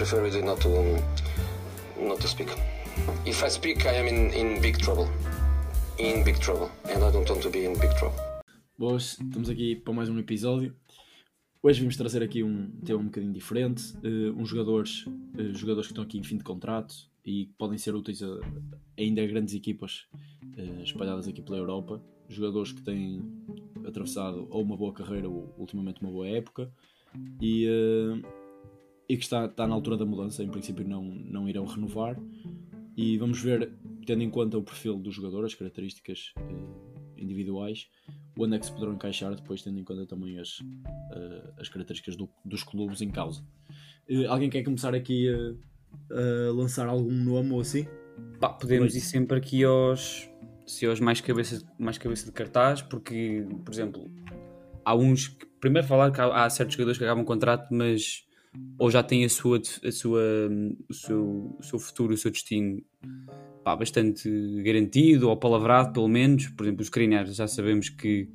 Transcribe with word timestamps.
prefer 0.00 0.42
not 0.42 0.58
to 0.62 0.96
not 2.00 2.18
to 2.22 2.26
speak. 2.26 2.48
If 3.26 3.44
I 3.44 3.50
speak, 3.50 3.84
I 3.84 3.96
am 3.98 4.08
in, 4.08 4.32
in 4.32 4.60
big 4.62 4.78
trouble. 4.78 5.06
In 5.98 6.24
big 6.24 6.38
trouble, 6.40 6.70
and 6.88 7.04
I 7.04 7.10
don't 7.12 7.28
want 7.28 7.42
to 7.42 7.50
be 7.50 7.66
in 7.66 7.78
big 7.78 7.94
trouble. 7.98 8.18
Boas, 8.78 9.18
estamos 9.20 9.50
aqui 9.50 9.76
para 9.76 9.92
mais 9.92 10.08
um 10.08 10.18
episódio. 10.18 10.74
Hoje 11.62 11.80
vamos 11.80 11.98
trazer 11.98 12.22
aqui 12.22 12.42
um 12.42 12.70
tema 12.82 12.98
um 12.98 13.04
bocadinho 13.04 13.34
diferente. 13.34 13.92
Uh, 13.98 14.32
uns 14.40 14.48
jogadores, 14.48 15.04
uh, 15.06 15.52
jogadores 15.52 15.88
que 15.88 15.92
estão 15.92 16.04
aqui 16.04 16.16
em 16.16 16.24
fim 16.24 16.38
de 16.38 16.44
contrato 16.44 16.94
e 17.22 17.44
que 17.44 17.52
podem 17.58 17.76
ser 17.76 17.94
úteis 17.94 18.22
a, 18.22 18.40
ainda 18.98 19.22
a 19.22 19.26
grandes 19.26 19.52
equipas 19.52 20.06
uh, 20.56 20.82
espalhadas 20.82 21.28
aqui 21.28 21.42
pela 21.42 21.58
Europa. 21.58 22.02
Jogadores 22.26 22.72
que 22.72 22.80
têm 22.80 23.22
atravessado 23.86 24.46
ou 24.48 24.62
uma 24.62 24.78
boa 24.78 24.94
carreira 24.94 25.28
ou 25.28 25.54
ultimamente 25.58 26.00
uma 26.00 26.10
boa 26.10 26.26
época 26.26 26.72
e, 27.42 27.66
e 29.10 29.16
que 29.16 29.24
está, 29.24 29.46
está 29.46 29.66
na 29.66 29.74
altura 29.74 29.96
da 29.96 30.06
mudança. 30.06 30.40
Em 30.44 30.48
princípio, 30.48 30.86
não, 30.86 31.02
não 31.02 31.48
irão 31.48 31.64
renovar. 31.64 32.16
E 32.96 33.18
vamos 33.18 33.42
ver, 33.42 33.72
tendo 34.06 34.22
em 34.22 34.30
conta 34.30 34.56
o 34.56 34.62
perfil 34.62 35.00
do 35.00 35.10
jogador, 35.10 35.44
as 35.44 35.52
características 35.52 36.32
individuais, 37.16 37.88
onde 38.38 38.54
é 38.54 38.58
que 38.60 38.66
se 38.66 38.72
poderão 38.72 38.94
encaixar, 38.94 39.34
depois 39.34 39.62
tendo 39.62 39.80
em 39.80 39.84
conta 39.84 40.06
também 40.06 40.38
as, 40.38 40.60
uh, 40.60 41.52
as 41.58 41.68
características 41.68 42.14
do, 42.14 42.28
dos 42.44 42.62
clubes 42.62 43.00
em 43.00 43.10
causa. 43.10 43.44
Uh, 44.08 44.28
alguém 44.28 44.48
quer 44.48 44.62
começar 44.62 44.94
aqui 44.94 45.28
a, 45.28 46.52
lançar 46.52 46.86
algum 46.86 47.10
nome 47.10 47.50
ou 47.50 47.60
assim? 47.60 47.86
Pá, 48.38 48.50
podemos 48.50 48.94
ir 48.94 49.00
sempre 49.00 49.38
aqui 49.38 49.64
aos, 49.64 50.30
se 50.64 50.86
aos 50.86 51.00
mais 51.00 51.20
cabeça, 51.20 51.66
mais 51.76 51.98
cabeça 51.98 52.26
de 52.26 52.32
cartaz, 52.32 52.80
porque, 52.80 53.44
por 53.64 53.74
exemplo, 53.74 54.08
há 54.84 54.94
uns 54.94 55.26
que, 55.26 55.46
primeiro 55.60 55.88
falar 55.88 56.12
que 56.12 56.20
há, 56.20 56.44
há 56.44 56.50
certos 56.50 56.74
jogadores 56.74 56.96
que 56.96 57.02
acabam 57.02 57.24
o 57.24 57.26
contrato, 57.26 57.74
mas 57.74 58.29
ou 58.78 58.90
já 58.90 59.02
têm 59.02 59.24
a 59.24 59.28
sua, 59.28 59.60
a 59.84 59.92
sua, 59.92 60.22
o, 60.88 60.94
seu, 60.94 61.56
o 61.58 61.62
seu 61.62 61.78
futuro, 61.78 62.14
o 62.14 62.16
seu 62.16 62.30
destino 62.30 62.82
pá, 63.62 63.76
bastante 63.76 64.28
garantido 64.62 65.28
ou 65.28 65.36
palavrado, 65.36 65.92
pelo 65.92 66.08
menos. 66.08 66.48
Por 66.48 66.64
exemplo, 66.64 66.80
os 66.80 66.86
Skriniar 66.86 67.26
já 67.26 67.46
sabemos 67.46 67.88
que, 67.88 68.28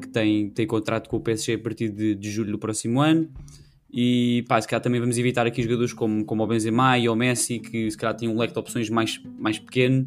que 0.00 0.08
tem, 0.08 0.50
tem 0.50 0.66
contrato 0.66 1.08
com 1.08 1.16
o 1.16 1.20
PSG 1.20 1.54
a 1.54 1.58
partir 1.58 1.90
de, 1.90 2.14
de 2.14 2.30
julho 2.30 2.52
do 2.52 2.58
próximo 2.58 3.00
ano. 3.00 3.28
E 3.92 4.44
pá, 4.48 4.60
se 4.60 4.68
calhar 4.68 4.80
também 4.80 5.00
vamos 5.00 5.18
evitar 5.18 5.46
aqui 5.46 5.62
jogadores 5.62 5.92
como, 5.92 6.24
como 6.24 6.44
o 6.44 6.46
Benzema 6.46 6.96
e 6.96 7.08
o 7.08 7.16
Messi, 7.16 7.58
que 7.58 7.90
se 7.90 7.96
calhar 7.96 8.16
têm 8.16 8.28
um 8.28 8.38
leque 8.38 8.52
de 8.52 8.58
opções 8.58 8.88
mais, 8.88 9.20
mais 9.36 9.58
pequeno 9.58 10.06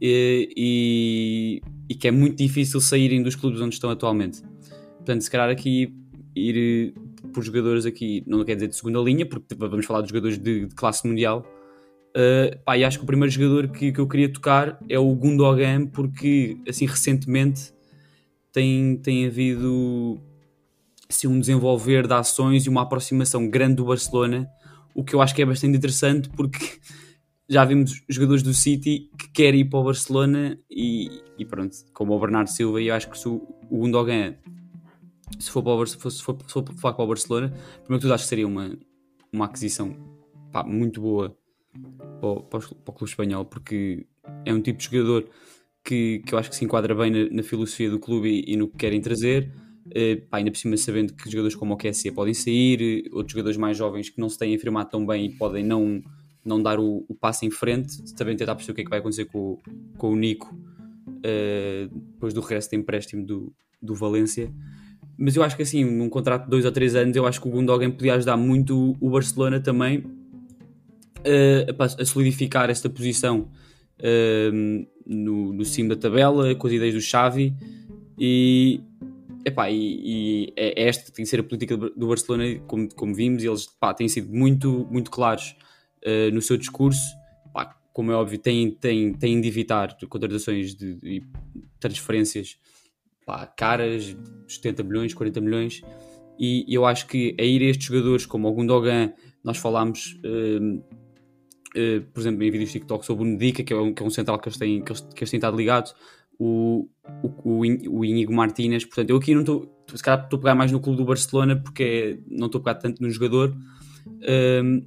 e, 0.00 0.48
e, 0.56 1.62
e 1.88 1.94
que 1.94 2.08
é 2.08 2.10
muito 2.10 2.36
difícil 2.38 2.80
saírem 2.80 3.22
dos 3.22 3.36
clubes 3.36 3.60
onde 3.60 3.74
estão 3.74 3.90
atualmente. 3.90 4.42
Portanto, 4.96 5.20
se 5.20 5.30
calhar 5.30 5.50
aqui 5.50 5.94
ir 6.34 6.94
por 7.32 7.42
jogadores 7.42 7.86
aqui, 7.86 8.22
não 8.26 8.44
quer 8.44 8.54
dizer 8.54 8.68
de 8.68 8.76
segunda 8.76 9.00
linha, 9.00 9.26
porque 9.26 9.54
vamos 9.54 9.86
falar 9.86 10.02
de 10.02 10.08
jogadores 10.08 10.38
de, 10.38 10.66
de 10.66 10.74
classe 10.74 11.06
mundial, 11.06 11.44
Uh, 12.10 12.58
pá, 12.64 12.76
e 12.76 12.84
acho 12.84 12.98
que 12.98 13.04
o 13.04 13.06
primeiro 13.06 13.30
jogador 13.30 13.68
que, 13.68 13.92
que 13.92 14.00
eu 14.00 14.08
queria 14.08 14.32
tocar 14.32 14.80
é 14.88 14.98
o 14.98 15.14
Gundogan, 15.14 15.86
porque 15.86 16.58
assim 16.68 16.84
recentemente 16.84 17.72
tem, 18.52 18.96
tem 18.96 19.26
havido 19.26 20.20
assim, 21.08 21.28
um 21.28 21.38
desenvolver 21.38 22.08
de 22.08 22.14
ações 22.14 22.66
e 22.66 22.68
uma 22.68 22.82
aproximação 22.82 23.48
grande 23.48 23.76
do 23.76 23.84
Barcelona, 23.84 24.48
o 24.92 25.04
que 25.04 25.14
eu 25.14 25.22
acho 25.22 25.34
que 25.34 25.42
é 25.42 25.46
bastante 25.46 25.76
interessante 25.76 26.28
porque 26.30 26.80
já 27.48 27.64
vimos 27.64 28.02
jogadores 28.08 28.42
do 28.42 28.52
City 28.52 29.08
que 29.16 29.28
querem 29.28 29.60
ir 29.60 29.66
para 29.66 29.78
o 29.78 29.84
Barcelona 29.84 30.58
e, 30.68 31.22
e 31.38 31.44
pronto, 31.44 31.76
como 31.94 32.12
o 32.12 32.18
Bernardo 32.18 32.50
Silva, 32.50 32.82
e 32.82 32.88
eu 32.88 32.94
acho 32.94 33.08
que 33.08 33.16
se 33.16 33.28
o, 33.28 33.40
o 33.70 33.78
Gundogan 33.78 34.34
se 35.40 35.50
for, 35.50 35.62
para 35.62 35.72
o, 35.72 35.86
se 35.86 35.96
for, 35.96 36.10
se 36.10 36.22
for, 36.22 36.36
se 36.46 36.52
for 36.52 36.62
para 36.94 37.02
o 37.02 37.06
Barcelona, 37.06 37.48
primeiro 37.82 37.98
que 37.98 38.00
tudo 38.00 38.14
acho 38.14 38.24
que 38.24 38.28
seria 38.28 38.46
uma, 38.46 38.76
uma 39.32 39.46
aquisição 39.46 39.96
pá, 40.52 40.62
muito 40.62 41.00
boa 41.00 41.36
para 42.20 42.28
o, 42.28 42.42
para 42.42 42.58
o, 42.58 42.92
clube 42.92 43.10
espanhol, 43.10 43.44
porque 43.44 44.06
é 44.44 44.52
um 44.52 44.60
tipo 44.60 44.78
de 44.78 44.84
jogador 44.84 45.28
que, 45.84 46.22
que 46.26 46.34
eu 46.34 46.38
acho 46.38 46.50
que 46.50 46.56
se 46.56 46.64
enquadra 46.64 46.94
bem 46.94 47.10
na, 47.10 47.30
na 47.30 47.42
filosofia 47.42 47.90
do 47.90 47.98
clube 47.98 48.28
e, 48.28 48.52
e, 48.52 48.56
no 48.56 48.68
que 48.68 48.76
querem 48.76 49.00
trazer. 49.00 49.50
Uh, 49.86 50.20
pá, 50.28 50.36
ainda 50.38 50.50
por 50.50 50.58
cima 50.58 50.76
sabendo 50.76 51.14
que 51.14 51.28
jogadores 51.30 51.56
como 51.56 51.74
o 51.74 51.76
QSC 51.76 52.12
podem 52.12 52.34
sair, 52.34 53.08
outros 53.12 53.32
jogadores 53.32 53.56
mais 53.56 53.76
jovens 53.76 54.10
que 54.10 54.20
não 54.20 54.28
se 54.28 54.38
têm 54.38 54.54
afirmado 54.54 54.90
tão 54.90 55.04
bem 55.04 55.26
e 55.26 55.32
podem 55.32 55.64
não, 55.64 56.02
não 56.44 56.62
dar 56.62 56.78
o, 56.78 57.04
o 57.08 57.14
passo 57.14 57.44
em 57.44 57.50
frente, 57.50 58.14
também 58.14 58.36
tentar 58.36 58.54
perceber 58.54 58.72
o 58.72 58.74
que 58.76 58.80
é 58.82 58.84
que 58.84 58.90
vai 58.90 58.98
acontecer 58.98 59.24
com, 59.24 59.58
com 59.96 60.12
o 60.12 60.16
Nico 60.16 60.54
uh, 60.54 61.98
depois 62.12 62.34
do 62.34 62.40
regresso 62.40 62.70
de 62.70 62.76
empréstimo 62.76 63.24
do, 63.24 63.52
do 63.80 63.94
Valência. 63.94 64.52
Mas 65.22 65.36
eu 65.36 65.42
acho 65.42 65.54
que 65.54 65.62
assim, 65.62 65.84
num 65.84 66.08
contrato 66.08 66.44
de 66.44 66.50
2 66.50 66.64
ou 66.64 66.72
3 66.72 66.96
anos, 66.96 67.14
eu 67.14 67.26
acho 67.26 67.42
que 67.42 67.46
o 67.46 67.50
Gundogan 67.50 67.90
podia 67.90 68.14
ajudar 68.14 68.38
muito 68.38 68.96
o 68.98 69.10
Barcelona 69.10 69.60
também 69.60 69.98
uh, 69.98 71.98
a 71.98 72.04
solidificar 72.06 72.70
esta 72.70 72.88
posição 72.88 73.50
uh, 73.98 74.86
no, 75.06 75.52
no 75.52 75.62
cimo 75.62 75.90
da 75.90 75.96
tabela, 75.96 76.54
com 76.54 76.66
as 76.66 76.72
ideias 76.72 76.94
do 76.94 77.02
Xavi 77.02 77.54
e, 78.18 78.80
epá, 79.44 79.70
e, 79.70 79.76
e 79.76 80.52
é 80.56 80.88
esta 80.88 81.12
tem 81.12 81.22
que 81.22 81.28
ser 81.28 81.40
a 81.40 81.42
política 81.42 81.76
do 81.76 82.08
Barcelona, 82.08 82.58
como, 82.66 82.88
como 82.94 83.14
vimos, 83.14 83.44
eles 83.44 83.66
epá, 83.66 83.92
têm 83.92 84.08
sido 84.08 84.34
muito, 84.34 84.88
muito 84.90 85.10
claros 85.10 85.54
uh, 86.02 86.32
no 86.32 86.40
seu 86.40 86.56
discurso. 86.56 87.14
Epá, 87.46 87.76
como 87.92 88.10
é 88.10 88.14
óbvio, 88.14 88.38
têm, 88.38 88.70
têm, 88.70 89.12
têm 89.12 89.38
de 89.38 89.48
evitar 89.48 89.98
contratações 90.08 90.74
de, 90.74 90.94
de 90.94 91.22
transferências 91.78 92.56
epá, 93.30 93.46
caras, 93.46 94.16
70 94.48 94.82
milhões, 94.82 95.14
40 95.14 95.40
milhões. 95.40 95.82
E 96.38 96.64
eu 96.68 96.86
acho 96.86 97.06
que 97.06 97.36
a 97.38 97.42
ir 97.42 97.62
a 97.62 97.66
estes 97.66 97.86
jogadores 97.86 98.26
como 98.26 98.48
o 98.48 98.52
Gundogan, 98.52 99.12
nós 99.44 99.58
falámos 99.58 100.18
uh, 100.24 100.76
uh, 100.78 102.02
por 102.12 102.20
exemplo, 102.20 102.42
em 102.42 102.50
vídeos 102.50 102.72
TikTok 102.72 103.04
sobre 103.04 103.24
o 103.24 103.26
Nedica, 103.26 103.62
que 103.62 103.72
é 103.72 103.76
um, 103.76 103.92
que 103.92 104.02
é 104.02 104.06
um 104.06 104.10
central 104.10 104.38
que 104.38 104.48
eles 104.48 104.58
têm, 104.58 104.82
que 104.82 104.90
eles, 104.90 105.00
que 105.00 105.22
eles 105.22 105.30
têm 105.30 105.38
estado 105.38 105.56
ligados, 105.56 105.94
o, 106.38 106.88
o, 107.22 107.60
o 107.90 108.04
Inigo 108.04 108.32
Martínez. 108.32 108.84
Portanto, 108.84 109.10
eu 109.10 109.16
aqui 109.16 109.34
não 109.34 109.42
estou, 109.42 109.84
se 109.94 110.02
calhar 110.02 110.24
estou 110.24 110.38
a 110.38 110.40
pegar 110.40 110.54
mais 110.54 110.72
no 110.72 110.80
clube 110.80 110.98
do 110.98 111.04
Barcelona 111.04 111.56
porque 111.56 112.20
não 112.26 112.46
estou 112.46 112.60
a 112.60 112.64
pegar 112.64 112.76
tanto 112.76 113.02
no 113.02 113.10
jogador. 113.10 113.54
Um, 114.62 114.82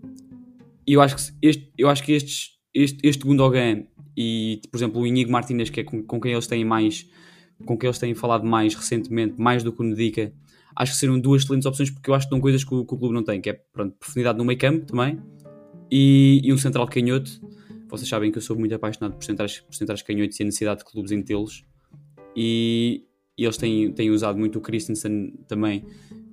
eu 0.87 1.01
acho 1.01 1.15
que, 1.15 1.47
este, 1.47 1.71
eu 1.77 1.87
acho 1.87 2.03
que 2.03 2.11
estes, 2.13 2.57
este, 2.73 3.07
este 3.07 3.23
Gundogan 3.23 3.83
e, 4.17 4.59
por 4.71 4.77
exemplo, 4.77 5.01
o 5.01 5.07
Inigo 5.07 5.31
Martínez, 5.31 5.69
que 5.69 5.81
é 5.81 5.83
com, 5.83 6.03
com 6.03 6.19
quem 6.19 6.33
eles 6.33 6.47
têm 6.47 6.65
mais 6.65 7.07
com 7.66 7.78
quem 7.78 7.88
eles 7.88 8.00
têm 8.00 8.14
falado 8.14 8.46
mais 8.46 8.75
recentemente, 8.75 9.40
mais 9.40 9.64
do 9.64 9.72
que 9.72 9.81
o 9.81 9.84
Nedica, 9.84 10.34
acho 10.75 10.94
que 10.94 10.97
seriam 10.97 11.19
duas 11.19 11.44
excelentes 11.44 11.66
opções 11.66 11.90
porque 11.90 12.09
eu 12.09 12.14
acho 12.14 12.28
que 12.28 12.34
são 12.34 12.41
coisas 12.41 12.64
que 12.64 12.74
o, 12.74 12.86
que 12.86 12.94
o 12.94 12.97
clube 12.97 13.14
não 13.14 13.24
tem, 13.24 13.40
que 13.40 13.50
é 13.50 13.53
pronto, 13.53 13.96
profundidade 13.97 14.38
no 14.38 14.46
meio 14.46 14.59
campo 14.59 14.86
também 14.86 15.19
e, 15.91 16.41
e 16.44 16.52
um 16.52 16.58
central 16.58 16.88
canhoto. 16.88 17.31
Vocês 17.90 18.09
sabem 18.09 18.31
que 18.31 18.38
eu 18.40 18.41
sou 18.41 18.58
muito 18.58 18.74
apaixonado 18.74 19.14
por 19.16 19.24
centrais, 19.24 19.59
por 19.59 19.75
centrais 19.75 20.02
canhotos 20.02 20.40
e 20.40 20.44
a 20.44 20.46
necessidade 20.46 20.80
de 20.80 20.86
clubes 20.86 21.12
em 21.12 21.22
tê-los. 21.22 21.64
E, 22.36 23.03
e, 23.38 23.44
eles 23.44 23.58
têm, 23.58 23.91
têm 23.91 24.09
usado 24.09 24.38
muito 24.40 24.58
o 24.58 24.62
Christensen 24.62 25.35
também 25.47 25.85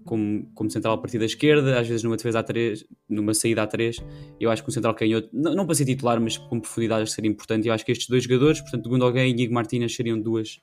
como, 0.05 0.51
como 0.55 0.71
central 0.71 0.95
a 0.95 0.99
partir 0.99 1.19
da 1.19 1.27
esquerda, 1.27 1.79
às 1.79 1.87
vezes 1.87 2.03
numa 2.03 2.17
defesa 2.17 2.39
a 2.39 2.43
3, 2.43 2.87
numa 3.07 3.35
saída 3.35 3.63
a 3.63 3.67
3. 3.67 4.03
Eu 4.41 4.51
acho 4.51 4.63
que 4.63 4.71
um 4.71 4.73
central 4.73 4.95
canhoto, 4.95 5.29
não, 5.31 5.55
não 5.55 5.67
para 5.67 5.75
ser 5.75 5.85
titular, 5.85 6.19
mas 6.19 6.39
com 6.39 6.59
profundidade 6.59 7.11
seria 7.11 7.31
importante. 7.31 7.69
Eu 7.69 7.75
acho 7.75 7.85
que 7.85 7.93
estes 7.93 8.09
dois 8.09 8.25
jogadores, 8.25 8.63
portanto, 8.63 8.89
Gundogan 8.89 9.27
e 9.27 9.31
Igor 9.31 9.53
Martínez, 9.53 9.95
seriam 9.95 10.19
duas 10.19 10.59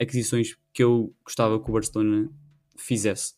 aquisições 0.00 0.56
que 0.72 0.82
eu 0.82 1.14
gostava 1.24 1.62
que 1.62 1.68
o 1.70 1.72
Barcelona 1.72 2.30
fizesse. 2.76 3.34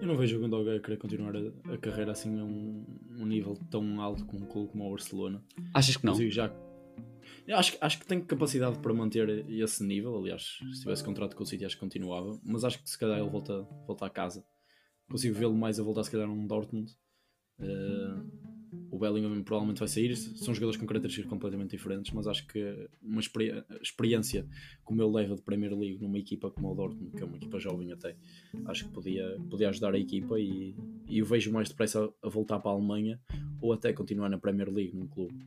Eu 0.00 0.06
não 0.06 0.16
vejo 0.16 0.36
o 0.36 0.40
Gundogan 0.40 0.78
querer 0.80 0.96
continuar 0.96 1.34
a, 1.36 1.74
a, 1.74 1.78
carreira 1.78 2.12
assim 2.12 2.38
a 2.38 2.44
um, 2.44 2.84
um, 3.18 3.26
nível 3.26 3.58
tão 3.70 4.00
alto 4.00 4.24
com 4.24 4.36
um 4.36 4.46
clube 4.46 4.70
como 4.70 4.86
o 4.86 4.90
Barcelona. 4.90 5.42
Achas 5.74 5.96
que 5.96 6.06
não? 6.06 6.14
já, 6.30 6.54
acho, 7.54 7.76
acho 7.80 7.98
que 7.98 8.06
tem 8.06 8.20
capacidade 8.20 8.78
para 8.78 8.94
manter 8.94 9.44
esse 9.50 9.84
nível. 9.84 10.16
Aliás, 10.16 10.58
se 10.72 10.80
tivesse 10.80 11.02
contrato 11.02 11.34
com 11.34 11.42
o 11.42 11.46
City, 11.46 11.64
acho 11.64 11.76
que 11.76 11.80
continuava. 11.80 12.38
Mas 12.44 12.64
acho 12.64 12.82
que 12.82 12.88
se 12.88 12.98
calhar 12.98 13.18
ele 13.18 13.28
volta, 13.28 13.62
volta 13.86 14.06
a 14.06 14.10
casa. 14.10 14.44
Consigo 15.08 15.34
vê-lo 15.34 15.54
mais 15.54 15.80
a 15.80 15.82
voltar, 15.82 16.04
se 16.04 16.10
calhar, 16.10 16.28
num 16.28 16.46
Dortmund. 16.46 16.92
Uh, 17.58 18.45
o 18.90 18.98
Bellingham 18.98 19.42
provavelmente 19.42 19.78
vai 19.78 19.88
sair. 19.88 20.16
São 20.16 20.54
jogadores 20.54 20.78
com 20.78 20.86
características 20.86 21.28
completamente 21.28 21.70
diferentes, 21.70 22.12
mas 22.12 22.26
acho 22.26 22.46
que 22.46 22.88
uma 23.02 23.20
experiência 23.82 24.46
como 24.84 25.02
ele 25.02 25.12
leva 25.12 25.34
de 25.34 25.42
Premier 25.42 25.72
League 25.72 25.98
numa 26.00 26.18
equipa 26.18 26.50
como 26.50 26.72
o 26.72 26.74
Dortmund, 26.74 27.12
que 27.16 27.22
é 27.22 27.26
uma 27.26 27.36
equipa 27.36 27.58
jovem 27.58 27.92
até, 27.92 28.16
acho 28.66 28.86
que 28.86 28.90
podia, 28.90 29.38
podia 29.50 29.68
ajudar 29.68 29.94
a 29.94 29.98
equipa 29.98 30.38
e, 30.38 30.74
e 31.08 31.18
eu 31.18 31.26
vejo 31.26 31.52
mais 31.52 31.68
depressa 31.68 32.12
a 32.22 32.28
voltar 32.28 32.58
para 32.58 32.70
a 32.70 32.74
Alemanha 32.74 33.20
ou 33.60 33.72
até 33.72 33.92
continuar 33.92 34.28
na 34.28 34.38
Premier 34.38 34.72
League 34.72 34.96
num 34.96 35.06
clube 35.06 35.46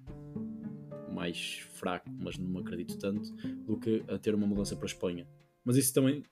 mais 1.14 1.60
fraco, 1.74 2.10
mas 2.18 2.38
não 2.38 2.60
acredito 2.60 2.98
tanto, 2.98 3.34
do 3.66 3.78
que 3.78 4.04
a 4.08 4.18
ter 4.18 4.34
uma 4.34 4.48
mudança 4.48 4.76
para 4.76 4.86
a 4.86 4.88
Espanha. 4.88 5.28
Mas 5.66 5.76
isso 5.76 5.94
também 5.94 6.24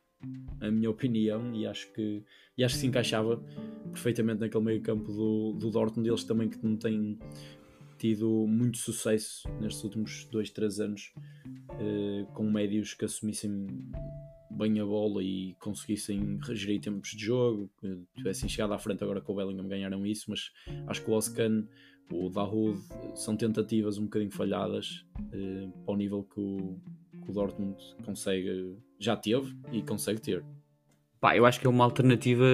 a 0.59 0.71
minha 0.71 0.89
opinião, 0.89 1.53
e 1.53 1.65
acho 1.65 1.91
que, 1.93 2.23
e 2.57 2.63
acho 2.63 2.75
que 2.75 2.81
se 2.81 2.87
encaixava 2.87 3.37
perfeitamente 3.91 4.39
naquele 4.39 4.63
meio 4.63 4.81
campo 4.81 5.11
do, 5.11 5.53
do 5.53 5.69
Dortmund, 5.69 6.07
eles 6.07 6.23
também 6.23 6.49
que 6.49 6.63
não 6.65 6.75
têm 6.75 7.17
tido 7.97 8.45
muito 8.47 8.77
sucesso 8.77 9.47
nestes 9.59 9.83
últimos 9.83 10.25
2, 10.25 10.49
3 10.51 10.79
anos 10.79 11.13
uh, 11.71 12.25
com 12.33 12.49
médios 12.49 12.93
que 12.93 13.05
assumissem 13.05 13.67
bem 14.51 14.79
a 14.79 14.85
bola 14.85 15.23
e 15.23 15.55
conseguissem 15.59 16.39
gerir 16.51 16.81
tempos 16.81 17.11
de 17.11 17.25
jogo, 17.25 17.69
que 17.79 17.99
tivessem 18.15 18.49
chegado 18.49 18.73
à 18.73 18.79
frente 18.79 19.03
agora 19.03 19.21
com 19.21 19.33
o 19.33 19.35
Bellingham 19.35 19.67
ganharam 19.67 20.05
isso, 20.05 20.25
mas 20.29 20.51
acho 20.87 21.03
que 21.03 21.11
o 21.11 21.13
Oscan, 21.13 21.67
o 22.11 22.29
Dahoud 22.29 22.79
são 23.15 23.35
tentativas 23.35 23.97
um 23.97 24.05
bocadinho 24.05 24.31
falhadas 24.31 25.05
uh, 25.19 25.71
para 25.83 25.93
o 25.93 25.97
nível 25.97 26.23
que 26.23 26.39
o, 26.39 26.79
o 27.27 27.31
Dortmund 27.33 27.77
consegue, 28.05 28.77
já 28.99 29.15
teve 29.15 29.55
e 29.71 29.81
consegue 29.81 30.21
ter. 30.21 30.43
Pá, 31.19 31.35
eu 31.35 31.45
acho 31.45 31.59
que 31.59 31.65
é 31.65 31.69
uma 31.69 31.83
alternativa, 31.83 32.45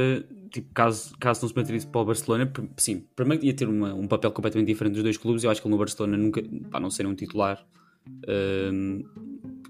tipo, 0.50 0.74
caso, 0.74 1.16
caso 1.20 1.42
não 1.42 1.50
se 1.50 1.56
materialize 1.56 1.86
para 1.86 2.02
o 2.02 2.06
Barcelona, 2.06 2.52
sim, 2.78 3.06
primeiro 3.16 3.44
ia 3.44 3.54
ter 3.54 3.68
uma, 3.68 3.94
um 3.94 4.08
papel 4.08 4.32
completamente 4.32 4.68
diferente 4.68 4.94
dos 4.94 5.04
dois 5.04 5.18
clubes, 5.18 5.44
eu 5.44 5.52
acho 5.52 5.62
que 5.62 5.68
ele 5.68 5.74
no 5.74 5.78
Barcelona 5.78 6.18
nunca, 6.18 6.42
pá, 6.72 6.80
não 6.80 6.90
ser 6.90 7.06
um 7.06 7.14
titular, 7.14 7.66
um, 8.72 9.04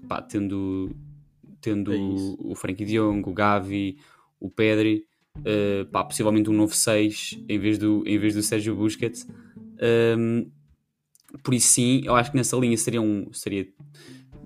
pá, 0.08 0.22
tendo, 0.22 0.94
tendo 1.60 1.92
é 1.92 1.96
o 1.98 2.54
Frankie 2.54 2.84
de 2.84 2.94
Jong, 2.94 3.28
o 3.28 3.32
Gavi, 3.32 3.98
o 4.38 4.48
Pedri, 4.48 5.04
uh, 5.38 5.86
pá, 5.86 6.04
possivelmente 6.04 6.48
um 6.48 6.52
novo 6.52 6.74
6 6.74 7.40
em 7.48 7.58
vez 7.58 7.78
do, 7.78 8.04
em 8.06 8.16
vez 8.16 8.34
do 8.34 8.42
Sérgio 8.42 8.76
Busquets, 8.76 9.26
um, 10.16 10.48
por 11.42 11.52
isso 11.52 11.66
sim, 11.66 12.02
eu 12.04 12.14
acho 12.14 12.30
que 12.30 12.36
nessa 12.36 12.56
linha 12.56 12.76
seria 12.76 13.02
um, 13.02 13.32
seria 13.32 13.66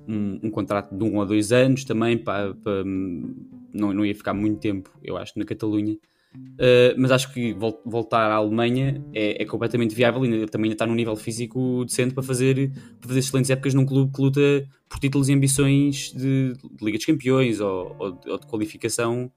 um, 0.08 0.40
um 0.44 0.50
contrato 0.50 0.96
de 0.96 1.04
um 1.04 1.16
ou 1.16 1.26
dois 1.26 1.52
anos 1.52 1.84
também, 1.84 2.16
para, 2.16 2.54
para 2.54 2.82
não, 2.84 3.92
não 3.92 4.04
ia 4.04 4.14
ficar 4.14 4.32
muito 4.32 4.58
tempo, 4.58 4.90
eu 5.04 5.16
acho, 5.16 5.38
na 5.38 5.44
Catalunha. 5.44 5.96
Uh, 6.34 6.92
mas 6.96 7.10
acho 7.10 7.32
que 7.32 7.54
vol 7.54 7.80
voltar 7.84 8.30
à 8.30 8.34
Alemanha 8.34 9.02
é, 9.14 9.42
é, 9.42 9.46
completamente 9.46 9.94
viável 9.94 10.24
e 10.24 10.46
também 10.46 10.66
ainda 10.66 10.74
está 10.74 10.86
num 10.86 10.94
nível 10.94 11.16
físico 11.16 11.84
decente 11.86 12.14
para 12.14 12.22
fazer, 12.22 12.70
para 13.00 13.08
fazer 13.08 13.20
excelentes 13.20 13.50
épocas 13.50 13.72
num 13.74 13.86
clube 13.86 14.12
que 14.12 14.20
luta 14.20 14.40
por 14.88 14.98
títulos 14.98 15.28
e 15.28 15.32
ambições 15.32 16.12
de, 16.12 16.52
de 16.52 16.84
Liga 16.84 16.98
dos 16.98 17.06
Campeões 17.06 17.60
ou, 17.60 17.96
ou, 17.98 18.12
de, 18.12 18.30
ou 18.30 18.38
de 18.38 18.46
qualificação 18.46 19.32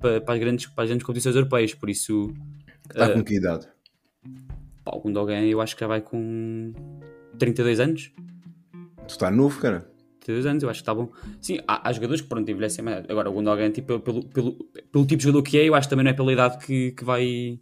para, 0.00 0.20
para, 0.20 0.34
as 0.34 0.40
grandes, 0.40 0.66
para 0.66 0.84
as 0.84 0.90
grandes 0.90 1.06
competições 1.06 1.36
europeias. 1.36 1.74
Por 1.74 1.90
isso, 1.90 2.32
está 2.90 3.10
uh, 3.10 3.12
com 3.12 3.22
que 3.22 3.36
idade? 3.36 3.68
Pá, 4.82 4.92
o 4.94 5.00
Gundogan 5.00 5.42
eu 5.42 5.60
acho 5.60 5.74
que 5.74 5.80
já 5.80 5.86
vai 5.86 6.00
com 6.00 6.72
32 7.38 7.80
anos. 7.80 8.12
Tu 9.06 9.10
está 9.10 9.30
novo, 9.30 9.60
cara. 9.60 9.93
32 10.24 10.46
anos, 10.46 10.62
eu 10.62 10.70
acho 10.70 10.78
que 10.78 10.82
está 10.82 10.94
bom. 10.94 11.10
Sim, 11.40 11.58
há, 11.68 11.88
há, 11.88 11.92
jogadores 11.92 12.22
que 12.22 12.28
pronto, 12.28 12.50
envelhecem 12.50 12.84
mais. 12.84 13.04
Agora, 13.08 13.30
o 13.30 13.32
Gundogan, 13.32 13.70
tipo, 13.70 14.00
pelo, 14.00 14.24
pelo, 14.24 14.52
pelo 14.90 15.06
tipo 15.06 15.18
de 15.18 15.24
jogador 15.24 15.42
que 15.42 15.58
é, 15.58 15.68
eu 15.68 15.74
acho 15.74 15.86
que 15.86 15.90
também 15.90 16.04
não 16.04 16.10
é 16.10 16.14
pela 16.14 16.32
idade 16.32 16.64
que, 16.64 16.92
que 16.92 17.04
vai. 17.04 17.60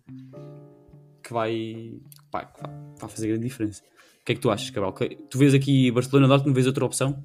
que 1.22 1.32
vai. 1.32 1.92
Pá, 2.30 2.44
que 2.44 2.62
vai, 2.62 2.72
vai 3.00 3.10
fazer 3.10 3.28
grande 3.28 3.44
diferença. 3.44 3.82
O 4.20 4.24
que 4.24 4.32
é 4.32 4.34
que 4.36 4.40
tu 4.40 4.50
achas, 4.50 4.70
Cabral? 4.70 4.94
Tu 5.28 5.38
vês 5.38 5.52
aqui 5.52 5.90
Barcelona 5.90 6.28
Dortmund, 6.28 6.54
vês 6.54 6.66
outra 6.66 6.84
opção? 6.84 7.22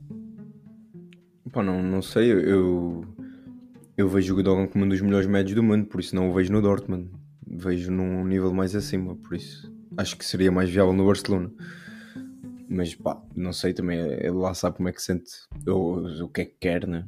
Pá, 1.51 1.61
não, 1.63 1.81
não 1.83 2.01
sei, 2.01 2.31
eu, 2.31 3.05
eu 3.95 4.09
vejo 4.09 4.33
o 4.33 4.37
Gundogan 4.37 4.67
como 4.67 4.85
um 4.85 4.89
dos 4.89 5.01
melhores 5.01 5.27
médios 5.27 5.55
do 5.55 5.63
mundo, 5.63 5.85
por 5.85 5.99
isso 5.99 6.15
não 6.15 6.29
o 6.29 6.33
vejo 6.33 6.51
no 6.51 6.61
Dortmund. 6.61 7.09
Vejo 7.49 7.91
num 7.91 8.25
nível 8.25 8.53
mais 8.53 8.75
acima, 8.75 9.15
por 9.15 9.35
isso 9.35 9.71
acho 9.95 10.17
que 10.17 10.25
seria 10.25 10.51
mais 10.51 10.69
viável 10.69 10.93
no 10.93 11.05
Barcelona 11.05 11.51
mas 12.69 12.95
pá, 12.95 13.21
não 13.35 13.53
sei 13.53 13.73
também, 13.73 13.99
ele 13.99 14.31
lá 14.31 14.53
sabe 14.53 14.77
como 14.77 14.89
é 14.89 14.91
que 14.91 15.01
sente, 15.01 15.31
ou 15.65 16.05
o 16.05 16.29
que 16.29 16.41
é 16.41 16.45
que 16.45 16.55
quer, 16.59 16.87
né? 16.87 17.07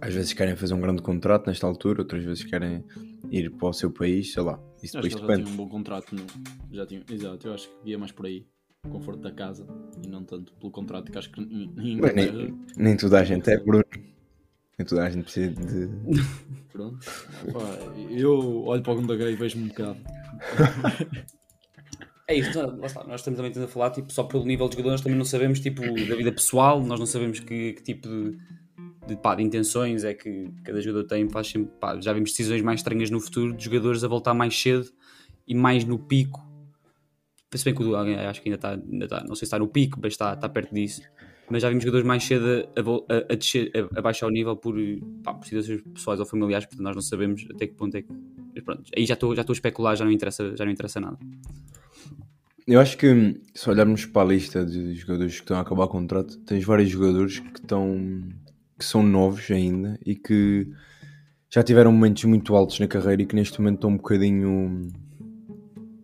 Às 0.00 0.14
vezes 0.14 0.32
querem 0.32 0.54
fazer 0.54 0.74
um 0.74 0.80
grande 0.80 1.02
contrato 1.02 1.48
nesta 1.48 1.66
altura, 1.66 2.02
outras 2.02 2.24
vezes 2.24 2.44
querem 2.44 2.84
ir 3.30 3.50
para 3.50 3.68
o 3.68 3.72
seu 3.72 3.90
país, 3.90 4.32
sei 4.32 4.42
lá. 4.42 4.60
Isso 4.82 4.94
depois 4.94 5.12
acho 5.12 5.22
que 5.22 5.28
depende. 5.28 5.40
já 5.40 5.44
tinha 5.46 5.54
um 5.54 5.66
bom 5.66 5.68
contrato, 5.68 6.14
no... 6.14 6.24
já 6.70 6.86
tinha, 6.86 7.04
exato, 7.10 7.48
eu 7.48 7.54
acho 7.54 7.68
que 7.68 7.90
ia 7.90 7.98
mais 7.98 8.12
por 8.12 8.26
aí, 8.26 8.46
o 8.86 8.90
conforto 8.90 9.20
da 9.20 9.32
casa 9.32 9.66
e 10.04 10.08
não 10.08 10.22
tanto 10.22 10.52
pelo 10.54 10.70
contrato 10.70 11.10
que 11.10 11.18
acho 11.18 11.30
que 11.30 11.40
nem, 11.40 12.54
nem 12.76 12.96
toda 12.96 13.18
a 13.18 13.24
gente 13.24 13.50
é 13.50 13.58
Bruno. 13.58 13.84
Nem 14.78 14.86
toda 14.86 15.04
a 15.04 15.10
gente 15.10 15.24
precisa 15.24 15.50
de. 15.50 15.88
Pronto. 16.72 16.98
Pá, 17.52 17.96
eu 18.10 18.62
olho 18.64 18.80
para 18.80 18.92
o 18.92 18.96
Gundogan 18.96 19.28
e 19.28 19.34
vejo-me 19.34 19.64
um 19.64 19.68
bocado. 19.68 19.98
É 22.30 22.36
isso, 22.36 22.50
nós 22.76 23.20
estamos 23.20 23.40
também 23.40 23.64
a 23.64 23.66
falar 23.66 23.90
tipo, 23.90 24.12
só 24.12 24.22
pelo 24.22 24.44
nível 24.44 24.68
de 24.68 24.76
jogadores, 24.76 25.00
também 25.00 25.16
não 25.16 25.24
sabemos 25.24 25.60
tipo, 25.60 25.80
da 25.80 26.14
vida 26.14 26.30
pessoal, 26.30 26.82
nós 26.82 27.00
não 27.00 27.06
sabemos 27.06 27.40
que, 27.40 27.72
que 27.72 27.82
tipo 27.82 28.06
de, 28.06 28.38
de, 29.06 29.16
pá, 29.16 29.34
de, 29.34 29.42
intenções 29.42 30.04
é 30.04 30.12
que 30.12 30.52
cada 30.62 30.78
jogador 30.78 31.08
tem. 31.08 31.26
Faz 31.30 31.46
sempre, 31.46 31.72
pá, 31.80 31.98
já 31.98 32.12
vimos 32.12 32.30
decisões 32.30 32.60
mais 32.60 32.80
estranhas 32.80 33.10
no 33.10 33.18
futuro 33.18 33.56
de 33.56 33.64
jogadores 33.64 34.04
a 34.04 34.08
voltar 34.08 34.34
mais 34.34 34.60
cedo 34.60 34.86
e 35.46 35.54
mais 35.54 35.86
no 35.86 35.98
pico. 35.98 36.46
Se 37.54 37.64
bem 37.64 37.74
que 37.74 37.82
o 37.82 37.96
acho 37.96 38.42
que 38.42 38.50
ainda 38.50 38.56
está, 38.56 38.70
ainda 38.72 39.04
está, 39.06 39.20
não 39.20 39.34
sei 39.34 39.38
se 39.38 39.44
está 39.44 39.58
no 39.58 39.66
pico, 39.66 39.98
mas 40.02 40.12
está, 40.12 40.34
está 40.34 40.50
perto 40.50 40.74
disso. 40.74 41.00
Mas 41.48 41.62
já 41.62 41.70
vimos 41.70 41.82
jogadores 41.82 42.06
mais 42.06 42.22
cedo 42.22 42.68
a, 42.76 43.14
a, 43.14 43.32
a, 43.32 43.36
descer, 43.36 43.72
a, 43.74 44.00
a 44.00 44.02
baixar 44.02 44.26
o 44.26 44.30
nível 44.30 44.54
por, 44.54 44.74
pá, 45.24 45.32
por 45.32 45.46
situações 45.46 45.80
pessoais 45.94 46.20
ou 46.20 46.26
familiares, 46.26 46.66
portanto 46.66 46.84
nós 46.84 46.94
não 46.94 47.00
sabemos 47.00 47.46
até 47.50 47.66
que 47.66 47.72
ponto 47.72 47.96
é 47.96 48.02
que. 48.02 48.12
Mas 48.54 48.62
pronto, 48.62 48.82
aí 48.94 49.06
já 49.06 49.14
estou 49.14 49.34
já 49.34 49.42
a 49.48 49.52
especular, 49.52 49.96
já 49.96 50.04
não 50.04 50.12
interessa, 50.12 50.54
já 50.54 50.66
não 50.66 50.72
interessa 50.72 51.00
nada. 51.00 51.16
Eu 52.66 52.80
acho 52.80 52.98
que 52.98 53.40
se 53.54 53.70
olharmos 53.70 54.04
para 54.04 54.22
a 54.28 54.32
lista 54.32 54.64
de 54.64 54.94
jogadores 54.94 55.36
que 55.36 55.40
estão 55.40 55.56
a 55.56 55.60
acabar 55.60 55.84
o 55.84 55.88
contrato, 55.88 56.38
tens 56.40 56.64
vários 56.64 56.90
jogadores 56.90 57.38
que 57.38 57.60
estão 57.60 58.28
que 58.78 58.84
são 58.84 59.02
novos 59.02 59.50
ainda 59.50 59.98
e 60.06 60.14
que 60.14 60.68
já 61.50 61.62
tiveram 61.62 61.90
momentos 61.90 62.24
muito 62.24 62.54
altos 62.54 62.78
na 62.78 62.86
carreira 62.86 63.22
e 63.22 63.26
que 63.26 63.34
neste 63.34 63.58
momento 63.58 63.76
estão 63.76 63.90
um 63.90 63.96
bocadinho 63.96 64.92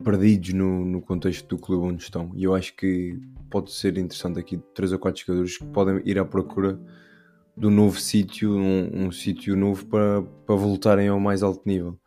perdidos 0.02 0.52
no, 0.52 0.84
no 0.84 1.00
contexto 1.00 1.46
do 1.48 1.58
clube 1.58 1.86
onde 1.86 2.02
estão. 2.02 2.32
E 2.34 2.44
eu 2.44 2.54
acho 2.54 2.74
que 2.74 3.18
pode 3.50 3.72
ser 3.72 3.96
interessante 3.96 4.40
aqui 4.40 4.58
três 4.74 4.92
ou 4.92 4.98
quatro 4.98 5.20
jogadores 5.20 5.56
que 5.56 5.66
podem 5.66 6.02
ir 6.04 6.18
à 6.18 6.24
procura 6.24 6.80
do 7.56 7.70
novo 7.70 8.00
sítio, 8.00 8.56
um, 8.56 9.06
um 9.06 9.12
sítio 9.12 9.56
novo 9.56 9.86
para, 9.86 10.22
para 10.22 10.56
voltarem 10.56 11.08
ao 11.08 11.20
mais 11.20 11.42
alto 11.42 11.62
nível. 11.64 11.98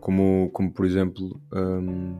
Como, 0.00 0.50
como 0.52 0.72
por 0.72 0.84
exemplo, 0.84 1.40
um, 1.52 2.18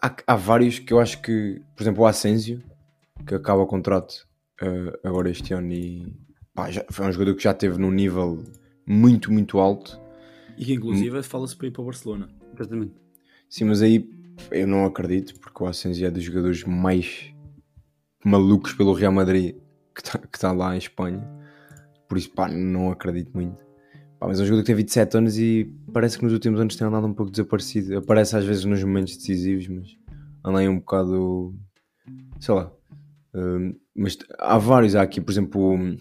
há, 0.00 0.16
há, 0.26 0.36
vários 0.36 0.78
que 0.78 0.92
eu 0.92 1.00
acho 1.00 1.20
que, 1.20 1.60
por 1.74 1.82
exemplo, 1.82 2.02
o 2.02 2.06
Asensio, 2.06 2.62
que 3.26 3.34
acaba 3.34 3.62
o 3.62 3.66
contrato 3.66 4.26
uh, 4.62 5.06
agora 5.06 5.30
este 5.30 5.52
ano 5.54 5.72
e 5.72 6.14
pá, 6.54 6.70
já, 6.70 6.84
foi 6.90 7.06
um 7.06 7.12
jogador 7.12 7.34
que 7.34 7.42
já 7.42 7.52
esteve 7.52 7.78
num 7.78 7.90
nível 7.90 8.42
muito, 8.86 9.32
muito 9.32 9.58
alto. 9.58 10.00
E 10.56 10.64
que 10.64 10.74
inclusive 10.74 11.22
fala-se 11.22 11.56
para 11.56 11.66
ir 11.66 11.70
para 11.70 11.82
o 11.82 11.84
Barcelona. 11.86 12.28
Exatamente. 12.54 12.94
Sim, 13.48 13.64
mas 13.64 13.82
aí 13.82 14.08
eu 14.50 14.66
não 14.66 14.84
acredito, 14.84 15.38
porque 15.38 15.62
o 15.62 15.66
Asensio 15.66 16.06
é 16.06 16.10
dos 16.10 16.22
jogadores 16.22 16.64
mais 16.64 17.32
malucos 18.24 18.72
pelo 18.72 18.92
Real 18.92 19.12
Madrid 19.12 19.56
que 19.94 20.00
está 20.00 20.18
tá 20.18 20.52
lá 20.52 20.74
em 20.74 20.78
Espanha. 20.78 21.22
Por 22.08 22.18
isso, 22.18 22.30
pá, 22.30 22.48
não 22.48 22.90
acredito 22.90 23.30
muito. 23.34 23.63
Pá, 24.18 24.28
mas 24.28 24.38
é 24.40 24.42
um 24.42 24.46
jogador 24.46 24.62
que 24.62 24.66
tem 24.66 24.76
27 24.76 25.16
anos 25.16 25.38
e 25.38 25.72
parece 25.92 26.16
que 26.16 26.24
nos 26.24 26.32
últimos 26.32 26.60
anos 26.60 26.76
tem 26.76 26.86
andado 26.86 27.06
um 27.06 27.14
pouco 27.14 27.30
desaparecido. 27.30 27.98
Aparece 27.98 28.36
às 28.36 28.44
vezes 28.44 28.64
nos 28.64 28.82
momentos 28.82 29.16
decisivos, 29.16 29.68
mas 29.68 29.96
anda 30.44 30.58
aí 30.60 30.68
um 30.68 30.78
bocado. 30.78 31.54
sei 32.40 32.54
lá. 32.54 32.72
Uh, 33.34 33.74
mas 33.94 34.16
há 34.38 34.58
vários. 34.58 34.94
Há 34.94 35.02
aqui, 35.02 35.20
por 35.20 35.32
exemplo, 35.32 35.74
o, 35.74 35.96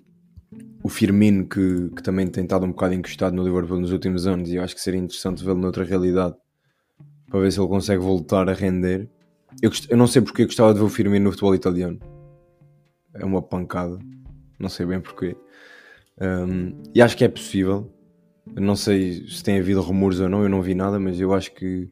o 0.84 0.90
Firmino, 0.90 1.48
que, 1.48 1.90
que 1.96 2.04
também 2.04 2.28
tem 2.28 2.44
estado 2.44 2.66
um 2.66 2.70
bocado 2.70 2.94
encostado 2.94 3.36
no 3.36 3.44
Liverpool 3.44 3.80
nos 3.80 3.92
últimos 3.92 4.28
anos 4.28 4.50
e 4.50 4.56
eu 4.56 4.64
acho 4.64 4.76
que 4.76 4.82
seria 4.82 5.00
interessante 5.00 5.44
vê-lo 5.44 5.60
noutra 5.60 5.84
realidade 5.84 6.36
para 7.30 7.40
ver 7.40 7.52
se 7.52 7.60
ele 7.60 7.68
consegue 7.68 8.02
voltar 8.02 8.48
a 8.48 8.54
render. 8.54 9.10
Eu, 9.62 9.72
eu 9.90 9.98
não 9.98 10.08
sei 10.08 10.22
porque 10.22 10.44
eu 10.44 10.46
gostava 10.46 10.74
de 10.74 10.80
ver 10.80 10.86
o 10.86 10.90
Firmino 10.90 11.26
no 11.26 11.32
futebol 11.32 11.56
italiano. 11.56 12.00
É 13.14 13.26
uma 13.26 13.42
pancada. 13.42 13.98
Não 14.60 14.70
sei 14.70 14.86
bem 14.86 15.00
porquê. 15.00 15.36
Um, 16.20 16.82
e 16.94 17.02
acho 17.02 17.18
que 17.18 17.24
é 17.24 17.28
possível. 17.28 17.92
Eu 18.56 18.62
não 18.62 18.76
sei 18.76 19.28
se 19.28 19.44
tem 19.44 19.60
havido 19.60 19.82
rumores 19.82 20.20
ou 20.20 20.28
não, 20.28 20.44
eu 20.44 20.50
não 20.50 20.62
vi 20.62 20.76
nada, 20.76 21.00
mas 21.00 21.20
eu 21.20 21.34
acho 21.34 21.54
que 21.54 21.90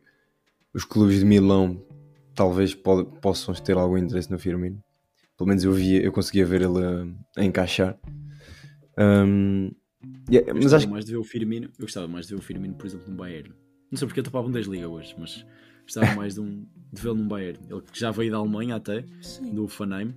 os 0.74 0.84
clubes 0.84 1.20
de 1.20 1.26
Milão 1.26 1.82
talvez 2.36 2.74
pode, 2.74 3.10
possam 3.20 3.54
ter 3.54 3.78
algum 3.78 3.98
interesse 3.98 4.30
no 4.32 4.40
Firmino. 4.40 4.82
Pelo 5.38 5.48
menos 5.48 5.64
eu 5.64 5.72
via, 5.72 6.02
eu 6.02 6.12
conseguia 6.12 6.46
ver 6.46 6.62
ele 6.62 6.84
a, 6.84 7.42
a 7.42 7.46
encaixar. 7.46 7.98
Um, 8.98 9.72
yeah, 10.30 10.54
mas 10.54 10.74
acho 10.74 10.90
mais 10.90 11.06
de 11.06 11.12
ver 11.12 11.18
o 11.18 11.24
Firmino. 11.24 11.70
Eu 11.80 11.86
gostava 11.86 12.08
mais 12.08 12.28
de 12.28 12.34
ver 12.34 12.40
o 12.40 12.44
Firmino, 12.44 12.76
por 12.76 12.86
exemplo, 12.86 13.10
no 13.10 13.16
Bayern. 13.16 13.54
Não 13.90 13.98
sei 13.98 14.08
porque 14.08 14.20
eu 14.20 14.24
estou 14.24 14.32
para 14.32 14.42
a 14.42 14.44
Bundesliga 14.44 14.88
hoje, 14.88 15.16
mas 15.18 15.46
gostava 15.84 16.14
mais 16.16 16.36
de, 16.36 16.42
um, 16.42 16.66
de 16.92 17.02
vê-lo 17.02 17.16
num 17.16 17.28
Bayern. 17.28 17.60
Ele 17.70 17.82
que 17.82 18.00
já 18.00 18.12
veio 18.12 18.32
da 18.32 18.38
Alemanha 18.38 18.76
até, 18.76 19.04
Sim. 19.22 19.54
do 19.54 19.68
Fanheim. 19.68 20.14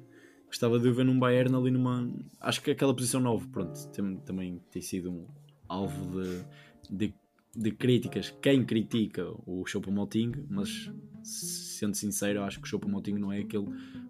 Gostava 0.47 0.79
de 0.79 0.89
o 0.89 0.95
ver 0.95 1.05
num 1.05 1.19
Bayern 1.19 1.55
ali 1.55 1.71
numa. 1.71 2.09
Acho 2.41 2.63
que 2.63 2.71
aquela 2.71 2.95
posição 2.95 3.21
nova, 3.21 3.47
pronto, 3.49 3.89
tem, 3.89 4.17
também 4.19 4.63
tem 4.71 4.83
sido 4.83 5.11
um, 5.11 5.27
alvo 5.69 6.21
de, 6.21 6.45
de, 6.91 7.15
de 7.55 7.71
críticas. 7.73 8.31
Quem 8.43 8.65
critica 8.65 9.27
o 9.47 9.65
Choupo-Moting, 9.67 10.33
mas 10.49 10.91
sendo 11.23 11.95
sincero, 11.97 12.43
acho 12.43 12.61
que 12.61 12.67
o 12.67 12.69
Choupo-Moting 12.69 13.15
não 13.15 13.33
é 13.33 13.41
aquele 13.41 13.67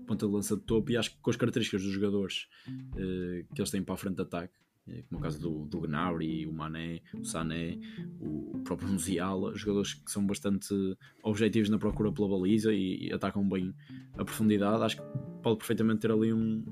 ponta 0.06 0.26
de 0.26 0.32
lança 0.32 0.56
de 0.56 0.62
topo 0.62 0.90
e 0.90 0.96
acho 0.96 1.11
que 1.11 1.16
com 1.20 1.30
as 1.30 1.37
características 1.37 1.82
dos 1.82 1.92
jogadores 1.92 2.49
uh, 2.68 3.54
que 3.54 3.61
eles 3.61 3.70
têm 3.70 3.82
para 3.82 3.94
a 3.94 3.96
frente 3.99 4.16
de 4.16 4.23
ataque, 4.23 4.54
eh, 4.87 5.02
como 5.08 5.18
o 5.18 5.23
caso 5.23 5.40
do, 5.40 5.64
do 5.64 5.80
Gnabry, 5.80 6.46
o 6.46 6.52
Mané, 6.52 7.00
o 7.14 7.25
Sané, 7.25 7.78
o 8.20 8.61
próprio 8.64 8.88
Musiala, 8.92 9.54
jogadores 9.54 9.94
que 9.94 10.11
são 10.11 10.26
bastante 10.26 10.75
objetivos 11.23 11.70
na 11.70 11.78
procura 11.78 12.12
pela 12.12 12.28
baliza 12.28 12.73
e, 12.73 13.08
e 13.08 13.12
atacam 13.12 13.49
bem 13.49 13.75
a 14.18 14.25
profundidade. 14.25 14.82
Acho 14.82 14.96
que 14.96 15.02
pode 15.42 15.58
perfeitamente 15.58 16.00
ter 16.00 16.12
ali 16.12 16.32
um, 16.32 16.64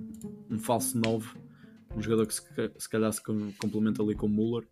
um 0.51 0.59
falso 0.59 0.99
9, 0.99 1.29
um 1.97 2.03
jogador 2.03 2.27
que 2.27 2.35
se, 2.35 2.43
se 2.79 2.89
calhar 2.89 3.13
se 3.13 3.23
com- 3.23 3.53
complementa 3.59 4.03
ali 4.03 4.15
com 4.15 4.27
o 4.27 4.29
Müller 4.31 4.65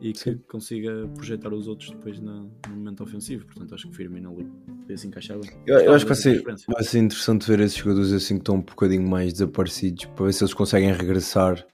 e 0.00 0.12
que 0.12 0.18
Sim. 0.18 0.40
consiga 0.50 1.08
projetar 1.14 1.52
os 1.54 1.66
outros 1.68 1.90
depois 1.90 2.20
na- 2.20 2.42
no 2.68 2.74
momento 2.76 3.02
ofensivo. 3.02 3.46
Portanto, 3.46 3.74
acho 3.74 3.84
que 3.84 3.90
o 3.90 3.94
Firmino 3.94 4.30
ali 4.30 4.44
podia 4.82 4.96
se 4.98 5.06
encaixar 5.06 5.38
bem. 5.38 5.50
Eu, 5.66 5.78
eu 5.80 5.94
acho 5.94 6.04
que 6.04 6.12
vai 6.12 6.16
ser, 6.16 6.42
vai 6.68 6.82
ser 6.84 6.98
interessante 6.98 7.46
ver 7.46 7.60
esses 7.60 7.78
jogadores 7.78 8.12
assim 8.12 8.34
que 8.34 8.40
estão 8.42 8.56
um 8.56 8.60
bocadinho 8.62 9.08
mais 9.08 9.32
desaparecidos 9.32 10.04
para 10.06 10.26
ver 10.26 10.32
se 10.34 10.42
eles 10.44 10.54
conseguem 10.54 10.92
regressar 10.92 11.66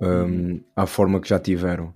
um, 0.00 0.60
à 0.76 0.86
forma 0.86 1.20
que 1.20 1.28
já 1.28 1.38
tiveram. 1.38 1.92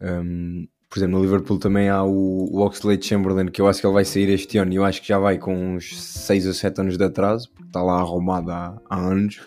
Um, 0.00 0.66
por 0.88 0.98
exemplo, 0.98 1.18
no 1.18 1.22
Liverpool 1.24 1.58
também 1.58 1.88
há 1.88 2.02
o, 2.02 2.48
o 2.52 2.60
Oxlade 2.64 3.06
Chamberlain, 3.06 3.46
que 3.46 3.60
eu 3.60 3.68
acho 3.68 3.80
que 3.80 3.86
ele 3.86 3.94
vai 3.94 4.04
sair 4.04 4.28
este 4.28 4.58
ano 4.58 4.72
e 4.72 4.76
eu 4.76 4.84
acho 4.84 5.00
que 5.00 5.06
já 5.08 5.18
vai 5.20 5.38
com 5.38 5.54
uns 5.76 5.96
6 6.02 6.46
ou 6.48 6.52
7 6.52 6.80
anos 6.80 6.98
de 6.98 7.04
atraso, 7.04 7.48
porque 7.50 7.68
está 7.68 7.80
lá 7.80 8.00
arrumado 8.00 8.50
há, 8.50 8.76
há 8.90 8.98
anos. 8.98 9.40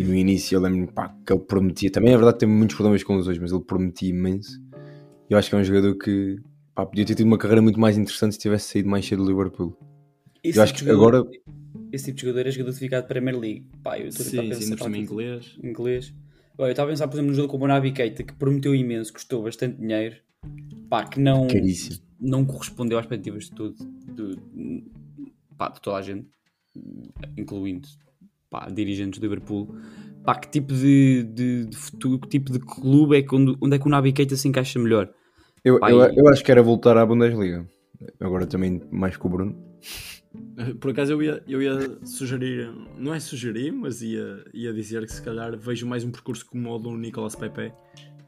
E 0.00 0.04
no 0.04 0.14
início 0.14 0.56
eu 0.56 0.60
lembro 0.62 0.90
pá, 0.92 1.14
que 1.26 1.30
ele 1.32 1.42
prometia, 1.42 1.90
também 1.90 2.14
é 2.14 2.16
verdade 2.16 2.38
que 2.38 2.46
tem 2.46 2.48
muitos 2.48 2.74
problemas 2.74 3.02
com 3.02 3.16
lesões, 3.16 3.38
mas 3.38 3.52
ele 3.52 3.60
prometia 3.62 4.08
imenso. 4.08 4.58
Eu 5.28 5.36
acho 5.36 5.50
que 5.50 5.54
é 5.54 5.58
um 5.58 5.64
jogador 5.64 5.94
que 5.98 6.38
pá, 6.74 6.86
podia 6.86 7.04
ter 7.04 7.14
tido 7.14 7.26
uma 7.26 7.36
carreira 7.36 7.60
muito 7.60 7.78
mais 7.78 7.98
interessante 7.98 8.32
se 8.32 8.38
tivesse 8.38 8.72
saído 8.72 8.88
mais 8.88 9.04
cedo 9.06 9.22
do 9.24 9.30
Liverpool. 9.30 9.76
Esse 10.42 10.58
Eu 10.58 10.62
acho 10.62 10.72
tipo 10.72 10.86
que 10.86 10.90
de 10.90 10.96
jogador- 10.98 11.26
agora 11.26 11.40
Esse 11.92 12.04
tipo 12.06 12.16
de 12.16 12.22
jogador 12.22 12.48
é 12.48 12.50
jogador 12.50 12.72
certificado 12.72 13.02
de 13.02 13.08
Premier 13.08 13.38
League. 13.38 13.66
Pá, 13.82 13.98
eu 13.98 14.06
estou 14.08 14.24
a 14.24 14.54
Sim, 14.54 14.74
em 14.96 15.00
inglês. 15.02 15.58
inglês. 15.62 16.14
Olha, 16.56 16.68
eu 16.68 16.70
estava 16.70 16.88
a 16.88 16.92
pensar, 16.92 17.06
por 17.08 17.14
exemplo, 17.16 17.28
num 17.30 17.34
jogador 17.36 17.50
como 17.52 17.64
o 17.64 17.68
Nabi 17.68 17.92
Keita, 17.92 18.22
que 18.22 18.32
prometeu 18.32 18.74
imenso, 18.74 19.12
custou 19.12 19.42
bastante 19.42 19.78
dinheiro, 19.78 20.16
pá, 20.88 21.04
que 21.04 21.20
não, 21.20 21.46
caríssimo. 21.46 21.98
não 22.18 22.44
correspondeu 22.44 22.98
às 22.98 23.04
expectativas 23.04 23.44
de, 23.44 23.50
todo, 23.52 23.74
de, 23.76 24.84
pá, 25.58 25.68
de 25.68 25.80
toda 25.82 25.96
a 25.98 26.02
gente, 26.02 26.28
incluindo 27.36 27.86
pá, 28.50 28.68
dirigentes 28.68 29.18
do 29.18 29.22
Liverpool. 29.22 29.74
Pá, 30.24 30.34
que 30.34 30.50
tipo 30.50 30.74
de, 30.74 31.22
de, 31.22 31.64
de 31.66 31.76
futuro, 31.76 32.18
que 32.18 32.28
tipo 32.28 32.52
de 32.52 32.58
clube 32.58 33.16
é 33.16 33.22
que 33.22 33.34
onde, 33.34 33.56
onde 33.60 33.76
é 33.76 33.78
que 33.78 33.86
o 33.86 33.90
Nabi 33.90 34.12
Keita 34.12 34.36
se 34.36 34.48
encaixa 34.48 34.78
melhor? 34.78 35.10
Eu, 35.64 35.78
Pá, 35.78 35.90
eu, 35.90 36.02
e- 36.02 36.16
eu 36.18 36.28
acho 36.28 36.44
que 36.44 36.50
era 36.50 36.62
voltar 36.62 36.96
à 36.98 37.06
Bundesliga. 37.06 37.66
Agora 38.18 38.46
também 38.46 38.82
mais 38.90 39.16
com 39.16 39.28
o 39.28 39.30
Bruno. 39.30 39.70
Por 40.80 40.90
acaso 40.90 41.12
eu 41.12 41.22
ia, 41.22 41.42
eu 41.48 41.60
ia 41.62 41.98
sugerir, 42.06 42.70
não 42.96 43.12
é 43.12 43.20
sugerir, 43.20 43.72
mas 43.72 44.00
ia, 44.02 44.44
ia 44.54 44.72
dizer 44.72 45.04
que 45.04 45.12
se 45.12 45.22
calhar 45.22 45.56
vejo 45.58 45.86
mais 45.86 46.04
um 46.04 46.10
percurso 46.10 46.46
como 46.46 46.70
o 46.70 46.78
do 46.78 46.96
Nicolas 46.96 47.34
Pepe, 47.34 47.72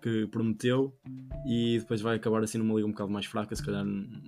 que 0.03 0.27
prometeu, 0.27 0.93
e 1.47 1.79
depois 1.79 2.01
vai 2.01 2.17
acabar 2.17 2.43
assim 2.43 2.59
numa 2.59 2.75
liga 2.75 2.87
um 2.87 2.91
bocado 2.91 3.11
mais 3.11 3.27
fraca, 3.27 3.55
se 3.55 3.65
calhar 3.65 3.85
num- 3.85 4.21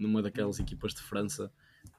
numa 0.00 0.22
daquelas 0.22 0.58
equipas 0.58 0.92
de 0.92 1.02
França 1.02 1.50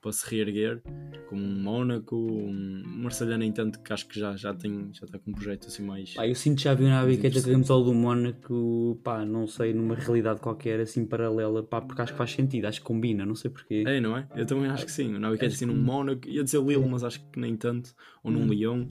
para 0.04 0.12
se 0.12 0.30
reerguer, 0.30 0.84
como 1.30 1.42
um 1.42 1.62
Mónaco, 1.62 2.16
um 2.16 2.84
Marselha 2.86 3.38
nem 3.38 3.54
tanto, 3.54 3.82
que 3.82 3.94
acho 3.94 4.06
que 4.06 4.20
já, 4.20 4.36
já, 4.36 4.54
tem, 4.54 4.90
já 4.92 5.06
está 5.06 5.18
com 5.18 5.32
um 5.32 5.34
projeto 5.34 5.68
assim 5.68 5.82
mais... 5.84 6.14
Pá, 6.14 6.28
eu 6.28 6.36
sinto 6.36 6.58
que 6.58 6.64
já 6.64 6.74
vi 6.74 6.84
o 6.84 6.90
Nabi 6.90 7.14
Mas 7.14 7.22
Keita 7.22 7.28
interessante. 7.28 7.46
que 7.46 7.52
camisola 7.54 7.86
do 7.86 7.94
Mónaco, 7.94 9.00
pá, 9.02 9.26
não 9.26 9.48
sei, 9.48 9.74
numa 9.74 9.96
realidade 9.96 10.42
qualquer 10.42 10.82
assim 10.82 11.06
paralela, 11.06 11.64
pá, 11.64 11.80
porque 11.80 12.02
acho 12.02 12.12
que 12.12 12.18
faz 12.18 12.32
sentido, 12.32 12.66
acho 12.66 12.82
que 12.82 12.86
combina, 12.86 13.26
não 13.26 13.34
sei 13.34 13.50
porquê. 13.50 13.86
É, 13.88 14.02
não 14.02 14.18
é? 14.18 14.28
Eu 14.36 14.46
também 14.46 14.70
acho 14.70 14.86
que 14.86 14.92
sim. 14.92 15.16
O 15.16 15.20
Navi 15.20 15.38
Keita 15.38 15.56
assim 15.56 15.66
num 15.66 15.82
Mónaco, 15.82 16.28
ia 16.28 16.44
dizer 16.44 16.62
Lille, 16.62 16.86
mas 16.86 17.04
acho 17.04 17.26
que 17.32 17.40
nem 17.40 17.56
tanto. 17.56 17.96
Ou 18.24 18.30
num 18.30 18.46
Lyon. 18.48 18.88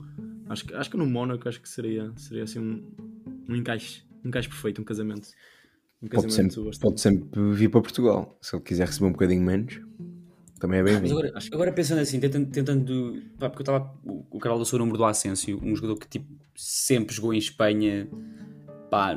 Acho 0.49 0.65
que, 0.65 0.73
acho 0.73 0.89
que 0.89 0.97
no 0.97 1.05
Mónaco 1.05 1.47
acho 1.47 1.61
que 1.61 1.69
seria, 1.69 2.11
seria 2.17 2.43
assim 2.43 2.59
um, 2.59 2.91
um 3.47 3.55
encaixe. 3.55 4.03
Um 4.25 4.29
encaixe 4.29 4.49
perfeito, 4.49 4.81
um 4.81 4.83
casamento. 4.83 5.27
Um 6.01 6.07
Pode 6.07 6.27
casamento 6.27 6.53
sempre, 6.53 6.69
bastante. 6.69 6.81
pode 6.81 7.01
sempre 7.01 7.53
vir 7.53 7.69
para 7.69 7.81
Portugal. 7.81 8.37
Se 8.41 8.55
ele 8.55 8.63
quiser 8.63 8.87
receber 8.87 9.05
um 9.05 9.11
bocadinho 9.11 9.41
menos, 9.41 9.79
também 10.63 10.79
é 10.79 10.83
bem-vindo. 10.83 11.11
agora, 11.19 11.33
agora 11.51 11.73
pensando 11.73 11.99
assim, 11.99 12.21
tentando, 12.21 12.49
tentando 12.49 13.21
pá, 13.37 13.49
porque 13.49 13.69
eu 13.69 13.75
estava. 13.75 13.93
O, 14.05 14.25
o 14.31 14.39
Carol 14.39 14.57
lançou 14.57 14.77
o 14.77 14.79
número 14.79 14.97
do 14.97 15.03
Asensio, 15.03 15.59
um 15.61 15.75
jogador 15.75 15.97
que 15.99 16.07
tipo, 16.07 16.25
sempre 16.55 17.13
jogou 17.13 17.33
em 17.33 17.37
Espanha, 17.37 18.07
pá, 18.89 19.13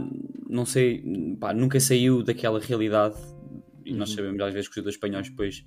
não 0.51 0.67
sei, 0.67 1.05
pá, 1.39 1.55
nunca 1.55 1.79
saiu 1.79 2.25
daquela 2.25 2.59
realidade. 2.59 3.15
E 3.85 3.95
nós 3.95 4.11
sabemos 4.11 4.43
às 4.43 4.53
vezes 4.53 4.67
que 4.67 4.73
os 4.73 4.75
jogadores 4.75 4.97
espanhóis 4.97 5.31
depois 5.31 5.65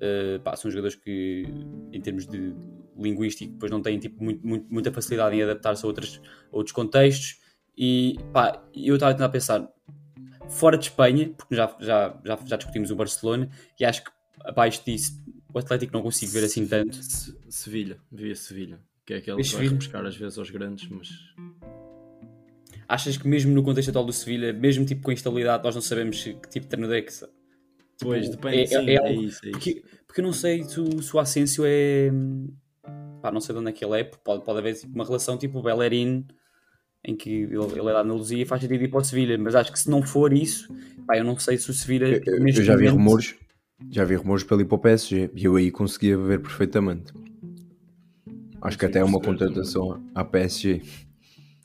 eh, 0.00 0.38
pá, 0.44 0.54
são 0.54 0.70
jogadores 0.70 0.94
que, 0.94 1.44
em 1.92 2.00
termos 2.00 2.24
de 2.28 2.54
linguístico, 2.96 3.54
depois 3.54 3.72
não 3.72 3.82
têm 3.82 3.98
tipo, 3.98 4.22
muito, 4.22 4.46
muito- 4.46 4.72
muita 4.72 4.92
facilidade 4.92 5.34
em 5.34 5.42
adaptar-se 5.42 5.84
a, 5.84 5.88
outras, 5.88 6.20
a 6.52 6.56
outros 6.56 6.72
contextos. 6.72 7.40
E 7.76 8.16
pá, 8.32 8.62
eu 8.72 8.94
estava 8.94 9.10
a 9.10 9.14
tentar 9.14 9.28
pensar, 9.30 9.68
fora 10.48 10.78
de 10.78 10.84
Espanha, 10.84 11.30
porque 11.36 11.56
já, 11.56 11.76
já, 11.80 12.16
já, 12.24 12.38
já 12.46 12.56
discutimos 12.56 12.92
o 12.92 12.96
Barcelona, 12.96 13.50
e 13.80 13.84
acho 13.84 14.04
que 14.04 14.15
abaixo 14.44 14.82
disso 14.84 15.24
o 15.52 15.58
Atlético 15.58 15.92
não 15.94 16.02
consigo 16.02 16.32
ver 16.32 16.44
assim 16.44 16.66
tanto. 16.66 16.96
Se- 17.02 17.34
Sevilha, 17.48 17.96
via 18.12 18.34
Sevilha. 18.36 18.78
Que 19.06 19.14
é 19.14 19.16
aquele 19.18 19.42
que 19.42 19.54
vai 19.54 19.68
buscar 19.70 20.04
às 20.04 20.16
vezes 20.16 20.36
aos 20.38 20.50
grandes, 20.50 20.88
mas 20.90 21.08
Achas 22.88 23.16
que 23.16 23.26
mesmo 23.26 23.52
no 23.52 23.62
contexto 23.62 23.88
atual 23.88 24.04
do 24.04 24.12
Sevilha, 24.12 24.52
mesmo 24.52 24.84
tipo 24.84 25.02
com 25.02 25.10
instabilidade, 25.10 25.64
nós 25.64 25.74
não 25.74 25.82
sabemos 25.82 26.22
que 26.22 26.34
tipo 26.48 26.60
de 26.66 26.68
treinador 26.68 26.96
é 26.96 27.02
que. 27.02 27.12
Tipo, 27.12 28.12
depende. 28.12 28.56
é- 28.62 28.66
sim, 28.66 28.76
é 28.90 28.94
é, 28.94 28.98
algo- 28.98 29.22
isso, 29.22 29.40
é 29.44 29.48
isso. 29.48 29.50
Porque, 29.52 29.84
porque 30.06 30.20
eu 30.20 30.24
não 30.24 30.32
sei 30.32 30.62
se 30.62 30.80
o, 30.80 31.02
se 31.02 31.16
o 31.16 31.18
Asensio 31.18 31.64
é. 31.66 32.10
Pá, 33.20 33.32
não 33.32 33.40
sei 33.40 33.54
de 33.54 33.60
onde 33.60 33.70
é 33.70 33.72
que 33.72 33.84
ele 33.84 34.00
é, 34.00 34.04
porque 34.04 34.22
pode, 34.22 34.44
pode 34.44 34.58
haver 34.58 34.74
tipo, 34.74 34.94
uma 34.94 35.04
relação 35.04 35.36
tipo 35.36 35.58
o 35.58 35.62
Bellerin, 35.62 36.26
em 37.04 37.16
que 37.16 37.30
ele, 37.30 37.54
ele 37.56 37.88
é 37.88 37.92
da 37.92 38.02
Andaluzia 38.02 38.42
e 38.42 38.46
faz 38.46 38.62
sentido 38.62 38.84
ir 38.84 38.88
para 38.88 39.00
o 39.00 39.04
Sevilha, 39.04 39.36
mas 39.38 39.54
acho 39.56 39.72
que 39.72 39.80
se 39.80 39.90
não 39.90 40.02
for 40.02 40.32
isso, 40.32 40.68
pá, 41.06 41.16
eu 41.16 41.24
não 41.24 41.36
sei 41.38 41.56
se 41.58 41.68
o 41.70 41.74
Sevilha. 41.74 42.06
Eu, 42.24 42.34
eu- 42.46 42.52
já 42.52 42.76
vi 42.76 42.84
momento- 42.84 42.92
rumores, 42.98 43.34
já 43.90 44.04
vi 44.04 44.14
rumores 44.14 44.44
para 44.44 44.60
ir 44.60 44.64
para 44.64 44.74
o 44.74 44.78
PSG 44.78 45.30
e 45.34 45.44
eu 45.44 45.56
aí 45.56 45.70
conseguia 45.70 46.16
ver 46.16 46.40
perfeitamente. 46.40 47.12
Acho 48.60 48.78
que 48.78 48.84
Sim, 48.86 48.90
até 48.90 48.98
é 49.00 49.04
uma 49.04 49.20
contratação 49.20 50.02
à 50.14 50.24
PSG. 50.24 50.82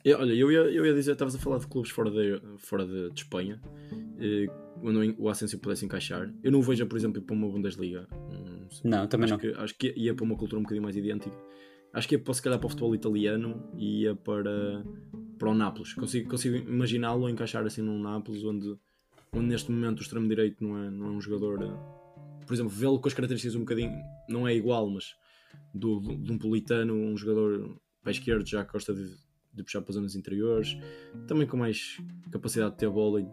Eu- 0.04 0.18
olha, 0.18 0.32
eu 0.32 0.50
ia, 0.52 0.58
eu 0.60 0.84
ia 0.84 0.94
dizer, 0.94 1.12
estavas 1.12 1.34
a 1.34 1.38
falar 1.38 1.58
de 1.58 1.66
clubes 1.66 1.90
fora 1.90 2.10
de, 2.10 2.40
fora 2.58 2.84
de, 2.86 3.10
de 3.10 3.20
Espanha, 3.20 3.60
eh, 4.18 4.46
onde 4.82 5.14
o 5.18 5.28
Asensio 5.28 5.58
pudesse 5.58 5.84
encaixar. 5.84 6.32
Eu 6.42 6.52
não 6.52 6.58
o 6.58 6.62
vejo, 6.62 6.86
por 6.86 6.96
exemplo, 6.98 7.20
ir 7.20 7.24
para 7.24 7.34
uma 7.34 7.48
Bundesliga. 7.48 8.06
Hum, 8.30 8.66
Não, 8.84 9.06
também 9.06 9.24
acho 9.24 9.32
não. 9.34 9.38
Que, 9.40 9.52
acho 9.60 9.74
que 9.78 9.94
ia 9.96 10.14
para 10.14 10.24
uma 10.24 10.36
cultura 10.36 10.58
um 10.58 10.62
bocadinho 10.64 10.82
mais 10.82 10.96
idêntica. 10.96 11.36
Acho 11.92 12.08
que 12.08 12.14
ia 12.16 12.18
para, 12.18 12.34
se 12.34 12.42
calhar 12.42 12.58
para 12.58 12.66
o 12.66 12.70
futebol 12.70 12.94
italiano 12.94 13.62
e 13.76 14.02
ia 14.02 14.14
para, 14.14 14.84
para 15.38 15.50
o 15.50 15.54
Nápoles. 15.54 15.94
Consigo, 15.94 16.28
consigo 16.28 16.56
imaginá-lo 16.56 17.28
encaixar 17.28 17.64
assim 17.64 17.82
num 17.82 18.00
Nápoles, 18.00 18.42
onde, 18.44 18.76
onde 19.32 19.46
neste 19.46 19.70
momento 19.70 20.00
o 20.00 20.02
extremo-direito 20.02 20.62
não 20.64 20.76
é, 20.84 20.90
não 20.90 21.06
é 21.06 21.10
um 21.10 21.20
jogador. 21.20 21.62
Por 22.52 22.56
exemplo, 22.56 22.70
vê-lo 22.70 23.00
com 23.00 23.08
as 23.08 23.14
características 23.14 23.54
um 23.56 23.60
bocadinho, 23.60 23.98
não 24.28 24.46
é 24.46 24.54
igual, 24.54 24.86
mas 24.90 25.14
do, 25.72 26.00
do- 26.00 26.18
de 26.18 26.32
um 26.32 26.36
politano, 26.36 26.92
um 26.92 27.16
jogador 27.16 27.80
para 28.02 28.10
a 28.10 28.12
esquerda 28.12 28.44
já 28.44 28.62
que 28.62 28.70
gosta 28.70 28.92
de, 28.92 29.06
de 29.54 29.62
puxar 29.62 29.80
para 29.80 29.88
as 29.88 29.94
zonas 29.94 30.14
interiores, 30.14 30.76
também 31.26 31.46
com 31.46 31.56
mais 31.56 31.96
capacidade 32.30 32.72
de 32.72 32.76
ter 32.76 32.90
bola 32.90 33.22
e 33.22 33.26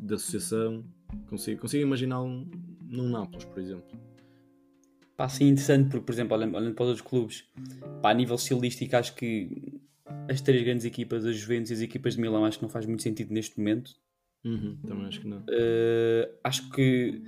de 0.00 0.12
associação. 0.14 0.84
Consigo, 1.28 1.60
consigo 1.60 1.84
imaginá-lo 1.84 2.48
num 2.82 3.08
Nápoles, 3.08 3.44
por 3.44 3.60
exemplo. 3.60 3.86
Pá, 5.16 5.28
sim, 5.28 5.44
interessante, 5.50 5.88
porque, 5.90 6.04
por 6.06 6.12
exemplo, 6.12 6.36
olhando, 6.36 6.56
olhando 6.56 6.74
para 6.74 6.82
os 6.82 6.88
outros 6.88 7.06
clubes, 7.08 7.44
pá, 8.02 8.10
a 8.10 8.14
nível 8.14 8.34
estilístico, 8.34 8.96
acho 8.96 9.14
que 9.14 9.80
as 10.28 10.40
três 10.40 10.64
grandes 10.64 10.84
equipas, 10.84 11.24
as 11.24 11.36
Juventus 11.36 11.70
e 11.70 11.74
as 11.74 11.80
equipas 11.80 12.14
de 12.16 12.20
Milão, 12.20 12.44
acho 12.44 12.58
que 12.58 12.64
não 12.64 12.68
faz 12.70 12.86
muito 12.86 13.04
sentido 13.04 13.32
neste 13.32 13.56
momento. 13.56 13.92
Uhum, 14.44 14.76
também 14.84 15.06
acho 15.06 15.20
que 15.20 15.28
não. 15.28 15.38
Uh, 15.38 16.38
acho 16.42 16.70
que 16.70 17.22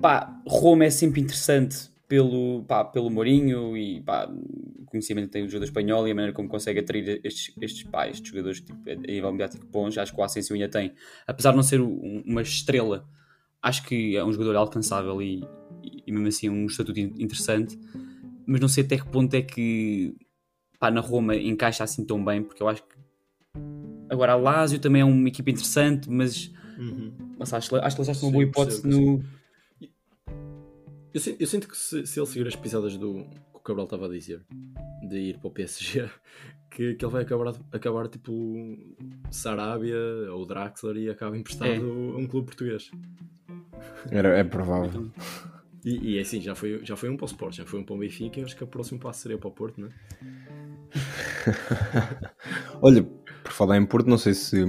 pá, 0.00 0.40
Roma 0.46 0.84
é 0.84 0.90
sempre 0.90 1.20
interessante 1.20 1.90
pelo, 2.08 2.64
pá, 2.64 2.84
pelo 2.84 3.10
Mourinho 3.10 3.76
e 3.76 4.00
pá, 4.00 4.26
o 4.30 4.84
conhecimento 4.86 5.26
que 5.26 5.32
tem 5.32 5.44
do 5.44 5.48
jogador 5.50 5.64
espanhol 5.64 6.06
e 6.06 6.10
a 6.12 6.14
maneira 6.14 6.32
como 6.32 6.48
consegue 6.48 6.78
atrair 6.80 7.20
estes, 7.24 7.52
estes, 7.60 7.82
pá, 7.84 8.08
estes 8.08 8.28
jogadores 8.28 8.60
tipo, 8.60 8.78
a 8.88 8.94
nível 8.94 9.32
mediático 9.32 9.66
bons. 9.66 9.98
Acho 9.98 10.14
que 10.14 10.20
o 10.20 10.24
Asensio 10.24 10.54
ainda 10.54 10.68
tem, 10.68 10.92
apesar 11.26 11.50
de 11.50 11.56
não 11.56 11.62
ser 11.62 11.80
um- 11.80 12.22
uma 12.24 12.42
estrela, 12.42 13.08
acho 13.62 13.82
que 13.84 14.16
é 14.16 14.24
um 14.24 14.32
jogador 14.32 14.56
alcançável 14.56 15.20
e, 15.20 15.44
e, 16.06 16.12
mesmo 16.12 16.28
assim 16.28 16.48
um 16.48 16.66
estatuto 16.66 17.00
in- 17.00 17.14
interessante. 17.18 17.76
Mas 18.46 18.60
não 18.60 18.68
sei 18.68 18.84
até 18.84 18.96
que 18.96 19.06
ponto 19.08 19.34
é 19.34 19.42
que 19.42 20.14
pá, 20.78 20.90
na 20.90 21.00
Roma 21.00 21.34
encaixa 21.34 21.82
assim 21.82 22.04
tão 22.04 22.24
bem, 22.24 22.42
porque 22.44 22.62
eu 22.62 22.68
acho 22.68 22.82
que 22.84 22.94
agora 24.08 24.32
a 24.32 24.36
Lazio 24.36 24.78
também 24.78 25.02
é 25.02 25.04
uma 25.04 25.28
equipa 25.28 25.50
interessante, 25.50 26.08
mas 26.08 26.52
Uhum. 26.78 27.12
mas 27.38 27.52
acho, 27.52 27.74
acho 27.76 27.96
que 27.96 28.02
eles 28.02 28.08
acham 28.10 28.28
uma 28.28 28.32
boa 28.32 28.44
hipótese 28.44 28.86
no. 28.86 29.24
Eu, 31.16 31.36
eu 31.40 31.46
sinto 31.46 31.66
que 31.66 31.76
se, 31.76 32.06
se 32.06 32.20
ele 32.20 32.26
seguir 32.26 32.46
as 32.46 32.54
pisadas 32.54 32.94
do 32.98 33.24
que 33.24 33.56
o 33.56 33.60
Cabral 33.60 33.84
estava 33.86 34.04
a 34.04 34.08
dizer, 34.10 34.44
de 35.08 35.16
ir 35.16 35.38
para 35.38 35.48
o 35.48 35.50
PSG, 35.50 36.10
que, 36.70 36.94
que 36.94 37.02
ele 37.04 37.12
vai 37.12 37.22
acabar, 37.22 37.54
acabar 37.72 38.06
tipo 38.08 38.76
Sarabia 39.30 39.96
ou 40.30 40.44
Draxler 40.44 40.96
e 40.98 41.08
acaba 41.08 41.34
emprestado 41.38 41.70
É. 41.70 41.76
a 41.78 41.80
um 42.18 42.26
clube 42.26 42.48
português. 42.48 42.90
Era, 44.10 44.36
é 44.36 44.44
provável. 44.44 45.10
E, 45.82 46.12
e 46.12 46.18
é 46.18 46.20
assim, 46.20 46.38
já 46.40 46.54
foi, 46.54 46.84
já 46.84 46.96
foi 46.96 47.08
um 47.08 47.16
para 47.16 47.24
o 47.24 47.28
Sport, 47.28 47.54
já 47.56 47.64
foi 47.64 47.80
um 47.80 47.84
para 47.84 47.94
o 47.94 47.98
Benfica 47.98 48.38
e 48.38 48.44
acho 48.44 48.54
que 48.56 48.64
o 48.64 48.66
próximo 48.66 49.00
passo 49.00 49.20
seria 49.22 49.38
para 49.38 49.48
o 49.48 49.52
Porto, 49.52 49.80
não 49.80 49.88
é? 49.88 49.92
Olha, 52.82 53.02
por 53.02 53.52
falar 53.52 53.78
em 53.78 53.86
Porto, 53.86 54.06
não 54.06 54.18
sei 54.18 54.34
se, 54.34 54.62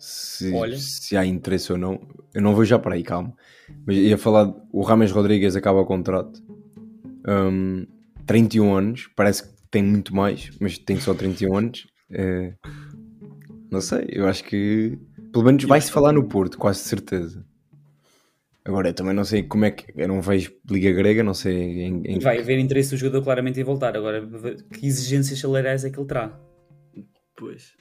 se, 0.00 0.52
Olha. 0.52 0.76
se 0.76 1.16
há 1.16 1.24
interesse 1.24 1.70
ou 1.70 1.78
não. 1.78 2.00
Eu 2.34 2.42
não 2.42 2.54
vou 2.54 2.64
já 2.64 2.78
para 2.78 2.94
aí, 2.94 3.02
calma. 3.02 3.32
Mas 3.86 3.96
ia 3.96 4.18
falar, 4.18 4.52
o 4.72 4.82
Rames 4.82 5.12
Rodrigues 5.12 5.54
acaba 5.54 5.80
o 5.80 5.86
contrato. 5.86 6.42
Hum, 7.28 7.86
31 8.26 8.74
anos, 8.74 9.08
parece 9.14 9.44
que 9.44 9.50
tem 9.70 9.82
muito 9.82 10.14
mais, 10.14 10.50
mas 10.60 10.78
tem 10.78 10.98
só 10.98 11.14
31 11.14 11.56
anos. 11.56 11.86
É, 12.10 12.54
não 13.70 13.80
sei, 13.80 14.06
eu 14.10 14.26
acho 14.26 14.42
que 14.42 14.98
pelo 15.32 15.44
menos 15.44 15.62
vai-se 15.64 15.92
falar 15.92 16.12
no 16.12 16.24
Porto, 16.26 16.58
quase 16.58 16.80
certeza. 16.80 17.44
Agora, 18.64 18.88
eu 18.88 18.94
também 18.94 19.14
não 19.14 19.24
sei 19.24 19.42
como 19.42 19.64
é 19.64 19.70
que. 19.70 19.86
Eu 19.96 20.08
não 20.08 20.20
vejo 20.20 20.52
Liga 20.70 20.92
Grega, 20.92 21.22
não 21.22 21.34
sei 21.34 21.54
em, 21.82 22.02
em- 22.04 22.18
Vai 22.18 22.38
haver 22.38 22.58
interesse 22.58 22.90
do 22.90 22.96
jogador 22.96 23.22
claramente 23.22 23.58
em 23.60 23.64
voltar. 23.64 23.96
Agora, 23.96 24.26
que 24.72 24.86
exigências 24.86 25.38
salariais 25.38 25.84
é 25.84 25.90
que 25.90 25.98
ele 25.98 26.06
terá? 26.06 26.38
Pois. 27.36 27.72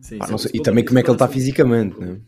Sim, 0.00 0.18
pá, 0.18 0.26
sim, 0.26 0.30
não 0.32 0.38
sei. 0.38 0.50
E 0.54 0.62
também 0.62 0.82
isso 0.84 0.88
como 0.88 0.98
é 0.98 1.02
que 1.02 1.10
ele 1.10 1.14
está 1.14 1.28
fisicamente, 1.28 1.98
né? 2.00 2.20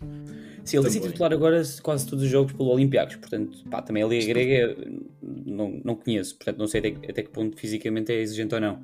Sim, 0.65 0.77
ele 0.77 0.83
tem 0.85 0.93
sido 0.93 1.09
titular 1.09 1.33
agora 1.33 1.61
quase 1.83 2.07
todos 2.07 2.25
os 2.25 2.31
jogos 2.31 2.53
pelo 2.53 2.69
Olympiacos, 2.69 3.17
portanto, 3.17 3.59
pá, 3.69 3.83
também 3.83 4.03
a 4.03 4.07
Liga 4.07 4.27
Grega 4.27 4.77
não, 5.21 5.81
não 5.85 5.97
conheço, 5.97 6.37
portanto 6.37 6.59
não 6.59 6.69
sei 6.69 6.79
até, 6.79 6.91
que- 6.93 7.11
até 7.11 7.23
que 7.25 7.31
ponto 7.31 7.57
fisicamente 7.57 8.13
é 8.13 8.21
exigente 8.21 8.55
ou 8.55 8.61
não. 8.61 8.81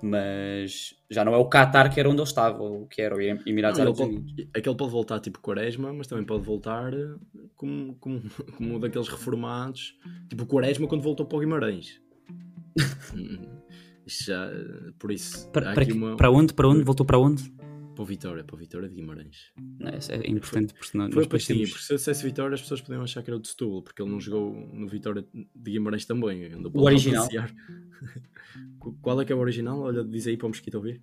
Mas 0.00 0.94
já 1.10 1.24
não 1.24 1.34
é 1.34 1.36
o 1.36 1.44
Qatar 1.48 1.92
que 1.92 1.98
era 2.00 2.08
onde 2.08 2.20
ele 2.20 2.28
estava, 2.28 2.62
ou 2.62 2.86
que 2.86 3.02
era 3.02 3.16
o 3.16 3.20
Emirados 3.20 3.78
ele 3.78 3.88
Árabes 3.88 4.00
Unidos. 4.00 4.32
pode, 4.32 4.48
é 4.54 4.60
que 4.60 4.68
ele 4.68 4.76
pode 4.76 4.90
voltar 4.92 5.18
tipo 5.20 5.40
Quaresma, 5.40 5.92
mas 5.92 6.06
também 6.06 6.24
pode 6.24 6.44
voltar 6.44 6.94
eh, 6.94 7.14
como, 7.56 7.94
como, 7.96 8.22
como 8.56 8.76
um 8.76 8.80
daqueles 8.80 9.08
reformados, 9.08 9.98
tipo 10.30 10.46
Quaresma 10.46 10.86
quando 10.86 11.02
voltou 11.02 11.26
para 11.26 11.36
o 11.36 11.40
Guimarães. 11.40 12.00
Hum, 13.14 13.44
já, 14.06 14.46
eh, 14.46 14.92
por 14.98 15.10
isso, 15.12 15.48
Para, 15.50 15.74
para, 15.74 15.92
uma, 15.92 16.16
para 16.16 16.30
onde? 16.30 16.54
Para 16.54 16.68
onde? 16.68 16.82
Voltou 16.84 17.04
para 17.04 17.18
onde? 17.18 17.52
Para 17.98 18.02
o 18.04 18.06
Vitória, 18.06 18.44
para 18.44 18.54
o 18.54 18.58
Vitória 18.58 18.88
de 18.88 18.94
Guimarães. 18.94 19.50
Não, 19.80 19.88
é 19.90 20.30
importante 20.30 20.72
porque 20.72 20.86
senão 20.88 21.10
Foi 21.10 21.26
para 21.26 21.40
sim, 21.40 21.54
temos- 21.54 21.70
porque 21.70 21.84
se 21.84 21.92
eu 21.92 21.96
dissesse 21.96 22.22
Vitória 22.22 22.54
as 22.54 22.60
pessoas 22.60 22.80
podiam 22.80 23.02
achar 23.02 23.24
que 23.24 23.28
era 23.30 23.36
o 23.36 23.40
de 23.40 23.48
Setúbal, 23.48 23.82
porque 23.82 24.00
ele 24.00 24.08
não 24.10 24.20
jogou 24.20 24.54
no 24.72 24.86
Vitória 24.86 25.24
de 25.32 25.70
Guimarães 25.72 26.04
também. 26.06 26.44
andou 26.52 26.70
para 26.70 26.80
O 26.80 26.84
original. 26.84 27.26
Qual 29.02 29.20
é 29.20 29.24
que 29.24 29.32
é 29.32 29.34
o 29.34 29.40
original? 29.40 29.80
Olha, 29.80 30.04
diz 30.04 30.28
aí 30.28 30.36
para 30.36 30.46
o 30.46 30.48
Mosquito 30.50 30.76
ouvir. 30.76 31.00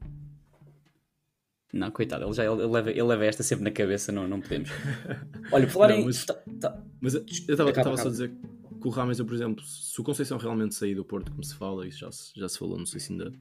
Não, 1.74 1.92
coitado, 1.92 2.24
ele, 2.24 2.32
já, 2.34 2.46
ele, 2.46 2.66
leva, 2.68 2.90
ele 2.92 3.04
leva 3.04 3.26
esta 3.26 3.44
sempre 3.44 3.66
na 3.66 3.72
cabeça, 3.72 4.10
não, 4.10 4.26
não 4.30 4.40
podemos. 4.40 4.70
Olha, 5.52 5.68
falar 5.68 5.90
Não, 5.90 5.96
em. 5.98 6.06
mas- 6.06 6.24
tá- 6.24 6.42
tá- 6.62 6.82
Mas 7.02 7.14
eu 7.16 7.24
estava 7.26 7.98
só 7.98 8.08
a 8.08 8.12
dizer 8.12 8.32
que 8.82 8.88
o 8.88 8.90
Rames, 8.90 9.20
eu, 9.20 9.26
por 9.26 9.34
exemplo, 9.36 9.62
se 9.66 10.00
o 10.00 10.04
Conceição 10.04 10.38
realmente 10.38 10.74
sair 10.76 10.96
do 10.96 11.04
Porto, 11.04 11.30
como 11.32 11.44
se 11.44 11.54
fala, 11.56 11.86
isso 11.86 12.00
já 12.00 12.12
se, 12.12 12.32
já 12.40 12.48
se 12.48 12.58
falou, 12.58 12.78
não 12.78 12.86
sei 12.86 13.02
se 13.02 13.12
ainda 13.12 13.34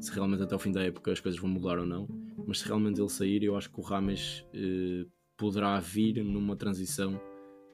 se 0.00 0.10
realmente 0.12 0.42
até 0.42 0.54
ao 0.54 0.58
fim 0.58 0.72
da 0.72 0.82
época 0.82 1.12
as 1.12 1.20
coisas 1.20 1.38
vão 1.38 1.50
mudar 1.50 1.78
ou 1.78 1.84
não, 1.84 2.08
mas 2.46 2.58
se 2.60 2.66
realmente 2.66 3.00
ele 3.00 3.08
sair, 3.08 3.42
eu 3.42 3.56
acho 3.56 3.70
que 3.70 3.78
o 3.80 3.82
Rames 3.82 4.44
eh, 4.54 5.06
poderá 5.36 5.78
vir 5.80 6.22
numa 6.24 6.56
transição 6.56 7.20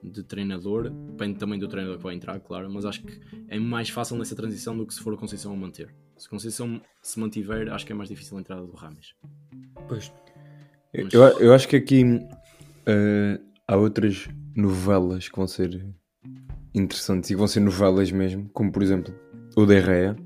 de 0.03 0.23
treinador, 0.25 0.89
depende 0.91 1.39
também 1.39 1.59
do 1.59 1.69
treinador 1.69 1.99
que 1.99 2.03
vai 2.05 2.15
entrar, 2.15 2.41
claro, 2.41 2.71
mas 2.73 2.85
acho 2.87 3.03
que 3.03 3.21
é 3.49 3.59
mais 3.59 3.91
fácil 3.91 4.17
nessa 4.17 4.35
transição 4.35 4.77
do 4.77 4.87
que 4.87 4.95
se 4.95 5.01
for 5.01 5.13
o 5.13 5.17
Conceição 5.17 5.53
a 5.53 5.57
manter. 5.57 5.95
Se 6.17 6.27
o 6.27 6.31
Conceição 6.31 6.81
se 7.03 7.21
mantiver, 7.21 7.71
acho 7.73 7.85
que 7.85 7.93
é 7.93 7.95
mais 7.95 8.09
difícil 8.09 8.37
a 8.37 8.41
entrada 8.41 8.67
do 8.67 8.73
Rames. 8.73 9.15
Pois. 9.89 10.13
Eu, 10.93 11.05
Mas- 11.05 11.13
eu, 11.15 11.23
eu 11.41 11.53
acho 11.55 11.69
que 11.69 11.77
aqui 11.77 12.03
eh, 12.87 13.41
há 13.69 13.77
outras 13.77 14.27
novelas 14.57 15.29
que 15.29 15.37
vão 15.37 15.47
ser 15.47 15.87
interessantes 16.75 17.31
e 17.31 17.35
que 17.35 17.39
vão 17.39 17.47
ser 17.47 17.61
novelas 17.61 18.11
mesmo, 18.11 18.49
como 18.55 18.73
por 18.73 18.83
exemplo 18.83 19.15
o 19.57 19.67
Derreia. 19.67 20.17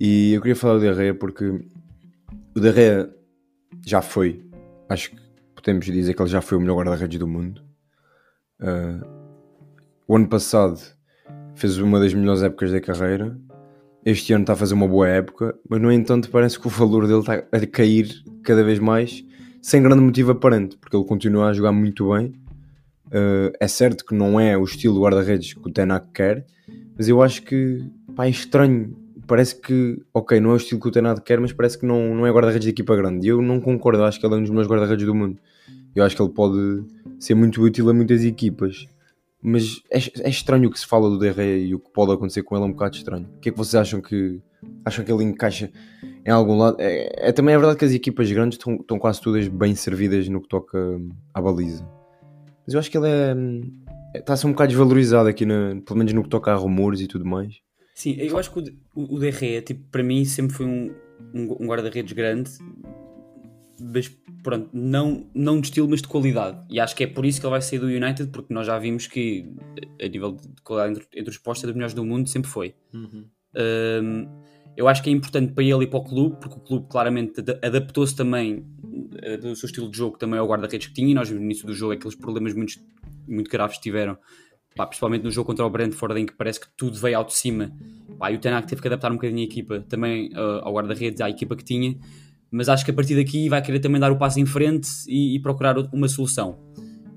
E 0.00 0.32
eu 0.32 0.40
queria 0.42 0.56
falar 0.56 0.74
do 0.74 0.80
Derreia 0.80 1.14
porque 1.14 1.44
o 2.54 2.60
Derreia 2.60 3.14
já 3.86 4.02
foi, 4.02 4.44
acho 4.88 5.12
que 5.12 5.16
podemos 5.54 5.86
dizer 5.86 6.12
que 6.12 6.20
ele 6.20 6.28
já 6.28 6.40
foi 6.40 6.58
o 6.58 6.60
melhor 6.60 6.76
guarda-redes 6.76 7.20
do 7.20 7.28
mundo. 7.28 7.62
Eh, 8.60 9.00
o 10.08 10.16
ano 10.16 10.28
passado 10.28 10.80
fez 11.54 11.78
uma 11.78 12.00
das 12.00 12.12
melhores 12.12 12.42
épocas 12.42 12.72
da 12.72 12.80
carreira. 12.80 13.38
Este 14.04 14.32
ano 14.32 14.42
está 14.42 14.54
a 14.54 14.56
fazer 14.56 14.74
uma 14.74 14.88
boa 14.88 15.08
época, 15.08 15.56
mas 15.68 15.80
no 15.80 15.92
entanto 15.92 16.30
parece 16.30 16.58
que 16.58 16.66
o 16.66 16.70
valor 16.70 17.06
dele 17.06 17.20
está 17.20 17.34
a 17.34 17.66
cair 17.66 18.08
cada 18.42 18.64
vez 18.64 18.80
mais, 18.80 19.24
sem 19.62 19.80
grande 19.80 20.02
motivo 20.02 20.32
aparente, 20.32 20.76
porque 20.76 20.96
ele 20.96 21.04
continua 21.04 21.48
a 21.48 21.52
jogar 21.52 21.72
muito 21.72 22.12
bem. 22.12 22.34
Uh, 23.06 23.54
é 23.60 23.68
certo 23.68 24.04
que 24.04 24.16
não 24.16 24.38
é 24.38 24.58
o 24.58 24.64
estilo 24.64 24.94
de 24.94 25.00
guarda-redes 25.00 25.54
que 25.54 25.68
o 25.68 25.72
Tenac 25.72 26.08
quer, 26.12 26.44
mas 26.96 27.08
eu 27.08 27.22
acho 27.22 27.42
que 27.42 27.88
pá, 28.16 28.26
é 28.26 28.30
estranho. 28.30 28.96
Parece 29.26 29.60
que, 29.60 30.00
ok, 30.14 30.38
não 30.40 30.50
é 30.50 30.52
o 30.54 30.56
estilo 30.56 30.80
que 30.80 30.88
o 30.88 30.90
Tenac 30.90 31.20
quer, 31.22 31.40
mas 31.40 31.52
parece 31.52 31.78
que 31.78 31.84
não, 31.86 32.14
não 32.14 32.26
é 32.26 32.30
guarda-redes 32.30 32.64
de 32.64 32.70
equipa 32.70 32.94
grande. 32.94 33.26
E 33.26 33.30
eu 33.30 33.42
não 33.42 33.60
concordo, 33.60 34.04
acho 34.04 34.20
que 34.20 34.26
ele 34.26 34.34
é 34.34 34.38
um 34.38 34.40
dos 34.42 34.50
melhores 34.50 34.70
guarda-redes 34.70 35.04
do 35.04 35.14
mundo. 35.14 35.38
Eu 35.94 36.04
acho 36.04 36.14
que 36.14 36.22
ele 36.22 36.32
pode 36.32 36.84
ser 37.18 37.34
muito 37.34 37.60
útil 37.62 37.88
a 37.90 37.94
muitas 37.94 38.22
equipas. 38.24 38.86
Mas 39.42 39.82
é, 39.90 39.98
é 40.26 40.28
estranho 40.28 40.68
o 40.68 40.72
que 40.72 40.78
se 40.78 40.86
fala 40.86 41.08
do 41.08 41.18
Derré 41.18 41.58
e 41.58 41.74
o 41.74 41.78
que 41.78 41.90
pode 41.92 42.12
acontecer 42.12 42.42
com 42.42 42.56
ele 42.56 42.64
é 42.64 42.68
um 42.68 42.72
bocado 42.72 42.96
estranho. 42.96 43.28
O 43.36 43.40
que 43.40 43.48
é 43.48 43.52
que 43.52 43.58
vocês 43.58 43.74
acham 43.74 44.00
que 44.00 44.40
acham 44.84 45.04
que 45.04 45.12
ele 45.12 45.24
encaixa 45.24 45.70
em 46.24 46.30
algum 46.30 46.56
lado? 46.56 46.76
É, 46.80 47.28
é- 47.28 47.32
também 47.32 47.54
é 47.54 47.58
verdade 47.58 47.78
que 47.78 47.84
as 47.84 47.92
equipas 47.92 48.30
grandes 48.30 48.58
estão, 48.58 48.74
estão 48.74 48.98
quase 48.98 49.20
todas 49.20 49.46
bem 49.48 49.74
servidas 49.74 50.28
no 50.28 50.40
que 50.40 50.48
toca 50.48 50.78
à 51.32 51.40
baliza. 51.40 51.86
Mas 52.66 52.74
eu 52.74 52.80
acho 52.80 52.90
que 52.90 52.98
ele 52.98 53.08
é, 53.08 53.34
hum, 53.34 53.72
é- 54.14 54.18
está 54.18 54.32
a 54.32 54.36
ser 54.36 54.46
um 54.48 54.50
bocado 54.52 54.68
desvalorizado 54.70 55.28
aqui, 55.28 55.44
na, 55.46 55.80
pelo 55.86 55.98
menos 55.98 56.12
no 56.12 56.22
que 56.22 56.28
toca 56.28 56.50
a 56.52 56.56
rumores 56.56 57.00
e 57.00 57.06
tudo 57.06 57.24
mais. 57.24 57.54
Sim, 57.96 58.14
eu 58.18 58.36
acho 58.36 58.52
que 58.52 58.58
o, 58.94 59.14
o, 59.14 59.18
DRE, 59.18 59.62
tipo, 59.62 59.82
para 59.90 60.02
mim, 60.02 60.22
sempre 60.26 60.54
foi 60.54 60.66
um, 60.66 60.94
um, 61.34 61.56
um 61.60 61.66
guarda-redes 61.66 62.12
grande, 62.12 62.50
mas 63.80 64.06
pronto, 64.42 64.68
não, 64.70 65.26
não 65.34 65.58
de 65.58 65.68
estilo, 65.68 65.88
mas 65.88 66.02
de 66.02 66.08
qualidade. 66.08 66.62
E 66.68 66.78
acho 66.78 66.94
que 66.94 67.04
é 67.04 67.06
por 67.06 67.24
isso 67.24 67.40
que 67.40 67.46
ele 67.46 67.52
vai 67.52 67.62
sair 67.62 67.78
do 67.78 67.86
United, 67.86 68.28
porque 68.30 68.52
nós 68.52 68.66
já 68.66 68.78
vimos 68.78 69.06
que, 69.06 69.50
a 69.98 70.08
nível 70.08 70.32
de 70.32 70.60
qualidade 70.62 71.00
entre, 71.00 71.18
entre 71.18 71.30
os 71.30 71.38
postos, 71.38 71.64
é 71.64 71.66
dos 71.68 71.74
melhores 71.74 71.94
do 71.94 72.04
mundo, 72.04 72.28
sempre 72.28 72.50
foi. 72.50 72.74
Um, 73.54 74.28
eu 74.76 74.86
acho 74.88 75.02
que 75.02 75.08
é 75.08 75.12
importante 75.14 75.54
para 75.54 75.64
ele 75.64 75.84
e 75.84 75.86
para 75.86 75.98
o 75.98 76.04
clube, 76.04 76.36
porque 76.38 76.54
o 76.54 76.60
clube 76.60 76.86
claramente 76.90 77.40
ad- 77.40 77.58
adaptou-se 77.62 78.14
também 78.14 78.62
eh, 79.22 79.38
do 79.38 79.56
seu 79.56 79.68
estilo 79.68 79.90
de 79.90 79.96
jogo 79.96 80.18
também 80.18 80.38
ao 80.38 80.46
guarda-redes 80.46 80.88
que 80.88 80.92
tinha, 80.92 81.10
e 81.10 81.14
nós 81.14 81.28
vimos 81.28 81.40
no 81.40 81.46
início 81.46 81.66
do 81.66 81.72
jogo 81.72 81.94
aqueles 81.94 82.14
problemas 82.14 82.52
muito, 82.52 82.74
muito 83.26 83.50
graves 83.50 83.78
que 83.78 83.82
tiveram, 83.84 84.18
pá, 84.76 84.86
principalmente 84.86 85.22
no 85.22 85.30
jogo 85.30 85.46
contra 85.46 85.64
o 85.64 85.70
Brentford, 85.70 86.20
em 86.20 86.26
que 86.26 86.34
parece 86.34 86.60
que 86.60 86.66
tudo 86.76 86.96
veio 86.98 87.16
ao 87.18 87.24
de 87.24 87.34
cima, 87.34 87.72
pá, 88.18 88.30
e 88.30 88.36
o 88.36 88.38
Tenac 88.38 88.68
teve 88.68 88.80
que 88.82 88.86
adaptar 88.88 89.10
um 89.10 89.14
bocadinho 89.14 89.40
a 89.40 89.44
equipa 89.44 89.80
também 89.88 90.30
eh, 90.32 90.60
ao 90.62 90.72
guarda-redes, 90.74 91.20
à 91.20 91.30
equipa 91.30 91.56
que 91.56 91.64
tinha, 91.64 91.96
mas 92.50 92.68
acho 92.68 92.84
que 92.84 92.90
a 92.90 92.94
partir 92.94 93.16
daqui 93.16 93.48
vai 93.48 93.60
querer 93.62 93.80
também 93.80 94.00
dar 94.00 94.12
o 94.12 94.16
passo 94.16 94.38
em 94.38 94.46
frente 94.46 94.88
e, 95.08 95.34
e 95.34 95.40
procurar 95.40 95.76
uma 95.92 96.06
solução. 96.08 96.58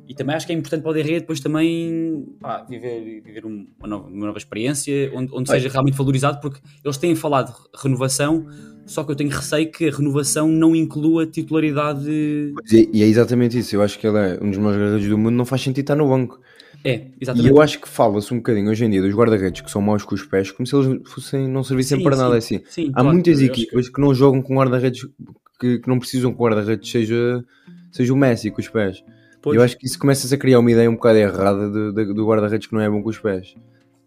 E 0.08 0.16
também 0.16 0.36
acho 0.36 0.48
que 0.48 0.52
é 0.52 0.56
importante 0.56 0.82
para 0.82 0.90
o 0.90 0.94
DRE 0.96 1.20
depois 1.20 1.40
também 1.40 2.26
pá, 2.40 2.66
viver, 2.68 3.22
viver 3.22 3.46
um- 3.46 3.68
uma, 3.78 3.88
nova, 3.88 4.08
uma 4.08 4.26
nova 4.26 4.40
experiência 4.40 5.12
onde, 5.14 5.32
onde 5.32 5.48
seja 5.48 5.70
realmente 5.70 5.96
valorizado, 5.96 6.40
porque 6.42 6.60
eles 6.84 6.98
têm 6.98 7.14
falado 7.14 7.50
de 7.54 7.80
renovação, 7.84 8.48
só 8.88 9.04
que 9.04 9.12
eu 9.12 9.16
tenho 9.16 9.30
receio 9.30 9.72
que 9.72 9.88
a 9.88 9.92
renovação 9.92 10.48
não 10.48 10.76
inclua 10.76 11.28
titularidade. 11.28 12.10
E, 12.72 12.90
e 12.92 13.04
é 13.04 13.06
exatamente 13.06 13.60
isso. 13.60 13.76
Eu 13.76 13.84
acho 13.84 14.00
que 14.00 14.08
ele 14.08 14.18
é 14.18 14.40
um 14.42 14.50
dos 14.50 14.58
melhores 14.58 14.80
guarda-redes 14.80 15.10
do 15.10 15.16
mundo, 15.18 15.36
não 15.36 15.46
faz 15.46 15.62
sentido 15.62 15.84
estar 15.84 15.96
no 15.96 16.10
banco. 16.10 16.40
É, 16.84 16.96
E 16.96 17.12
exatamente. 17.22 17.50
eu 17.50 17.62
acho 17.62 17.80
que 17.82 17.88
fala-se 17.90 18.34
um 18.34 18.38
bocadinho 18.38 18.70
hoje 18.70 18.86
em 18.86 18.90
dia 18.90 19.02
dos 19.02 19.14
guarda-redes 19.14 19.62
que 19.62 19.70
são 19.72 19.82
maus 19.82 20.04
com 20.04 20.16
os 20.16 20.24
pés, 20.24 20.50
como 20.52 20.66
se 20.66 20.76
eles 20.76 21.02
fossem, 21.10 21.48
não 21.48 21.64
servissem 21.64 21.98
Sim, 21.98 22.04
para 22.04 22.16
sim. 22.16 22.22
nada 22.22 22.38
assim. 22.38 22.62
Sim, 22.70 22.90
Há 22.90 23.02
claro. 23.02 23.10
muitas 23.14 23.42
equipas 23.42 23.90
que... 23.90 24.00
não 24.02 24.14
jogam 24.14 24.42
com 24.42 24.56
guarda-redes 24.56 25.06
que, 25.60 25.80
que 25.80 25.88
não 25.90 26.00
precisam 26.00 26.32
que 26.32 26.38
o 26.40 26.42
guarda-redes 26.44 26.90
seja, 26.90 27.44
seja 27.92 28.14
o 28.14 28.18
Messi 28.18 28.50
com 28.50 28.62
os 28.62 28.70
pés. 28.70 29.04
Pois, 29.42 29.56
Eu 29.58 29.62
acho 29.64 29.78
que 29.78 29.86
isso 29.86 30.00
começa 30.00 30.34
a 30.34 30.38
criar 30.38 30.60
uma 30.60 30.72
ideia 30.72 30.90
um 30.90 30.96
bocado 30.96 31.18
errada 31.20 31.70
do, 31.70 31.92
do, 31.94 32.14
do 32.14 32.26
guarda-redes 32.28 32.68
que 32.68 32.74
não 32.74 32.82
é 32.82 32.90
bom 32.90 33.02
com 33.02 33.10
os 33.10 33.20
pés. 33.20 33.56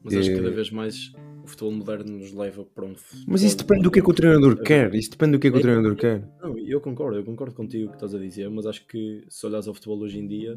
mas 0.02 0.14
acho 0.16 0.30
que 0.30 0.36
cada 0.36 0.50
vez 0.50 0.70
mais 0.70 1.12
o 1.44 1.46
futebol 1.46 1.72
moderno 1.72 2.18
nos 2.18 2.32
leva 2.32 2.64
para 2.64 2.84
um 2.86 2.94
Mas 3.26 3.42
isso 3.42 3.56
futebol 3.56 3.66
depende 3.66 3.82
do 3.82 3.90
que 3.90 3.98
é 3.98 4.02
que 4.02 4.10
o 4.10 4.14
treinador 4.14 4.50
moderno. 4.50 4.64
quer. 4.64 4.94
Isso 4.94 5.10
depende 5.10 5.32
do 5.32 5.38
que 5.38 5.48
é 5.48 5.50
que 5.50 5.56
o 5.56 5.58
É, 5.58 5.62
treinador 5.62 5.96
quer. 5.96 6.22
Não, 6.40 6.56
eu 6.58 6.80
concordo, 6.80 7.18
eu 7.18 7.24
concordo 7.24 7.54
contigo 7.54 7.86
o 7.86 7.88
que 7.88 7.96
estás 7.96 8.14
a 8.14 8.18
dizer, 8.18 8.48
mas 8.48 8.64
acho 8.64 8.86
que 8.86 9.24
se 9.28 9.44
olhares 9.46 9.66
ao 9.68 9.74
futebol 9.74 9.98
hoje 10.00 10.18
em 10.18 10.26
dia, 10.26 10.56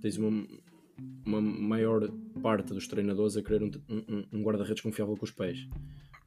tens 0.00 0.16
uma, 0.16 0.46
uma 1.26 1.40
maior 1.40 2.08
parte 2.42 2.72
dos 2.72 2.86
treinadores 2.88 3.36
a 3.36 3.42
querer 3.42 3.62
um, 3.62 3.70
um- 3.88 4.24
um 4.32 4.42
guarda-redes 4.42 4.82
confiável 4.82 5.16
com 5.16 5.24
os 5.24 5.30
pés. 5.30 5.58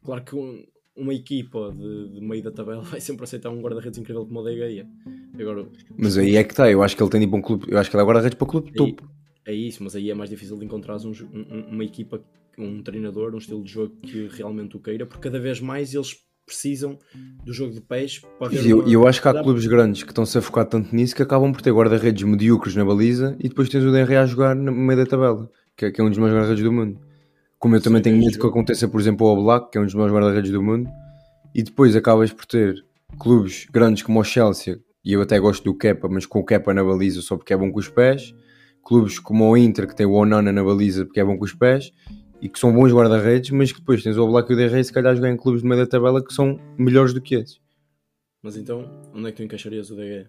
Claro 0.03 0.23
que 0.23 0.35
um- 0.35 0.63
uma 0.95 1.13
equipa 1.13 1.71
de, 1.75 2.09
de 2.13 2.21
meio 2.21 2.43
da 2.43 2.51
tabela 2.51 2.81
vai 2.97 3.01
sempre 3.01 3.23
aceitar 3.23 3.49
um 3.49 3.61
guarda-redes 3.61 3.97
incrível 3.99 4.25
como 4.25 4.39
o 4.39 4.43
da 4.43 4.53
Gaia. 4.53 4.87
Agora, 5.39 5.67
Mas 5.97 6.17
aí 6.17 6.35
é 6.35 6.43
que 6.43 6.53
está. 6.53 6.69
Eu 6.69 6.83
acho 6.83 6.95
que 6.95 7.01
ele 7.01 7.09
tem 7.09 7.21
tipo 7.21 7.35
um 7.35 7.41
clube. 7.41 7.65
Eu 7.67 7.77
acho 7.79 7.89
que 7.89 7.95
ele 7.95 8.03
é 8.03 8.05
guarda-redes 8.05 8.35
para 8.37 8.45
o 8.45 8.47
clube 8.47 8.67
de 8.67 8.73
topo. 8.75 9.09
é 9.45 9.53
isso, 9.53 9.83
mas 9.83 9.95
aí 9.95 10.09
é 10.09 10.13
mais 10.13 10.29
difícil 10.29 10.55
de 10.57 10.61
um- 11.23 11.39
um- 11.57 11.69
uma 11.71 11.83
equipa, 11.83 12.23
um 12.57 12.81
treinador, 12.83 13.33
um 13.33 13.39
estilo 13.39 13.63
de 13.63 13.71
jogo 13.71 13.95
que 14.01 14.27
realmente 14.27 14.77
o 14.77 14.79
queira, 14.79 15.05
porque 15.07 15.21
cada 15.23 15.39
vez 15.39 15.59
mais 15.59 15.93
eles 15.93 16.15
precisam 16.45 16.97
do 17.45 17.53
jogo 17.53 17.73
de 17.73 17.81
pés 17.81 18.21
E 18.51 18.69
eu, 18.69 18.79
uma- 18.79 18.89
eu 18.89 19.07
acho 19.07 19.21
que 19.21 19.27
há 19.27 19.41
clubes 19.43 19.65
grandes 19.65 20.03
que 20.03 20.09
estão-se 20.11 20.37
a 20.37 20.41
focar 20.41 20.65
tanto 20.65 20.93
nisso 20.95 21.15
que 21.15 21.21
acabam 21.23 21.51
por 21.51 21.61
ter 21.61 21.71
guarda-redes 21.71 22.23
medíocres 22.23 22.75
na 22.75 22.83
baliza 22.85 23.35
e 23.39 23.47
depois 23.49 23.69
tens 23.69 23.83
o 23.83 23.91
DRA 23.91 24.21
a 24.21 24.25
jogar 24.25 24.55
no 24.55 24.71
meio 24.71 24.99
da 24.99 25.05
tabela, 25.05 25.49
que 25.75 25.85
é, 25.85 25.91
que 25.91 26.01
é 26.01 26.03
um 26.03 26.09
dos 26.09 26.17
melhores 26.17 26.35
guarda-redes 26.37 26.63
do 26.63 26.71
mundo. 26.71 26.99
Como 27.57 27.75
eu 27.75 27.81
também 27.81 27.99
Sim, 27.99 28.03
tenho 28.03 28.17
é 28.17 28.19
medo 28.25 28.37
que 28.39 28.45
aconteça, 28.45 28.87
por 28.87 28.99
exemplo, 28.99 29.25
ao 29.25 29.41
Black, 29.41 29.71
que 29.71 29.77
é 29.77 29.81
um 29.81 29.85
dos 29.85 29.93
melhores 29.93 30.13
guarda-redes 30.13 30.51
do 30.51 30.61
mundo, 30.61 30.89
e 31.55 31.63
depois 31.63 31.95
acabas 31.95 32.33
por 32.33 32.45
ter 32.45 32.75
clubes 33.17 33.65
grandes 33.71 34.03
como 34.03 34.19
o 34.19 34.23
Chelsea, 34.23 34.79
e 35.05 35.13
eu 35.13 35.21
até 35.21 35.39
gosto 35.39 35.63
do 35.63 35.73
Kepa, 35.77 36.09
mas 36.09 36.25
com 36.25 36.39
o 36.39 36.45
Kepa 36.45 36.73
na 36.73 36.83
baliza 36.83 37.21
só 37.21 37.37
porque 37.37 37.53
é 37.53 37.57
bom 37.57 37.71
com 37.71 37.79
os 37.79 37.87
pés. 37.87 38.33
Clubes 38.85 39.17
como 39.17 39.49
o 39.49 39.55
Inter, 39.55 39.87
que 39.87 39.95
tem 39.95 40.05
o 40.05 40.11
Onana 40.11 40.51
na 40.51 40.61
baliza 40.61 41.05
porque 41.05 41.19
é 41.21 41.23
bom 41.23 41.37
com 41.37 41.45
os 41.45 41.53
pés 41.53 41.91
e 42.43 42.49
que 42.49 42.59
são 42.59 42.73
bons 42.73 42.91
guarda-redes, 42.91 43.51
mas 43.51 43.71
que 43.71 43.79
depois 43.79 44.03
tens 44.03 44.17
o 44.17 44.27
Black 44.27 44.51
e 44.51 44.53
o 44.53 44.57
Derrey, 44.57 44.83
se 44.83 44.91
calhar 44.91 45.15
jogam 45.15 45.31
em 45.31 45.37
clubes 45.37 45.61
de 45.61 45.67
meio 45.67 45.79
da 45.79 45.87
tabela 45.87 46.21
que 46.21 46.33
são 46.33 46.59
melhores 46.77 47.13
do 47.13 47.21
que 47.21 47.35
esses. 47.35 47.57
Mas 48.41 48.57
então, 48.57 48.85
onde 49.15 49.29
é 49.29 49.31
que 49.31 49.37
tu 49.37 49.43
encaixarias 49.43 49.89
o 49.89 49.95
DG? 49.95 50.27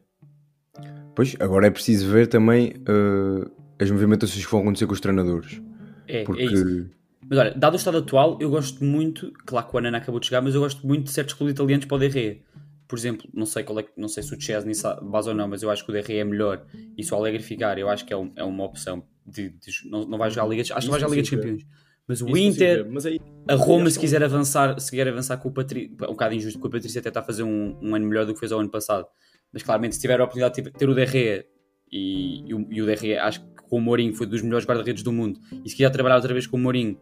Pois, 1.13 1.35
agora 1.41 1.67
é 1.67 1.71
preciso 1.71 2.09
ver 2.09 2.29
também 2.29 2.73
uh, 2.89 3.51
as 3.81 3.91
movimentações 3.91 4.47
que 4.47 4.53
vão 4.53 4.61
acontecer 4.61 4.87
com 4.87 4.93
os 4.93 5.01
treinadores. 5.01 5.61
É, 6.07 6.23
Porque 6.23 6.43
é 6.43 6.45
isso. 6.45 6.89
Mas 7.29 7.37
olha, 7.37 7.51
dado 7.53 7.73
o 7.73 7.77
estado 7.77 7.99
atual, 7.99 8.39
eu 8.41 8.49
gosto 8.49 8.85
muito, 8.85 9.33
claro 9.45 9.67
que 9.67 9.75
o 9.75 9.79
Anana 9.81 9.99
acabou 9.99 10.21
de 10.21 10.27
chegar, 10.27 10.41
mas 10.41 10.55
eu 10.55 10.61
gosto 10.61 10.87
muito 10.87 11.07
de 11.07 11.11
certos 11.11 11.35
clubes 11.35 11.55
italianos 11.55 11.87
para 11.87 11.97
o 11.97 11.99
DRE. 11.99 12.45
Por 12.87 12.97
exemplo, 12.97 13.29
não 13.35 13.47
sei, 13.47 13.65
qual 13.65 13.81
é, 13.81 13.87
não 13.97 14.07
sei 14.07 14.23
se 14.23 14.33
o 14.33 14.41
Chesney 14.41 14.75
base 15.03 15.31
ou 15.31 15.35
não, 15.35 15.49
mas 15.49 15.65
eu 15.65 15.71
acho 15.71 15.85
que 15.85 15.91
o 15.91 16.01
DRE 16.01 16.17
é 16.17 16.23
melhor. 16.23 16.65
E 16.97 17.03
se 17.03 17.13
o 17.13 17.17
Alegre 17.17 17.43
ficar, 17.43 17.77
eu 17.77 17.89
acho 17.89 18.05
que 18.07 18.13
é, 18.13 18.17
um, 18.17 18.31
é 18.37 18.45
uma 18.45 18.63
opção. 18.63 19.03
De, 19.27 19.49
de, 19.49 19.89
não, 19.91 20.07
não 20.07 20.17
vai 20.17 20.31
jogar 20.31 20.45
a 20.45 20.47
Liga, 20.47 20.63
acho 20.63 20.75
que 20.75 20.91
vai 20.91 21.01
jogar 21.01 21.13
a 21.13 21.17
Liga 21.17 21.23
dos 21.23 21.31
Campeões. 21.31 21.67
Mas 22.07 22.21
o 22.21 22.29
Isso 22.29 22.37
Inter, 22.37 22.87
mas 22.91 23.07
aí, 23.07 23.19
a 23.49 23.55
Roma, 23.55 23.89
se 23.91 23.99
quiser 23.99 24.23
avançar, 24.23 24.79
se 24.79 24.91
quiser 24.91 25.09
avançar 25.09 25.39
com 25.39 25.49
o 25.49 25.53
Patrício, 25.53 25.91
um 26.03 26.13
bocado 26.13 26.35
injusto, 26.35 26.59
porque 26.59 26.77
o 26.77 26.79
Patrício 26.79 27.01
até 27.01 27.09
está 27.09 27.21
a 27.21 27.23
fazer 27.23 27.43
um, 27.43 27.79
um 27.81 27.95
ano 27.95 28.07
melhor 28.07 28.27
do 28.27 28.35
que 28.35 28.41
fez 28.41 28.53
ao 28.53 28.61
ano 28.61 28.71
passado. 28.71 29.07
Mas 29.53 29.63
claramente, 29.63 29.95
se 29.95 30.01
tiver 30.01 30.21
a 30.21 30.25
oportunidade 30.25 30.61
de 30.61 30.71
ter 30.71 30.89
o 30.89 30.95
DRE 30.95 31.47
e, 31.91 32.45
e, 32.47 32.55
o, 32.55 32.67
e 32.71 32.83
o 32.83 32.87
DRE, 32.87 33.17
acho 33.17 33.41
que 33.41 33.63
com 33.69 33.79
o 33.79 33.81
Mourinho 33.81 34.15
foi 34.15 34.27
dos 34.27 34.43
melhores 34.43 34.67
guarda-redes 34.67 35.03
do 35.03 35.13
mundo, 35.13 35.41
e 35.65 35.71
se 35.71 35.77
quiser 35.77 35.91
trabalhar 35.91 36.17
outra 36.17 36.33
vez 36.33 36.47
com 36.47 36.59
o 36.59 36.61
Mourinho, 36.61 36.99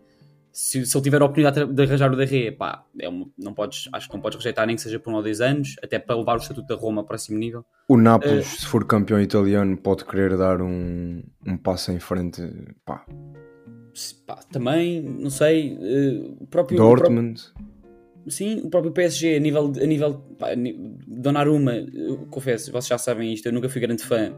se, 0.53 0.85
se 0.85 0.97
ele 0.97 1.03
tiver 1.03 1.23
a 1.23 1.25
oportunidade 1.25 1.73
de 1.73 1.83
arranjar 1.83 2.13
o 2.13 2.17
DRE, 2.17 2.53
pá, 2.53 2.85
é 3.01 3.09
uma, 3.09 3.27
não 3.39 3.55
podes, 3.55 3.89
acho 3.93 4.07
que 4.07 4.15
não 4.15 4.21
podes 4.21 4.37
rejeitar 4.37 4.67
nem 4.67 4.77
que 4.77 4.83
seja 4.83 5.01
por 5.01 5.11
um 5.11 5.17
ou 5.17 5.23
dois 5.23 5.41
anos, 5.41 5.77
até 5.83 5.99
para 5.99 6.15
levar 6.15 6.35
o 6.35 6.37
estatuto 6.37 6.67
da 6.67 6.75
Roma 6.75 7.01
ao 7.01 7.07
próximo 7.07 7.39
nível. 7.39 7.65
O 7.89 7.97
Nápoles, 7.97 8.47
se 8.47 8.67
for 8.67 8.87
campeão 8.87 9.21
italiano, 9.21 9.77
pode 9.77 10.05
querer 10.05 10.37
dar 10.37 10.61
um, 10.61 11.23
um 11.47 11.57
passo 11.57 11.91
em 11.91 11.99
frente. 11.99 12.43
Pá. 12.85 13.05
Pá, 14.27 14.37
também, 14.51 15.03
não 15.03 15.31
sei, 15.31 15.77
eh, 15.81 16.35
o 16.41 16.47
próprio... 16.47 16.77
Dortmund. 16.79 17.41
o 17.41 17.53
próprio- 17.55 18.31
sim, 18.31 18.61
o 18.65 18.71
próprio 18.71 18.93
PSG, 18.93 19.37
a 19.37 19.41
nível, 19.41 19.73
a 19.81 19.87
nível 19.87 20.15
pá, 20.39 20.49
Donnarumma, 21.07 21.73
confesso, 22.31 22.71
vocês 22.73 22.87
já 22.89 22.99
sabem 22.99 23.33
isto, 23.33 23.47
eu 23.47 23.53
nunca 23.53 23.69
fui 23.69 23.81
grande 23.81 24.03
fã, 24.03 24.33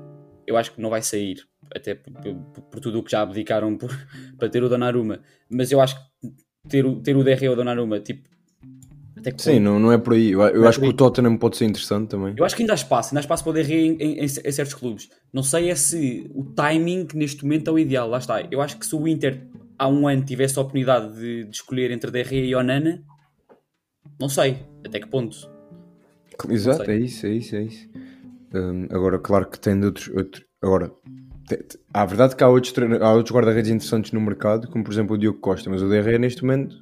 eu 0.47 0.57
acho 0.57 0.73
que 0.73 0.81
não 0.81 0.91
vai 0.91 1.03
sair, 1.03 1.43
até 1.75 1.95
por, 1.95 2.13
por- 2.13 2.63
por 2.65 2.81
tudo 2.81 2.99
o 2.99 3.03
que 3.03 3.11
já 3.13 3.23
abdicaram 3.23 3.77
por- 3.77 3.91
para 4.39 4.49
ter 4.49 4.63
o 4.63 4.69
Donnarumma, 4.69 5.21
mas 5.49 5.71
eu 5.71 5.81
acho 5.81 5.97
que 5.97 6.33
ter 6.69 6.85
o, 6.85 7.01
ter 7.01 7.17
o 7.17 7.23
DRE 7.23 7.47
ou 7.49 7.53
o 7.55 7.57
Donnarumma, 7.57 8.01
tipo, 8.01 8.29
até 9.25 9.33
que 9.33 9.43
Sim, 9.43 9.59
não, 9.59 9.79
não 9.81 9.91
é 9.91 9.97
por 9.97 10.13
aí. 10.13 10.33
Eu, 10.33 10.43
eu 10.43 10.65
é 10.67 10.69
acho 10.69 10.79
que 10.79 10.87
o 10.87 10.93
Tottenham 10.93 11.39
pode 11.39 11.57
ser 11.57 11.65
interessante 11.65 12.09
também. 12.11 12.35
Eu 12.37 12.45
acho 12.45 12.55
que 12.55 12.63
ainda 12.63 12.75
há 12.75 12.77
espaço, 12.77 13.09
ainda 13.11 13.21
há 13.21 13.23
espaço 13.23 13.43
para 13.43 13.51
o 13.51 13.53
DRE 13.55 13.73
em, 13.75 13.93
em- 13.95 14.19
em 14.23 14.29
certos 14.29 14.75
clubes. 14.75 15.09
Não 15.33 15.43
sei 15.43 15.71
é 15.71 15.75
se 15.75 16.31
o 16.35 16.45
timing 16.45 17.09
neste 17.15 17.43
momento 17.43 17.69
é 17.69 17.73
o 17.73 17.79
ideal, 17.79 18.07
lá 18.09 18.19
está. 18.19 18.43
Eu 18.51 18.61
acho 18.61 18.77
que 18.79 18.85
se 18.85 18.95
o 18.95 19.09
Inter 19.09 19.41
há 19.79 19.89
um 19.89 20.07
ano 20.07 20.23
tivesse 20.23 20.59
a 20.59 20.63
oportunidade 20.63 21.15
de, 21.15 21.45
de 21.45 21.51
escolher 21.57 21.91
entre 21.91 22.11
DRE 22.11 22.37
e 22.49 22.55
Onana, 22.55 23.03
não 24.21 24.29
sei 24.29 24.59
até 24.85 25.01
que 25.01 25.07
ponto. 25.09 25.37
Exato, 26.51 26.91
é 26.91 26.97
isso, 26.99 27.27
é 27.27 27.31
isso, 27.31 27.57
é 27.57 27.63
isso. 27.63 27.89
Hum, 28.55 28.87
agora, 28.91 29.19
claro 29.19 29.49
que 29.49 29.59
tem 29.59 29.79
de 29.81 29.87
outros. 29.87 30.09
outro- 30.09 30.45
agora, 30.61 30.93
há 31.95 32.05
verdade 32.05 32.37
que 32.37 32.45
há 32.45 32.49
outros, 32.49 32.75
há 33.01 33.13
outros 33.13 33.35
guarda-redes 33.35 33.71
interessantes 33.71 34.13
no 34.13 34.21
mercado, 34.21 34.69
como 34.69 34.85
por 34.85 34.93
exemplo 34.93 35.15
o 35.17 35.19
Diogo 35.19 35.39
Costa, 35.41 35.71
mas 35.71 35.81
o 35.83 35.89
DRE 35.89 36.19
neste 36.19 36.43
momento 36.45 36.77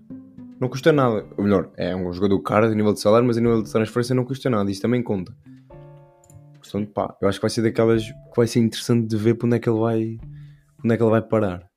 não 0.62 0.68
custa 0.68 0.92
nada. 0.92 1.26
Ou 1.36 1.42
melhor, 1.42 1.72
é 1.76 1.94
um 1.94 2.12
jogador 2.12 2.40
caro 2.40 2.66
a 2.66 2.74
nível 2.74 2.92
de 2.92 3.00
salário, 3.00 3.26
mas 3.26 3.36
a 3.36 3.40
nível 3.40 3.62
de 3.62 3.70
transferência 3.70 4.14
não 4.14 4.24
custa 4.24 4.48
nada. 4.48 4.70
Isso 4.70 4.80
também 4.80 5.02
conta. 5.02 5.36
Portanto, 6.54 6.88
pá, 6.92 7.16
eu 7.20 7.28
acho 7.28 7.38
que 7.38 7.42
vai 7.42 7.50
ser 7.50 7.62
daquelas 7.62 8.04
que 8.04 8.36
vai 8.36 8.46
ser 8.46 8.60
interessante 8.60 9.08
de 9.08 9.16
ver 9.16 9.34
para 9.34 9.46
onde 9.48 9.56
é 9.56 9.58
que 9.58 9.68
ele 9.68 9.80
vai, 9.80 10.18
onde 10.84 10.94
é 10.94 10.96
que 10.96 11.02
ele 11.02 11.10
vai 11.10 11.20
parar. 11.20 11.68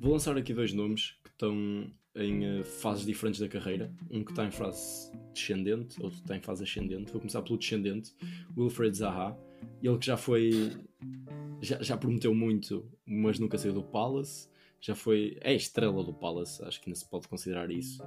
Vou 0.00 0.12
lançar 0.12 0.34
aqui 0.38 0.54
dois 0.54 0.72
nomes 0.72 1.18
que 1.22 1.30
estão 1.30 1.86
em 2.16 2.44
eh, 2.60 2.64
fases 2.64 3.04
diferentes 3.04 3.38
da 3.38 3.46
carreira. 3.46 3.92
Um 4.10 4.24
que 4.24 4.32
está 4.32 4.46
em 4.46 4.50
fase 4.50 5.12
descendente, 5.34 6.00
outro 6.00 6.16
que 6.16 6.24
está 6.24 6.36
em 6.36 6.40
fase 6.40 6.64
ascendente. 6.64 7.12
Vou 7.12 7.20
começar 7.20 7.42
pelo 7.42 7.58
descendente, 7.58 8.10
Wilfred 8.56 8.96
Zaha. 8.96 9.36
Ele 9.82 9.98
que 9.98 10.06
já 10.06 10.16
foi. 10.16 10.72
Já, 11.60 11.82
já 11.82 11.96
prometeu 11.96 12.34
muito, 12.34 12.90
mas 13.06 13.38
nunca 13.38 13.58
saiu 13.58 13.74
do 13.74 13.82
Palace. 13.82 14.48
Já 14.84 14.94
foi. 14.94 15.38
É 15.40 15.52
a 15.52 15.54
estrela 15.54 16.04
do 16.04 16.12
Palace, 16.12 16.62
acho 16.62 16.78
que 16.78 16.90
ainda 16.90 16.98
se 16.98 17.08
pode 17.08 17.26
considerar 17.26 17.70
isso. 17.70 18.02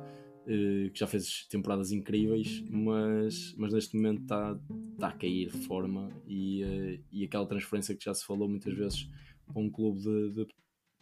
eh, 0.46 0.90
que 0.94 1.00
já 1.00 1.08
fez 1.08 1.46
temporadas 1.50 1.92
incríveis, 1.92 2.63
mas, 2.70 3.54
mas 3.58 3.74
neste 3.74 3.96
momento 3.98 4.22
está 4.22 4.58
está 4.94 5.08
a 5.10 5.12
cair 5.12 5.50
de 5.50 5.58
forma. 5.66 6.10
E, 6.28 6.63
eh, 6.63 7.00
e 7.12 7.26
aquela 7.26 7.48
transferência 7.48 7.96
que 7.96 8.06
já 8.06 8.13
se 8.13 8.26
falou 8.26 8.48
muitas 8.48 8.74
vezes 8.76 9.10
para 9.46 9.60
um 9.62 9.70
clube 9.70 10.02
de, 10.02 10.32
de 10.32 10.48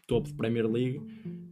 topo 0.08 0.30
de 0.30 0.34
Premier 0.36 0.66
League. 0.66 1.02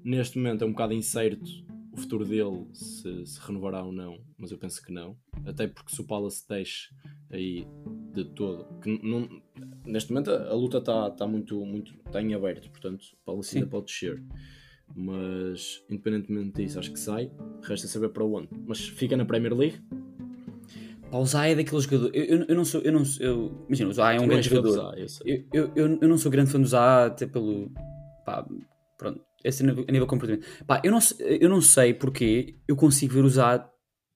Neste 0.04 0.38
momento 0.38 0.64
é 0.64 0.68
um 0.68 0.72
bocado 0.72 0.94
incerto 0.94 1.52
o 1.94 1.98
futuro 1.98 2.26
dele, 2.26 2.66
se, 2.74 3.26
se 3.26 3.40
renovará 3.40 3.84
ou 3.84 3.92
não, 3.92 4.20
mas 4.38 4.52
eu 4.52 4.58
penso 4.58 4.84
que 4.84 4.92
não. 4.92 5.16
Até 5.46 5.68
porque 5.68 5.94
se 5.94 6.02
o 6.02 6.06
Palace 6.06 6.44
deixe 6.50 6.90
aí 7.32 7.68
de 8.14 8.26
todo, 8.26 8.66
que 8.82 9.00
não, 9.04 9.30
neste 9.86 10.12
momento 10.12 10.32
a, 10.32 10.50
a 10.50 10.54
luta 10.54 10.80
está 10.80 11.12
tá 11.12 11.28
muito, 11.28 11.64
muito 11.64 11.94
tá 12.12 12.20
em 12.22 12.34
aberto, 12.34 12.70
portanto 12.72 13.04
o 13.04 13.18
Palace 13.24 13.56
ainda 13.56 13.68
Sim. 13.68 13.72
pode 13.72 13.86
descer. 13.86 14.24
Mas 14.96 15.84
independentemente 15.90 16.62
disso, 16.62 16.80
acho 16.80 16.92
que 16.92 17.00
sai. 17.00 17.32
Resta 17.62 17.88
saber 17.88 18.10
para 18.10 18.26
onde. 18.26 18.50
Mas 18.66 18.88
fica 18.88 19.16
na 19.16 19.26
Premier 19.26 19.54
League. 19.56 19.80
Zaha 21.26 21.50
é 21.50 21.56
daquele 21.56 21.82
jogador. 21.82 22.12
Eu, 22.14 22.24
eu, 22.24 22.46
eu 22.48 22.56
não 22.56 22.66
sou. 22.66 22.82
Eu 22.82 22.92
não, 22.92 23.06
sou- 23.06 23.26
eu, 23.26 23.66
imagina, 23.68 23.90
o 23.90 23.94
Zaha 23.94 24.16
é 24.16 24.20
um 24.20 24.28
grande 24.28 24.50
jogador. 24.50 24.96
Eu. 24.98 25.46
Eu, 25.54 25.72
eu, 25.76 26.08
não 26.10 26.18
sou 26.18 26.32
grande 26.32 26.50
fã 26.52 26.60
do 26.60 26.68
Zaha, 26.68 27.08
até 27.08 27.28
pelo. 27.28 27.72
Pá, 28.26 28.48
pronto. 28.98 29.22
Esse 29.44 29.64
nível, 29.64 29.86
a 29.88 29.92
nível 29.92 30.08
comportamento. 30.08 30.46
Pá, 30.66 30.82
eu 30.84 30.92
não, 30.92 31.02
sei- 31.02 31.38
eu 31.42 31.50
não 31.50 31.62
sei 31.62 31.94
porque 31.94 32.56
eu 32.68 32.76
consigo 32.76 33.14
ver 33.14 33.28
Zaha 33.30 33.70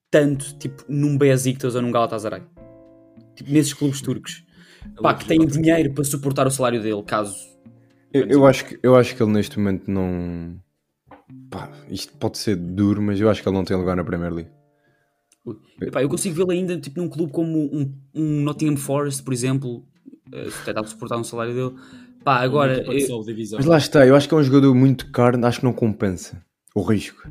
tanto, 0.09 0.57
tipo, 0.57 0.83
num 0.87 1.17
Besiktas 1.17 1.75
ou 1.75 1.81
num 1.81 1.91
Galatasaray. 1.91 2.43
Tipo, 3.35 3.51
nesses 3.51 3.73
clubes 3.73 4.01
turcos. 4.01 4.43
Pá, 5.01 5.13
que 5.13 5.25
têm 5.25 5.45
dinheiro 5.45 5.93
para 5.93 6.03
suportar 6.03 6.47
o 6.47 6.51
salário 6.51 6.81
dele, 6.81 7.03
caso. 7.03 7.35
Eu, 8.13 8.25
eu 8.27 8.45
acho 8.47 8.65
que, 8.65 8.79
eu 8.81 8.95
acho 8.95 9.15
que 9.15 9.21
ele 9.21 9.31
neste 9.31 9.59
momento 9.59 9.91
não. 9.91 10.57
Pá, 11.49 11.69
isto 11.89 12.13
pode 12.17 12.37
ser 12.37 12.55
duro, 12.55 13.01
mas 13.01 13.19
eu 13.19 13.29
acho 13.29 13.43
que 13.43 13.49
ele 13.49 13.55
não 13.57 13.65
tem 13.65 13.75
lugar 13.75 13.95
na 13.97 14.03
Premier 14.03 14.31
League. 14.33 14.51
Pá, 15.91 16.01
eu 16.01 16.09
consigo 16.09 16.35
vê-lo 16.35 16.51
ainda, 16.51 16.79
tipo, 16.79 16.99
num 16.99 17.09
clube 17.09 17.31
como 17.31 17.57
um, 17.73 17.93
um 18.13 18.41
Nottingham 18.41 18.77
Forest, 18.77 19.23
por 19.23 19.33
exemplo, 19.33 19.85
eh, 20.31 20.49
se 20.49 20.63
tentar 20.65 20.83
suportar 20.85 21.17
um 21.17 21.23
salário 21.23 21.53
dele. 21.53 21.75
Pá, 22.27 22.41
agora. 22.41 22.83
Eu-. 22.91 23.23
Mas 23.55 23.65
lá 23.65 23.77
está, 23.77 24.05
eu 24.05 24.13
acho 24.13 24.27
que 24.27 24.33
é 24.35 24.37
um 24.37 24.43
jogador 24.43 24.75
muito 24.75 25.09
caro, 25.13 25.45
acho 25.45 25.59
que 25.59 25.65
não 25.65 25.71
compensa 25.71 26.43
o 26.75 26.81
risco. 26.81 27.25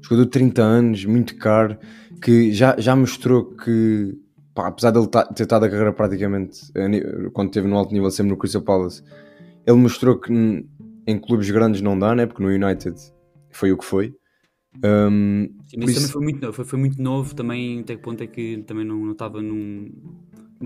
Jogador 0.00 0.24
de 0.24 0.30
30 0.30 0.62
anos, 0.62 1.04
muito 1.04 1.36
caro, 1.36 1.76
que 2.22 2.50
já, 2.50 2.74
já 2.78 2.96
mostrou 2.96 3.54
que, 3.54 4.18
pá, 4.54 4.68
apesar 4.68 4.90
de 4.90 5.00
ele 5.00 5.06
ter 5.06 5.42
estado 5.42 5.66
a 5.66 5.68
carreira 5.68 5.92
praticamente, 5.92 6.62
quando 7.34 7.48
esteve 7.48 7.68
no 7.68 7.76
alto 7.76 7.92
nível, 7.92 8.10
sempre 8.10 8.30
no 8.30 8.38
Crystal 8.38 8.62
Palace, 8.62 9.02
ele 9.66 9.76
mostrou 9.76 10.18
que 10.18 10.32
em 10.32 11.18
clubes 11.18 11.50
grandes 11.50 11.82
não 11.82 11.98
dá, 11.98 12.14
né? 12.14 12.24
Porque 12.24 12.42
no 12.42 12.48
United 12.48 12.96
foi 13.50 13.70
o 13.70 13.76
que 13.76 13.84
foi. 13.84 14.14
Um, 14.82 15.46
Sim, 15.68 15.76
mas 15.78 15.90
isso- 15.90 16.00
também 16.00 16.08
foi 16.10 16.22
muito 16.22 16.40
novo, 16.40 16.52
foi, 16.54 16.64
foi 16.64 16.78
muito 16.78 17.02
novo 17.02 17.34
também, 17.34 17.80
até 17.80 17.96
que 17.96 18.02
ponto 18.02 18.22
é 18.22 18.26
que 18.26 18.64
também 18.66 18.86
não 18.86 18.96
não 18.96 19.12
estava 19.12 19.42
num, 19.42 19.92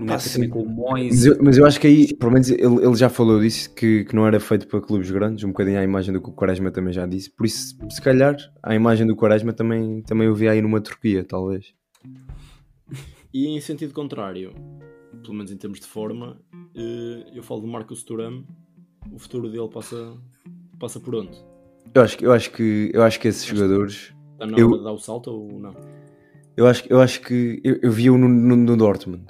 o. 0.03 0.91
Mas 0.91 1.25
eu, 1.25 1.37
mas 1.41 1.57
eu 1.57 1.65
acho 1.65 1.79
que 1.79 1.87
aí, 1.87 2.13
pelo 2.15 2.31
menos 2.31 2.49
ele, 2.49 2.63
ele 2.85 2.95
já 2.95 3.09
falou 3.09 3.39
disso, 3.39 3.73
que, 3.73 4.03
que 4.05 4.15
não 4.15 4.25
era 4.27 4.39
feito 4.39 4.67
para 4.67 4.79
clubes 4.81 5.09
grandes, 5.11 5.43
um 5.43 5.49
bocadinho 5.49 5.79
à 5.79 5.83
imagem 5.83 6.13
do 6.13 6.21
que 6.21 6.29
o 6.29 6.33
Quaresma 6.33 6.71
também 6.71 6.93
já 6.93 7.05
disse. 7.05 7.29
Por 7.29 7.45
isso, 7.45 7.77
se 7.89 8.01
calhar, 8.01 8.35
a 8.61 8.75
imagem 8.75 9.05
do 9.07 9.15
Quaresma 9.15 9.53
também, 9.53 10.01
também 10.03 10.27
eu 10.27 10.35
vi 10.35 10.47
aí 10.47 10.61
numa 10.61 10.81
Turquia, 10.81 11.23
talvez. 11.23 11.73
E 13.33 13.47
em 13.47 13.59
sentido 13.59 13.93
contrário, 13.93 14.53
pelo 15.21 15.33
menos 15.33 15.51
em 15.51 15.57
termos 15.57 15.79
de 15.79 15.87
forma, 15.87 16.39
eh, 16.75 17.23
eu 17.35 17.43
falo 17.43 17.61
do 17.61 17.67
Marcos 17.67 18.03
Thuram, 18.03 18.43
o 19.11 19.19
futuro 19.19 19.49
dele 19.49 19.67
passa, 19.69 20.13
passa 20.79 20.99
por 20.99 21.15
onde? 21.15 21.37
Eu 21.93 22.01
acho, 22.01 22.17
que- 22.17 22.25
eu 22.25 22.31
acho 22.33 22.51
que 22.51 22.91
eu 22.93 23.03
acho 23.03 23.19
que 23.19 23.27
esses 23.27 23.45
jogadores, 23.45 24.13
Está 24.33 24.45
na 24.45 24.57
Eu- 24.57 24.67
hora 24.69 24.77
de 24.77 24.83
dar 24.83 24.91
o 24.91 24.97
salto 24.99 25.31
ou 25.31 25.59
não? 25.59 25.73
eu 26.55 26.67
acho, 26.67 26.83
eu 26.89 26.99
acho 27.01 27.21
que 27.21 27.59
eu, 27.63 27.79
eu 27.81 27.91
vi-o 27.91 28.17
no, 28.17 28.27
no, 28.27 28.55
no 28.55 28.77
Dortmund. 28.77 29.25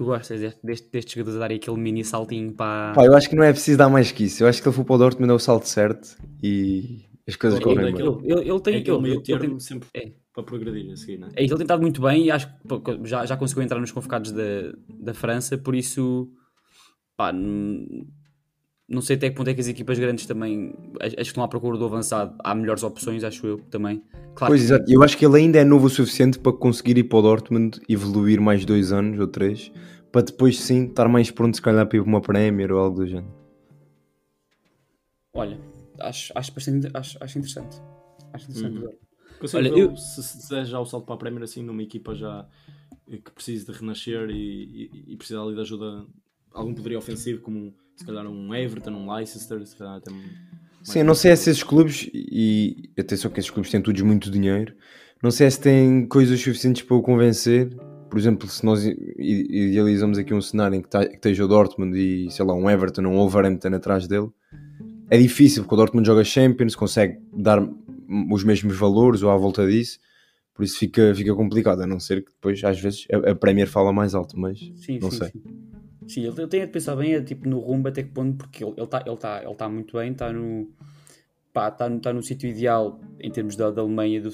Tu 0.00 0.04
gostas 0.06 0.40
deste, 0.40 0.60
deste, 0.64 0.88
destes 0.90 1.12
jogadores 1.12 1.36
a 1.36 1.40
darem 1.40 1.58
aquele 1.58 1.76
mini 1.76 2.02
saltinho 2.02 2.54
para. 2.54 2.94
Pá, 2.94 3.04
eu 3.04 3.14
acho 3.14 3.28
que 3.28 3.36
não 3.36 3.42
é 3.44 3.52
preciso 3.52 3.76
dar 3.76 3.90
mais 3.90 4.10
que 4.10 4.24
isso. 4.24 4.42
Eu 4.42 4.48
acho 4.48 4.62
que 4.62 4.66
ele 4.66 4.74
foi 4.74 4.82
para 4.82 4.94
o 4.94 4.98
Dortmund 4.98 5.30
é 5.30 5.34
o 5.34 5.38
salto 5.38 5.68
certo 5.68 6.16
e 6.42 7.04
as 7.28 7.36
coisas 7.36 7.58
Ele- 7.60 7.64
correm 7.68 7.88
ele- 7.88 7.92
bem. 7.98 8.06
ele, 8.06 8.40
ele, 8.40 8.50
ele 8.50 8.60
tem 8.60 8.74
É 8.76 8.78
aquele 8.78 8.96
ele- 8.96 9.02
meio 9.02 9.14
ele 9.16 9.22
termo 9.22 9.60
sempre 9.60 9.88
é. 9.92 10.10
para 10.32 10.42
progredir 10.42 10.90
a 10.90 10.96
seguir, 10.96 11.18
não 11.18 11.28
é? 11.28 11.32
É 11.36 11.40
ele 11.42 11.48
tem 11.54 11.60
estado 11.60 11.82
muito 11.82 12.00
bem 12.00 12.24
e 12.24 12.30
acho 12.30 12.46
que 12.48 13.06
já, 13.06 13.26
já 13.26 13.36
conseguiu 13.36 13.62
entrar 13.62 13.78
nos 13.78 13.92
convocados 13.92 14.32
da, 14.32 14.72
da 14.88 15.12
França, 15.12 15.58
por 15.58 15.74
isso, 15.74 16.30
pá, 17.14 17.30
não 18.90 19.00
sei 19.00 19.14
até 19.16 19.30
que 19.30 19.36
ponto 19.36 19.48
é 19.48 19.54
que 19.54 19.60
as 19.60 19.68
equipas 19.68 19.98
grandes 19.98 20.26
também, 20.26 20.74
as, 21.00 21.12
as 21.12 21.14
que 21.14 21.20
estão 21.22 21.44
à 21.44 21.48
procura 21.48 21.78
do 21.78 21.84
avançado, 21.84 22.34
há 22.42 22.54
melhores 22.54 22.82
opções, 22.82 23.22
acho 23.22 23.46
eu 23.46 23.58
também. 23.70 24.02
Claro 24.34 24.52
Pois, 24.52 24.60
que 24.60 24.66
exato. 24.66 24.84
Eu 24.88 25.02
acho 25.04 25.16
que 25.16 25.24
ele 25.24 25.36
ainda 25.38 25.58
é 25.60 25.64
novo 25.64 25.86
o 25.86 25.90
suficiente 25.90 26.38
para 26.38 26.52
conseguir 26.52 26.98
ir 26.98 27.04
para 27.04 27.18
o 27.18 27.22
Dortmund, 27.22 27.80
evoluir 27.88 28.40
mais 28.40 28.64
dois 28.64 28.92
anos 28.92 29.18
ou 29.20 29.28
três, 29.28 29.70
para 30.10 30.22
depois 30.22 30.58
sim 30.58 30.86
estar 30.86 31.08
mais 31.08 31.30
pronto, 31.30 31.54
se 31.54 31.62
calhar, 31.62 31.86
para 31.86 31.98
ir 31.98 32.02
para 32.02 32.08
uma 32.08 32.20
Premier 32.20 32.72
ou 32.72 32.80
algo 32.80 32.96
do 32.96 33.06
género. 33.06 33.32
Olha, 35.32 35.60
acho, 36.00 36.32
acho 36.34 36.52
bastante 36.52 36.88
acho, 36.92 37.16
acho 37.22 37.38
interessante. 37.38 37.76
Acho 38.32 38.50
interessante. 38.50 38.98
Consigo 39.38 39.58
Olha, 39.58 39.68
eu- 39.68 39.96
se, 39.96 40.22
se 40.22 40.50
der 40.50 40.64
já 40.66 40.80
o 40.80 40.84
salto 40.84 41.06
para 41.06 41.14
a 41.14 41.18
Premier 41.18 41.44
assim 41.44 41.62
numa 41.62 41.82
equipa 41.82 42.14
já 42.14 42.46
que 43.08 43.30
precise 43.30 43.64
de 43.66 43.72
renascer 43.72 44.28
e, 44.30 44.34
e, 44.92 45.12
e 45.12 45.16
precisa 45.16 45.40
ali 45.40 45.54
de 45.54 45.60
ajuda 45.60 46.06
algum 46.52 46.74
poderio 46.74 46.98
ofensivo 46.98 47.40
como 47.40 47.72
se 48.00 48.06
calhar 48.06 48.26
um 48.26 48.54
Everton, 48.54 48.92
um 48.92 49.12
Leicester, 49.12 49.64
se 49.66 49.76
calhar 49.76 49.96
até 49.96 50.10
Sim, 50.82 51.00
eu 51.00 51.04
não 51.04 51.14
sei 51.14 51.36
se 51.36 51.50
esses 51.50 51.62
clubes, 51.62 52.08
e 52.14 52.88
atenção 52.98 53.30
que 53.30 53.38
esses 53.38 53.50
clubes 53.50 53.70
têm 53.70 53.82
todos 53.82 54.00
muito 54.00 54.30
dinheiro, 54.30 54.74
não 55.22 55.30
sei 55.30 55.50
se 55.50 55.60
têm 55.60 56.06
coisas 56.06 56.40
suficientes 56.40 56.80
para 56.82 56.96
o 56.96 57.02
convencer. 57.02 57.68
Por 58.08 58.18
exemplo, 58.18 58.48
se 58.48 58.64
nós 58.64 58.82
idealizamos 58.86 60.16
aqui 60.16 60.32
um 60.32 60.40
cenário 60.40 60.76
em 60.76 60.80
que, 60.80 60.88
tá- 60.88 61.06
que 61.06 61.16
esteja 61.16 61.44
o 61.44 61.48
Dortmund 61.48 61.96
e, 61.96 62.30
sei 62.30 62.42
lá, 62.44 62.54
um 62.54 62.70
Everton 62.70 63.04
ou 63.04 63.12
um 63.12 63.16
Wolverhampton 63.16 63.74
atrás 63.74 64.08
dele, 64.08 64.30
é 65.10 65.18
difícil 65.18 65.62
porque 65.62 65.74
o 65.74 65.76
Dortmund 65.76 66.06
joga 66.06 66.24
Champions, 66.24 66.74
consegue 66.74 67.18
dar 67.36 67.62
os 68.32 68.42
mesmos 68.42 68.76
valores 68.78 69.22
ou 69.22 69.30
à 69.30 69.36
volta 69.36 69.68
disso, 69.68 69.98
por 70.54 70.64
isso 70.64 70.78
fica, 70.78 71.14
fica 71.14 71.34
complicado, 71.34 71.82
a 71.82 71.86
não 71.86 72.00
ser 72.00 72.24
que 72.24 72.32
depois, 72.32 72.64
às 72.64 72.80
vezes, 72.80 73.06
a, 73.12 73.32
a 73.32 73.34
Premier 73.34 73.68
fala 73.68 73.92
mais 73.92 74.14
alto, 74.14 74.38
mas 74.40 74.58
Sim, 74.74 74.98
não 75.00 75.10
sim, 75.10 75.18
sei. 75.18 75.28
sim. 75.28 75.69
Sim, 76.10 76.26
ele, 76.26 76.46
tem 76.48 76.62
de 76.62 76.66
pensar 76.66 76.96
bem 76.96 77.14
é, 77.14 77.22
tipo, 77.22 77.48
no 77.48 77.60
rumo 77.60 77.86
até 77.86 78.02
que 78.02 78.08
ponto, 78.08 78.36
porque 78.36 78.64
ele 78.64 78.74
está 78.80 79.04
ele 79.06 79.16
tá, 79.16 79.42
ele 79.44 79.54
tá 79.54 79.68
muito 79.68 79.96
bem, 79.96 80.10
está 80.10 80.32
no, 80.32 80.68
pá, 81.52 81.70
tá 81.70 81.88
no, 81.88 82.00
tá 82.00 82.12
no 82.12 82.20
sítio 82.20 82.50
ideal 82.50 83.00
em 83.20 83.30
termos 83.30 83.54
da, 83.54 83.70
da 83.70 83.80
Alemanha 83.80 84.20
do, 84.20 84.30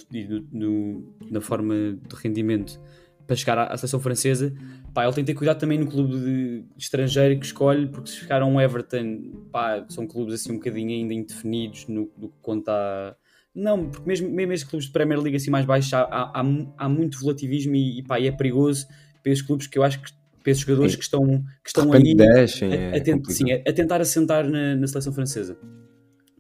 do, 0.53 1.15
na 1.31 1.39
forma 1.39 1.75
de 1.75 2.17
rendimento 2.17 2.81
para 3.27 3.37
chegar 3.37 3.59
à, 3.59 3.65
à 3.67 3.77
seleção 3.77 4.01
francesa. 4.01 4.55
Pá, 4.95 5.05
ele 5.05 5.13
tem 5.13 5.23
de 5.23 5.35
ter 5.35 5.39
cuidado 5.39 5.59
também 5.59 5.79
no 5.79 5.87
clube 5.87 6.19
de, 6.19 6.65
estrangeiro 6.79 7.39
que 7.39 7.45
escolhe, 7.45 7.89
porque 7.89 8.09
se 8.09 8.21
ficar 8.21 8.43
um 8.43 8.59
Everton, 8.59 9.47
pá, 9.53 9.85
são 9.91 10.07
clubes 10.07 10.33
assim 10.33 10.53
um 10.53 10.57
bocadinho 10.57 10.89
ainda 10.89 11.13
indefinidos 11.13 11.87
no, 11.89 12.11
no 12.17 12.31
que 12.31 12.39
conta 12.41 12.73
a... 12.73 13.15
Não, 13.55 13.91
porque 13.91 14.09
mesmo, 14.09 14.31
mesmo 14.31 14.55
esses 14.55 14.67
clubes 14.67 14.87
de 14.87 14.93
Premier 14.95 15.21
League 15.21 15.37
assim 15.37 15.51
mais 15.51 15.67
baixos 15.67 15.93
há, 15.93 16.05
há, 16.05 16.41
há 16.41 16.43
mu- 16.43 16.73
há 16.79 16.89
muito 16.89 17.19
relativismo 17.19 17.75
e, 17.75 17.99
e, 17.99 18.03
pá, 18.03 18.19
e 18.19 18.29
é 18.29 18.33
perigoso 18.33 18.87
para 19.23 19.31
esses 19.31 19.45
clubes 19.45 19.67
que 19.67 19.79
eu 19.79 19.83
acho 19.83 20.01
que 20.01 20.16
para 20.47 20.53
esses 20.53 20.63
jogadores 20.63 20.95
que 20.95 21.03
estão, 21.03 21.27
que 21.27 21.69
estão 21.69 21.93
aí 21.93 22.15
descem, 22.15 22.73
a, 22.73 22.77
é 22.77 22.89
a 22.91 23.01
tent- 23.03 23.17
complicado. 23.17 23.33
sim, 23.33 23.53
a, 23.53 23.57
a 23.69 23.73
tentar 23.73 24.01
assentar 24.01 24.49
na, 24.49 24.77
na 24.77 24.87
seleção 24.87 25.13
francesa. 25.13 25.59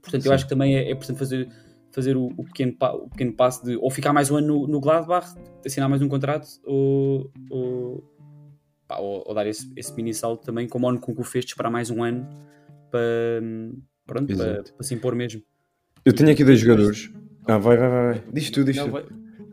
Portanto, 0.00 0.24
eu 0.24 0.30
Sim. 0.30 0.34
acho 0.34 0.44
que 0.44 0.48
também 0.48 0.76
é, 0.76 0.84
é 0.84 0.92
importante 0.92 1.18
fazer, 1.18 1.48
fazer 1.90 2.16
o, 2.16 2.26
o 2.36 2.44
pequeno, 2.44 2.72
pa- 2.76 2.92
o 2.92 3.08
pequeno 3.10 3.32
passo 3.32 3.64
de 3.64 3.74
ou 3.76 3.90
ficar 3.90 4.12
mais 4.12 4.30
um 4.30 4.36
ano 4.36 4.46
no, 4.46 4.68
no 4.68 4.80
Gladbach, 4.80 5.34
assinar 5.66 5.88
mais 5.88 6.00
um 6.00 6.08
contrato, 6.08 6.46
ou, 6.64 7.32
ou, 7.50 8.04
pá, 8.86 8.98
ou- 8.98 9.24
ou 9.26 9.34
dar 9.34 9.44
esse, 9.48 9.68
esse 9.74 9.92
mini 9.96 10.14
salto 10.14 10.44
também, 10.44 10.68
como 10.68 10.86
o 10.86 10.92
Nkunku 10.92 11.24
fez, 11.24 11.44
de 11.44 11.50
esperar 11.50 11.70
mais 11.70 11.90
um 11.90 12.04
ano 12.04 12.24
para, 12.92 13.42
pronto, 14.06 14.36
para, 14.36 14.62
para 14.62 14.86
se 14.86 14.94
impor 14.94 15.16
mesmo. 15.16 15.42
Eu 16.04 16.12
tenho 16.12 16.30
aqui 16.30 16.44
dois 16.44 16.60
jogadores. 16.60 17.10
Ah, 17.48 17.58
vai, 17.58 17.76
vai, 17.76 17.88
vai. 17.90 18.24
Diz 18.32 18.50
tu, 18.50 18.62
diz 18.62 18.76
tu. 18.76 18.92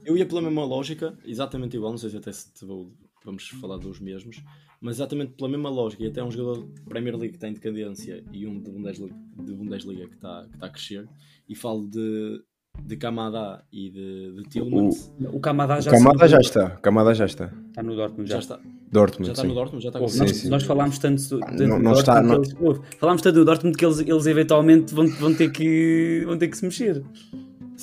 Eu 0.06 0.16
ia 0.16 0.26
pela 0.28 0.42
mesma 0.44 0.64
lógica, 0.64 1.18
exatamente 1.26 1.76
igual, 1.76 1.90
não 1.92 1.98
sei 1.98 2.12
se 2.12 2.18
até 2.18 2.32
se 2.32 2.54
te 2.54 2.64
vou- 2.66 2.92
vamos 3.26 3.48
falar 3.48 3.78
dos 3.78 4.00
mesmos, 4.00 4.42
mas 4.82 4.96
exatamente 4.98 5.34
pela 5.34 5.50
mesma 5.50 5.70
lógica, 5.70 6.04
e 6.04 6.08
até 6.08 6.24
um 6.24 6.30
jogador 6.32 6.66
de 6.68 6.82
Premier 6.82 7.16
League 7.16 7.30
que 7.30 7.38
está 7.38 7.48
em 7.48 7.54
decadência 7.54 8.24
e 8.32 8.46
um 8.46 8.60
de 8.60 8.70
Bundesliga, 8.70 9.16
de 9.38 9.54
Bundesliga 9.54 10.08
que, 10.08 10.16
está, 10.16 10.46
que 10.50 10.56
está 10.56 10.66
a 10.66 10.70
crescer, 10.70 11.08
e 11.48 11.56
falo 11.56 11.88
de, 11.88 12.42
de 12.86 12.98
Kamada 12.98 13.64
e 13.72 13.90
de, 13.90 14.32
de 14.36 14.44
Tillmans, 14.50 15.12
O 15.32 15.40
Kamada 15.40 15.78
O 15.78 15.82
já, 15.82 15.92
Kamada 15.92 16.20
saiu- 16.20 16.30
já 16.32 16.40
está. 16.40 16.66
O 16.78 16.82
Kamada 16.82 17.14
já 17.14 17.26
está. 17.26 17.46
está 17.70 17.84
no 17.84 17.96
Dortmund. 17.96 18.30
Já, 18.30 18.36
já 18.36 18.40
está, 18.40 18.60
Dortmund, 18.92 19.26
já 19.28 19.32
está 19.34 19.42
sim. 19.44 19.48
no 19.48 19.54
Dortmund, 19.54 19.84
já 19.84 19.90
está 19.90 20.00
com 20.00 20.06
nós, 20.06 20.36
sim. 20.38 20.50
nós 20.50 20.64
falámos 20.64 20.98
tanto, 21.00 21.22
do- 21.30 21.40
tanto 21.40 21.68
não- 21.68 21.78
do 21.78 21.84
não 21.84 21.94
está- 21.94 22.22
Dortmund 22.22 22.34
não- 22.34 22.42
que 22.42 22.50
eles, 22.50 22.62
ouve, 22.80 22.98
falámos 23.00 23.22
tanto 23.22 23.36
do 23.36 23.46
Dortmund 23.46 23.78
que 23.78 23.86
eles, 23.86 24.00
eles 24.00 24.26
eventualmente 24.26 24.94
vão, 24.94 25.08
vão, 25.08 25.34
ter 25.34 25.52
que, 25.52 26.24
vão 26.26 26.38
ter 26.38 26.48
que 26.48 26.58
se 26.58 26.66
mexer. 26.66 27.04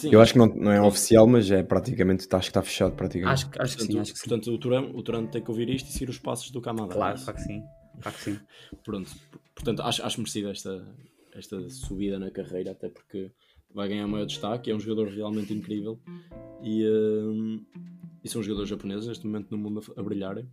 Sim, 0.01 0.13
Eu 0.13 0.21
acho 0.23 0.33
que 0.33 0.39
não, 0.39 0.47
não 0.47 0.73
é 0.73 0.81
oficial, 0.81 1.27
mas 1.27 1.51
é 1.51 1.63
praticamente, 1.63 2.23
acho 2.33 2.47
que 2.47 2.51
está 2.51 2.63
fechado 2.63 2.95
praticamente. 2.97 3.35
Acho, 3.35 3.51
que- 3.51 3.61
acho 3.61 3.73
que 3.73 3.79
portanto, 3.81 3.93
sim, 3.93 4.01
acho 4.01 4.13
que 4.15 4.19
sim. 4.19 4.29
portanto 4.31 4.51
o, 4.55 4.59
Turan, 4.59 4.83
o 4.95 5.03
Turan 5.03 5.27
tem 5.27 5.43
que 5.43 5.51
ouvir 5.51 5.69
isto 5.69 5.91
e 5.91 5.93
seguir 5.93 6.09
os 6.09 6.19
passos 6.19 6.51
do 6.51 6.59
Kamada. 6.63 6.95
Claro, 6.95 7.13
é 7.13 7.15
isso? 7.17 7.25
claro 7.25 7.39
que 7.39 7.45
sim. 7.45 7.63
Claro 8.01 8.17
que 8.17 8.23
sim. 8.25 8.39
Pronto, 8.83 9.11
portanto, 9.55 9.83
acho, 9.83 10.03
acho 10.03 10.19
merecido 10.19 10.49
esta, 10.49 10.87
esta 11.35 11.69
subida 11.69 12.19
na 12.19 12.31
carreira, 12.31 12.71
até 12.71 12.89
porque 12.89 13.31
vai 13.75 13.89
ganhar 13.89 14.07
maior 14.07 14.25
destaque, 14.25 14.71
é 14.71 14.75
um 14.75 14.81
jogador 14.81 15.09
realmente 15.09 15.53
incrível 15.53 16.01
e, 16.63 16.83
hum, 16.89 17.63
e 18.25 18.29
são 18.31 18.43
jogadores 18.43 18.71
japoneses 18.71 19.07
neste 19.07 19.27
momento 19.27 19.51
no 19.51 19.59
mundo 19.59 19.83
a, 19.95 20.01
a 20.01 20.03
brilharem, 20.03 20.49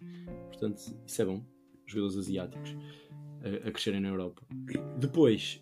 portanto, 0.50 0.82
isso 1.08 1.22
é 1.22 1.26
bom, 1.26 1.42
jogadores 1.86 2.18
asiáticos 2.18 2.76
a, 3.42 3.70
a 3.70 3.72
crescerem 3.72 4.02
na 4.02 4.10
Europa. 4.10 4.42
Depois, 5.00 5.62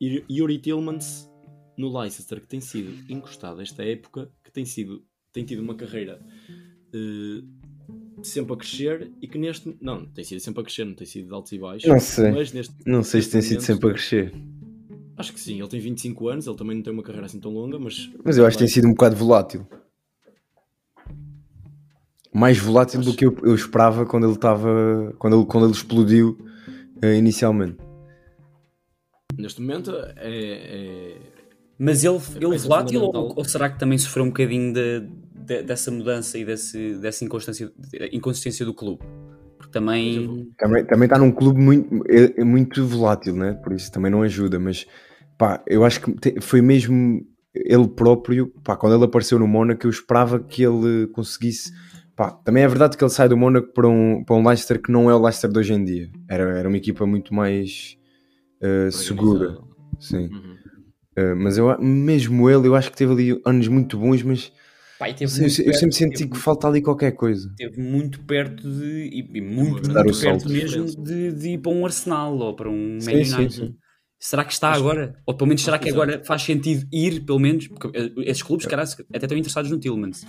Yuri 0.00 0.24
Yuri 0.30 0.58
Tillmans 0.58 1.28
no 1.76 1.98
Leicester, 1.98 2.40
que 2.40 2.46
tem 2.48 2.60
sido 2.60 2.92
encostado 3.08 3.60
esta 3.60 3.84
época, 3.84 4.30
que 4.42 4.52
tem, 4.52 4.64
sido, 4.64 5.04
tem 5.32 5.44
tido 5.44 5.62
uma 5.62 5.74
carreira 5.74 6.20
eh, 6.92 7.42
sempre 8.22 8.54
a 8.54 8.56
crescer 8.56 9.12
e 9.20 9.26
que 9.26 9.38
neste. 9.38 9.76
Não, 9.80 10.06
tem 10.06 10.24
sido 10.24 10.40
sempre 10.40 10.60
a 10.60 10.64
crescer, 10.64 10.84
não 10.84 10.94
tem 10.94 11.06
sido 11.06 11.28
de 11.28 11.34
altos 11.34 11.52
e 11.52 11.58
baixos. 11.58 11.88
Não 11.88 12.00
sei. 12.00 12.30
Neste, 12.30 12.74
Não 12.86 13.02
sei 13.02 13.22
se 13.22 13.30
tem 13.30 13.42
sido 13.42 13.60
sempre 13.62 13.90
a 13.90 13.92
crescer. 13.92 14.32
Acho 15.16 15.32
que 15.32 15.40
sim, 15.40 15.58
ele 15.60 15.68
tem 15.68 15.80
25 15.80 16.28
anos, 16.28 16.46
ele 16.46 16.56
também 16.56 16.76
não 16.76 16.82
tem 16.82 16.92
uma 16.92 17.02
carreira 17.02 17.26
assim 17.26 17.40
tão 17.40 17.52
longa, 17.52 17.78
mas. 17.78 18.10
Mas 18.24 18.36
eu 18.36 18.46
acho 18.46 18.56
que 18.56 18.64
tem 18.64 18.72
sido 18.72 18.86
um 18.88 18.92
bocado 18.92 19.16
volátil. 19.16 19.66
Mais 22.32 22.58
volátil 22.58 23.00
do 23.00 23.14
que 23.14 23.24
eu, 23.24 23.36
eu 23.44 23.54
esperava 23.54 24.04
quando 24.04 24.24
ele 24.24 24.34
estava. 24.34 25.14
Quando 25.18 25.36
ele, 25.36 25.46
quando 25.46 25.66
ele 25.66 25.72
explodiu 25.72 26.36
eh, 27.00 27.16
inicialmente. 27.16 27.78
Neste 29.38 29.60
momento 29.60 29.92
é. 30.16 30.16
é- 30.16 31.33
Mas 31.78 32.04
ele, 32.04 32.14
ele 32.36 32.50
peça 32.50 32.64
volátil 32.68 33.02
ou, 33.02 33.32
ou 33.36 33.44
será 33.44 33.68
que 33.68 33.78
também 33.78 33.98
sofreu 33.98 34.24
um 34.24 34.28
bocadinho 34.28 34.72
de, 34.72 35.08
de- 35.34 35.62
dessa 35.62 35.90
mudança 35.90 36.38
e 36.38 36.44
desse, 36.44 36.94
dessa 36.98 37.24
inconstância, 37.24 37.72
inconsistência 38.12 38.64
do 38.64 38.72
clube? 38.72 39.02
Porque 39.58 39.72
também. 39.72 40.48
Também, 40.56 40.84
também 40.84 41.06
está 41.06 41.18
num 41.18 41.32
clube 41.32 41.60
muito, 41.60 42.04
é- 42.08 42.40
é 42.40 42.44
muito 42.44 42.86
volátil, 42.86 43.34
né? 43.34 43.54
Por 43.54 43.72
isso 43.72 43.90
também 43.90 44.10
não 44.10 44.22
ajuda. 44.22 44.58
Mas 44.60 44.86
pá, 45.36 45.62
eu 45.66 45.84
acho 45.84 46.00
que 46.00 46.12
te- 46.12 46.40
foi 46.40 46.60
mesmo 46.62 47.26
ele 47.54 47.88
próprio. 47.88 48.52
Pá, 48.62 48.76
quando 48.76 48.94
ele 48.94 49.04
apareceu 49.04 49.38
no 49.38 49.46
Mónaco, 49.48 49.86
eu 49.86 49.90
esperava 49.90 50.38
que 50.40 50.62
ele 50.62 51.08
conseguisse. 51.08 51.72
Pá, 52.16 52.30
também 52.30 52.62
é 52.62 52.68
verdade 52.68 52.96
que 52.96 53.02
ele 53.02 53.10
sai 53.10 53.28
do 53.28 53.36
Mónaco 53.36 53.72
para 53.72 53.88
um, 53.88 54.22
para 54.24 54.36
um 54.36 54.46
Leicester 54.46 54.80
que 54.80 54.92
não 54.92 55.10
é 55.10 55.14
o 55.14 55.20
Leicester 55.20 55.50
de 55.50 55.58
hoje 55.58 55.72
em 55.72 55.84
dia. 55.84 56.08
Era, 56.28 56.44
era 56.58 56.68
uma 56.68 56.76
equipa 56.76 57.04
muito 57.04 57.34
mais 57.34 57.96
eh, 58.60 58.88
segura. 58.92 59.58
Sim. 59.98 60.28
Uhum. 60.32 60.54
Eh, 61.16 61.34
mas 61.34 61.56
eu, 61.58 61.78
mesmo 61.80 62.50
ele, 62.50 62.66
eu 62.68 62.74
acho 62.74 62.90
que 62.90 62.96
teve 62.96 63.12
ali 63.12 63.40
anos 63.46 63.68
muito 63.68 63.96
bons, 63.98 64.22
mas 64.22 64.50
e 65.00 65.08
eu, 65.10 65.14
teve 65.14 65.32
eu 65.32 65.38
muito 65.40 65.52
sei- 65.52 65.64
eu 65.64 65.70
perto- 65.70 65.80
sempre 65.80 65.94
senti 65.96 66.18
teve- 66.18 66.30
que 66.30 66.36
falta 66.38 66.66
ali 66.68 66.82
qualquer 66.82 67.12
coisa. 67.12 67.48
Esteve 67.50 67.80
muito 67.80 68.20
perto 68.24 68.68
de. 68.68 68.84
E, 69.12 69.30
e 69.38 69.40
muito, 69.40 69.88
muito 69.88 69.92
perto 69.92 70.14
salto. 70.14 70.48
mesmo 70.48 70.84
de, 71.04 71.32
de 71.32 71.48
ir 71.50 71.58
para 71.58 71.72
um 71.72 71.84
Arsenal 71.84 72.36
ou 72.38 72.54
para 72.56 72.68
um 72.68 72.98
Sim, 73.00 73.12
Man 73.12 73.24
sim, 73.24 73.34
United. 73.36 73.54
sim. 73.54 73.74
Será 74.18 74.44
que 74.44 74.52
está 74.54 74.72
agora? 74.72 75.14
Ou 75.26 75.34
pelo 75.34 75.48
menos 75.48 75.62
será 75.62 75.78
que 75.78 75.84
que 75.84 75.90
agora 75.90 76.22
faz 76.24 76.42
sentido 76.42 76.86
ir, 76.90 77.20
pelo 77.26 77.38
menos? 77.38 77.68
Porque 77.68 77.90
eh, 77.96 78.10
esses 78.24 78.42
clubes, 78.42 78.64
cara, 78.66 78.82
até 78.82 79.26
estão 79.26 79.36
interessados 79.36 79.70
no 79.70 79.78
Tillmans. 79.78 80.26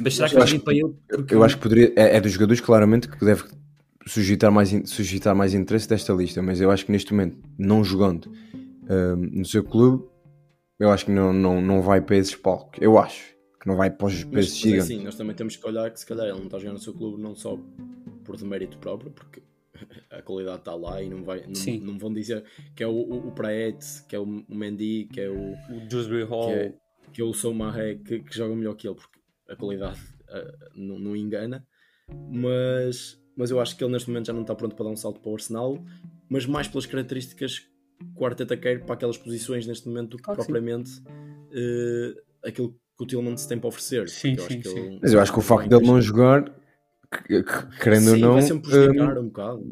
Mas 0.00 0.16
será 0.16 0.28
que 0.28 0.36
acho 0.36 0.56
ir 0.56 0.58
para 0.58 0.74
ele? 0.74 0.94
Porque 1.08 1.34
Eu 1.34 1.44
acho 1.44 1.56
que 1.56 1.62
poderia. 1.62 1.92
É, 1.94 2.16
é 2.16 2.20
dos 2.20 2.32
jogadores, 2.32 2.60
claramente, 2.60 3.08
que 3.08 3.24
deve 3.24 3.44
suscitar 4.06 4.50
mais, 4.50 4.70
suscitar 4.86 5.34
mais 5.36 5.54
interesse 5.54 5.88
desta 5.88 6.12
lista, 6.12 6.42
mas 6.42 6.60
eu 6.60 6.70
acho 6.72 6.84
que 6.86 6.90
neste 6.92 7.12
momento, 7.12 7.36
não 7.56 7.84
jogando 7.84 8.28
ahm, 8.88 9.28
no 9.32 9.44
seu 9.44 9.62
clube, 9.62 10.02
eu 10.80 10.90
acho 10.90 11.04
que 11.04 11.10
não, 11.10 11.32
não, 11.32 11.60
não 11.60 11.82
vai 11.82 12.00
para 12.00 12.16
esses 12.16 12.34
palcos. 12.34 12.80
Eu 12.80 12.98
acho 12.98 13.36
que 13.60 13.66
não 13.68 13.76
vai 13.76 13.90
para 13.90 14.06
os 14.06 14.24
Mas, 14.24 14.46
é 14.46 14.48
gigantes. 14.48 14.84
assim, 14.84 15.04
nós 15.04 15.14
também 15.14 15.36
temos 15.36 15.54
que 15.54 15.66
olhar 15.66 15.90
que 15.90 16.00
se 16.00 16.06
calhar 16.06 16.26
ele 16.26 16.38
não 16.38 16.46
está 16.46 16.58
jogando 16.58 16.74
no 16.74 16.80
seu 16.82 16.94
clube 16.94 17.22
não 17.22 17.34
só 17.34 17.58
por 18.24 18.36
demérito 18.36 18.78
próprio, 18.78 19.10
porque 19.10 19.42
a 20.10 20.22
qualidade 20.22 20.60
está 20.60 20.74
lá 20.74 21.02
e 21.02 21.10
não, 21.10 21.22
vai, 21.22 21.44
Sim. 21.54 21.78
não, 21.80 21.92
não 21.92 21.98
vão 21.98 22.12
dizer 22.12 22.42
que 22.74 22.82
é 22.82 22.86
o, 22.86 22.92
o, 22.92 23.28
o 23.28 23.32
Praet, 23.32 23.84
que 24.08 24.16
é 24.16 24.18
o 24.18 24.26
Mendy, 24.48 25.08
que 25.12 25.20
é 25.20 25.28
o, 25.28 25.52
o 25.52 25.86
Dewsbury 25.88 26.24
Hall. 26.24 26.46
que 26.46 26.52
é, 26.52 26.74
que 27.12 27.20
é 27.20 27.24
o 27.24 27.34
Soumaré 27.34 27.96
que, 27.96 28.20
que 28.20 28.34
joga 28.34 28.56
melhor 28.56 28.74
que 28.74 28.88
ele, 28.88 28.94
porque 28.94 29.20
a 29.48 29.56
qualidade 29.56 30.00
ah, 30.28 30.52
não, 30.74 30.98
não 30.98 31.16
engana. 31.16 31.66
Mas, 32.08 33.20
mas 33.36 33.50
eu 33.50 33.60
acho 33.60 33.76
que 33.76 33.84
ele 33.84 33.92
neste 33.92 34.08
momento 34.08 34.26
já 34.26 34.32
não 34.32 34.42
está 34.42 34.54
pronto 34.54 34.74
para 34.74 34.84
dar 34.84 34.90
um 34.90 34.96
salto 34.96 35.20
para 35.20 35.30
o 35.30 35.34
Arsenal, 35.34 35.78
mas 36.28 36.46
mais 36.46 36.66
pelas 36.66 36.86
características 36.86 37.68
que 38.00 38.22
o 38.22 38.26
Arteta 38.26 38.56
quer 38.56 38.84
para 38.84 38.94
aquelas 38.94 39.16
posições 39.18 39.66
neste 39.66 39.88
momento 39.88 40.10
do 40.10 40.16
que 40.18 40.22
Claro 40.24 40.40
sim. 40.40 40.46
propriamente 40.52 40.90
eh, 41.52 42.14
aquilo 42.48 42.70
que 42.96 43.04
o 43.04 43.06
Tillmans 43.06 43.46
tem 43.46 43.58
para 43.58 43.68
oferecer. 43.68 44.08
Sim, 44.08 44.34
porque 44.36 44.40
eu 44.40 44.44
acho 44.46 44.54
sim, 44.54 44.60
que 44.60 44.68
sim. 44.68 44.78
ele- 44.86 44.98
Mas 45.02 45.12
eu 45.12 45.20
acho 45.20 45.32
que 45.32 45.38
o 45.38 45.42
facto 45.42 45.68
dele 45.68 45.86
não 45.86 46.00
jogar, 46.00 46.44
que- 47.10 47.42
que- 47.42 47.78
querendo 47.80 48.10
Sim, 48.10 48.24
ou 48.24 48.40
não, 48.40 48.60
prejudicar 48.60 49.16
ahm, 49.16 49.20
um 49.20 49.26
bocado. 49.28 49.70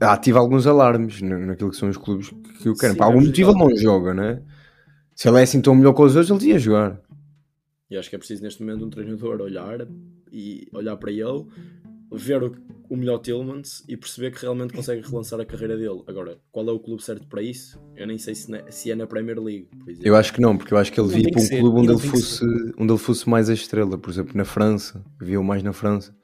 ativa 0.00 0.38
alguns 0.38 0.66
alarmes 0.66 1.20
na- 1.22 1.38
naquilo 1.38 1.70
que 1.70 1.76
são 1.76 1.88
os 1.88 1.96
clubes 1.96 2.28
que 2.60 2.68
o 2.68 2.74
querem. 2.74 2.92
Sim, 2.92 2.98
Por 2.98 3.04
algum 3.04 3.18
vai 3.18 3.26
motivo 3.26 3.50
ele 3.50 3.58
não 3.58 3.76
joga, 3.76 4.14
né? 4.14 4.42
Se 5.14 5.28
ele 5.28 5.38
é 5.38 5.42
assim 5.42 5.60
tão 5.62 5.74
melhor 5.74 5.94
que 5.94 6.02
os 6.02 6.14
outros, 6.14 6.30
ele 6.30 6.38
devia 6.38 6.58
jogar. 6.58 7.00
E 7.90 7.96
acho 7.96 8.10
que 8.10 8.16
é 8.16 8.18
preciso 8.18 8.42
neste 8.42 8.62
momento 8.62 8.84
um 8.84 8.90
treinador 8.90 9.40
olhar 9.40 9.86
e 10.32 10.68
olhar 10.72 10.96
para 10.96 11.10
ele, 11.10 11.46
ver 12.12 12.42
o, 12.42 12.56
o 12.88 12.96
melhor 12.96 13.18
Tillmans 13.18 13.84
e 13.88 13.96
perceber 13.96 14.30
que 14.32 14.40
realmente 14.42 14.72
consegue 14.72 15.06
relançar 15.06 15.40
a 15.40 15.44
carreira 15.44 15.76
dele. 15.76 16.02
Agora, 16.06 16.38
qual 16.52 16.68
é 16.68 16.72
o 16.72 16.78
clube 16.78 17.02
certo 17.02 17.26
para 17.26 17.42
isso? 17.42 17.80
Eu 17.96 18.06
nem 18.06 18.18
sei 18.18 18.34
se, 18.34 18.50
na- 18.50 18.70
se 18.70 18.90
é 18.90 18.94
na 18.94 19.06
Premier 19.06 19.38
League, 19.40 19.68
por 19.78 19.88
exemplo. 19.90 20.08
Eu 20.08 20.16
acho 20.16 20.32
que 20.32 20.40
não, 20.40 20.56
porque 20.56 20.72
eu 20.72 20.78
acho 20.78 20.92
que 20.92 21.00
ele 21.00 21.08
Não 21.08 21.14
via 21.14 21.30
para 21.30 21.42
um 21.42 21.48
clube 21.48 21.78
onde 21.80 21.90
ele, 21.92 21.98
fosse, 21.98 22.44
onde 22.78 22.92
ele 22.92 22.98
fosse 22.98 23.28
mais 23.28 23.50
a 23.50 23.54
estrela, 23.54 23.98
por 23.98 24.10
exemplo, 24.10 24.36
na 24.36 24.44
França, 24.44 25.04
viu 25.20 25.42
mais 25.42 25.62
na 25.62 25.72
França. 25.72 26.16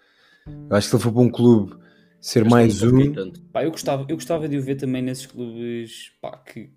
Eu 0.47 0.77
acho 0.77 0.87
que 0.87 0.91
se 0.91 0.97
ele 0.97 1.03
for 1.03 1.13
para 1.13 1.23
um 1.23 1.31
clube 1.31 1.77
ser 2.21 2.45
mais 2.45 2.83
um. 2.83 3.13
Pá, 3.53 3.65
eu 3.65 3.71
gostava, 3.71 4.07
eu 4.09 4.17
gostava 4.17 4.49
de 4.49 4.57
o 4.57 4.63
ver 4.63 4.77
também 4.77 5.03
nesses 5.03 5.27
clubes 5.27 6.13
pá, 6.21 6.37
que 6.39 6.71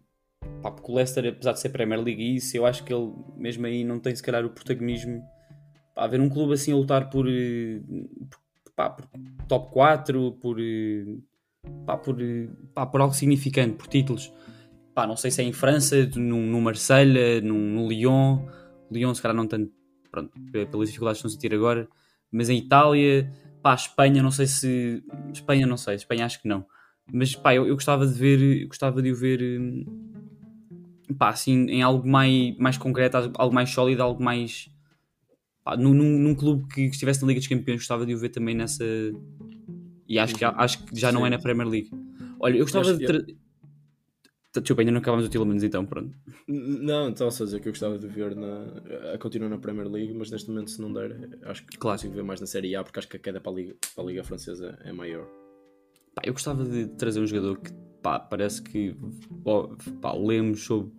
pá, 0.61 0.71
porque 0.71 0.91
o 0.91 0.95
Leicester, 0.95 1.27
apesar 1.27 1.53
de 1.53 1.59
ser 1.59 1.69
Premier 1.69 2.01
League 2.01 2.21
e 2.21 2.35
isso, 2.37 2.55
eu 2.57 2.65
acho 2.65 2.83
que 2.83 2.93
ele 2.93 3.11
mesmo 3.37 3.65
aí 3.65 3.83
não 3.83 3.99
tem 3.99 4.15
se 4.15 4.23
calhar 4.23 4.43
o 4.45 4.49
protagonismo 4.49 5.21
pá, 5.95 6.07
ver 6.07 6.19
um 6.19 6.29
clube 6.29 6.53
assim 6.53 6.71
a 6.71 6.75
lutar 6.75 7.09
por, 7.09 7.27
eh, 7.29 7.81
por, 8.29 8.39
pá, 8.75 8.89
por 8.89 9.05
top 9.47 9.71
4, 9.71 10.31
por, 10.41 10.57
eh, 10.59 11.05
pá, 11.85 11.97
por, 11.97 12.21
eh, 12.21 12.49
pá, 12.73 12.85
por 12.85 13.01
algo 13.01 13.13
significante, 13.13 13.75
por 13.75 13.87
títulos. 13.87 14.31
Pá, 14.93 15.05
não 15.05 15.17
sei 15.17 15.29
se 15.31 15.41
é 15.41 15.45
em 15.45 15.51
França, 15.53 16.05
no, 16.15 16.37
no 16.37 16.61
Marselha, 16.61 17.41
no, 17.41 17.53
no 17.55 17.87
Lyon. 17.89 18.45
Lyon, 18.91 19.13
se 19.13 19.21
calhar 19.21 19.35
não 19.35 19.47
tanto, 19.47 19.71
pronto, 20.11 20.31
pe- 20.51 20.65
pelas 20.65 20.87
dificuldades 20.87 21.21
que 21.21 21.27
estão 21.27 21.35
a 21.37 21.41
sentir 21.41 21.53
agora, 21.55 21.87
mas 22.31 22.49
em 22.49 22.57
Itália, 22.57 23.29
pá, 23.61 23.73
Espanha, 23.75 24.23
não 24.23 24.31
sei 24.31 24.47
se. 24.47 25.03
Espanha, 25.33 25.67
não 25.67 25.77
sei, 25.77 25.95
Espanha 25.95 26.25
acho 26.25 26.41
que 26.41 26.47
não. 26.47 26.65
Mas 27.11 27.35
pá, 27.35 27.53
eu, 27.53 27.67
eu 27.67 27.75
gostava 27.75 28.07
de 28.07 28.13
ver, 28.13 28.65
gostava 28.67 29.01
de 29.01 29.11
o 29.11 29.15
ver 29.15 29.41
hum, 29.59 29.85
pá, 31.17 31.29
assim, 31.29 31.65
em 31.69 31.81
algo 31.81 32.07
mais, 32.07 32.57
mais 32.57 32.77
concreto, 32.77 33.17
algo 33.37 33.53
mais 33.53 33.69
sólido, 33.69 34.01
algo 34.01 34.23
mais 34.23 34.69
pá, 35.65 35.75
num, 35.75 35.93
num, 35.93 36.35
clube 36.35 36.67
que 36.71 36.81
estivesse 36.81 37.21
na 37.21 37.27
Liga 37.27 37.39
dos 37.39 37.47
Campeões, 37.47 37.79
gostava 37.79 38.05
de 38.05 38.13
o 38.13 38.17
ver 38.17 38.29
também 38.29 38.55
nessa. 38.55 38.85
E 40.07 40.19
acho 40.19 40.35
que, 40.35 40.45
acho 40.45 40.85
que 40.85 40.97
já 40.97 41.11
não 41.11 41.25
é 41.25 41.29
na 41.31 41.39
Premier 41.39 41.67
League. 41.67 41.89
Olha, 42.39 42.55
eu 42.55 42.63
gostava 42.63 42.93
de. 42.93 43.05
Tra... 43.05 43.25
Desculpa, 44.61 44.83
ainda 44.83 44.91
não 44.93 44.99
acabamos 44.99 45.25
o 45.25 45.29
Tillemans 45.29 45.63
então, 45.63 45.85
pronto. 45.85 46.15
Não, 46.47 47.09
então 47.09 47.29
só 47.29 47.43
dizer 47.43 47.59
que 47.59 47.67
eu 47.67 47.73
gostava 47.73 47.99
de 47.99 48.07
ver 48.07 48.33
na, 48.37 49.13
a 49.13 49.17
continuar 49.17 49.49
na 49.49 49.57
Premier 49.57 49.89
League, 49.89 50.13
mas 50.13 50.31
neste 50.31 50.49
momento, 50.49 50.71
se 50.71 50.81
não 50.81 50.93
der, 50.93 51.11
acho 51.43 51.65
que 51.65 51.77
Claro. 51.77 51.97
consigo 51.97 52.13
ver 52.13 52.23
mais 52.23 52.39
na 52.39 52.47
Série 52.47 52.73
A, 52.73 52.81
porque 52.81 52.99
acho 52.99 53.09
que 53.09 53.17
a 53.17 53.19
queda 53.19 53.41
para 53.41 53.51
a 53.51 53.55
Liga, 53.55 53.75
para 53.93 54.03
a 54.03 54.07
Liga 54.07 54.23
Francesa 54.23 54.79
é 54.85 54.93
maior. 54.93 55.27
Pá, 56.13 56.21
eu 56.23 56.31
gostava 56.31 56.63
de 56.63 56.87
trazer 56.87 57.19
um 57.19 57.27
jogador 57.27 57.59
que 57.59 57.69
pá, 58.01 58.17
parece 58.17 58.61
que 58.61 58.95
ó, 59.43 59.75
pá, 60.01 60.13
lemos 60.13 60.63
sobre, 60.63 60.93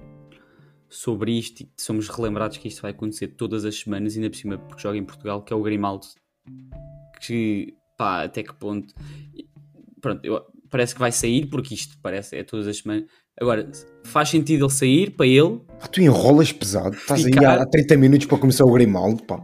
sobre 0.89 1.33
isto 1.39 1.63
e 1.63 1.69
somos 1.77 2.09
relembrados 2.09 2.59
que 2.59 2.69
isto 2.69 2.83
vai 2.83 2.91
acontecer 2.93 3.29
todas 3.29 3.65
as 3.65 3.79
semanas, 3.79 4.17
ainda 4.17 4.31
por 4.31 4.37
cima 4.37 4.59
porque 4.59 4.83
joga 4.83 4.97
em 4.99 5.05
Portugal, 5.05 5.43
que 5.43 5.53
é 5.53 5.57
o 5.57 5.63
Grimaldo. 5.63 6.07
Que 7.21 7.75
pá, 7.97 8.25
até 8.25 8.43
que 8.43 8.55
ponto. 8.55 8.95
Pronto, 10.01 10.25
eu- 10.25 10.43
parece 10.71 10.95
que 10.95 11.01
vai 11.01 11.11
sair, 11.13 11.47
porque 11.47 11.75
isto 11.75 11.97
parece 12.03 12.37
é 12.37 12.45
todas 12.45 12.67
as 12.67 12.79
semanas. 12.79 13.05
Agora, 13.41 13.71
faz 14.05 14.29
sentido 14.31 14.65
ele 14.67 14.73
sair 14.73 15.11
para 15.11 15.27
ele? 15.27 15.61
Pá, 15.81 15.87
tu 15.89 16.01
enrolas 16.01 16.53
pesado, 16.53 16.97
estás 16.97 17.25
aí 17.25 17.33
Ficar- 17.33 17.59
há, 17.59 17.63
há 17.63 17.67
30 17.67 17.97
minutos 17.97 18.27
para 18.27 18.39
começar 18.39 18.65
o 18.65 18.73
Grimaldo, 18.73 19.23
pá. 19.25 19.43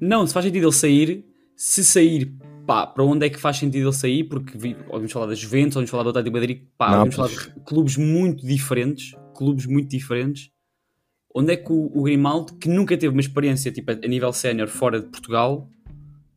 Não, 0.00 0.26
se 0.26 0.32
faz 0.34 0.44
sentido 0.46 0.64
ele 0.66 0.72
sair, 0.72 1.24
se 1.56 1.84
sair, 1.84 2.32
pá, 2.66 2.86
para 2.86 3.04
onde 3.04 3.26
é 3.26 3.30
que 3.30 3.38
faz 3.38 3.56
sentido 3.56 3.86
ele 3.88 3.92
sair? 3.92 4.24
Porque 4.24 4.56
vi- 4.58 4.76
ouvimos 4.88 5.12
falar 5.12 5.26
da 5.26 5.34
Juventus, 5.34 5.76
ouvimos 5.76 5.90
falar 5.90 6.02
do 6.02 6.10
Atlético 6.10 6.34
de 6.34 6.40
Madrid, 6.40 6.62
pá, 6.76 6.96
ouvimos 6.98 7.14
falar 7.14 7.28
de 7.28 7.60
clubes 7.64 7.96
muito 7.96 8.46
diferentes, 8.46 9.14
clubes 9.36 9.66
muito 9.66 9.88
diferentes. 9.88 10.50
Onde 11.34 11.52
é 11.52 11.56
que 11.56 11.72
o, 11.72 11.90
o 11.92 12.02
Grimaldo, 12.04 12.54
que 12.54 12.68
nunca 12.68 12.96
teve 12.96 13.12
uma 13.12 13.20
experiência 13.20 13.72
tipo, 13.72 13.90
a 13.90 13.94
nível 14.08 14.32
sénior 14.32 14.68
fora 14.68 15.00
de 15.00 15.08
Portugal, 15.08 15.68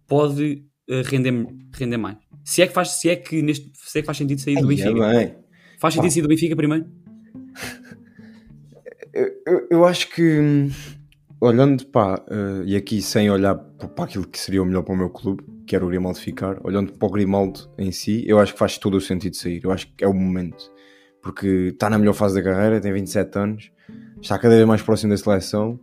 pode 0.07 0.63
eh, 0.89 1.01
render, 1.05 1.47
render 1.73 1.97
mais? 1.97 2.17
Se 2.43 2.61
é, 2.61 2.67
que 2.67 2.73
faz, 2.73 2.89
se, 2.91 3.09
é 3.09 3.15
que 3.15 3.41
neste, 3.41 3.71
se 3.75 3.99
é 3.99 4.01
que 4.01 4.05
faz 4.05 4.17
sentido 4.17 4.39
sair 4.41 4.55
do 4.55 4.67
Ai, 4.69 4.73
é 4.73 4.83
Benfica? 4.83 5.07
bem. 5.11 5.35
Faz 5.79 5.93
sentido 5.93 6.09
Pá. 6.09 6.13
sair 6.13 6.21
do 6.23 6.27
Benfica 6.29 6.55
primeiro? 6.55 6.85
Eu, 9.13 9.31
eu- 9.45 9.67
eu 9.71 9.85
acho 9.85 10.09
que 10.09 10.69
olhando 11.39 11.85
pá, 11.87 12.23
eh, 12.29 12.63
e 12.65 12.75
aqui 12.75 13.01
sem 13.01 13.29
olhar 13.29 13.55
para 13.55 14.05
aquilo 14.05 14.27
que 14.27 14.39
seria 14.39 14.61
o 14.61 14.65
melhor 14.65 14.83
para 14.83 14.93
o 14.93 14.97
meu 14.97 15.09
clube, 15.09 15.43
que 15.67 15.75
era 15.75 15.85
o 15.85 15.87
Grimaldo 15.87 16.17
ficar, 16.19 16.59
olhando 16.65 16.93
para 16.93 17.07
o 17.07 17.11
Grimaldo 17.11 17.59
em 17.77 17.91
si, 17.91 18.23
eu 18.27 18.39
acho 18.39 18.53
que 18.53 18.59
faz 18.59 18.77
todo 18.77 18.95
o 18.97 19.01
sentido 19.01 19.35
sair. 19.35 19.61
Eu 19.63 19.71
acho 19.71 19.87
que 19.95 20.03
é 20.03 20.07
o 20.07 20.13
momento, 20.13 20.71
porque 21.21 21.47
está 21.73 21.89
na 21.89 21.97
melhor 21.99 22.13
fase 22.13 22.35
da 22.35 22.41
carreira, 22.43 22.79
tem 22.81 22.91
27 22.93 23.37
anos, 23.37 23.71
está 24.21 24.37
cada 24.37 24.55
vez 24.55 24.67
mais 24.67 24.81
próximo 24.81 25.11
da 25.11 25.17
seleção. 25.17 25.79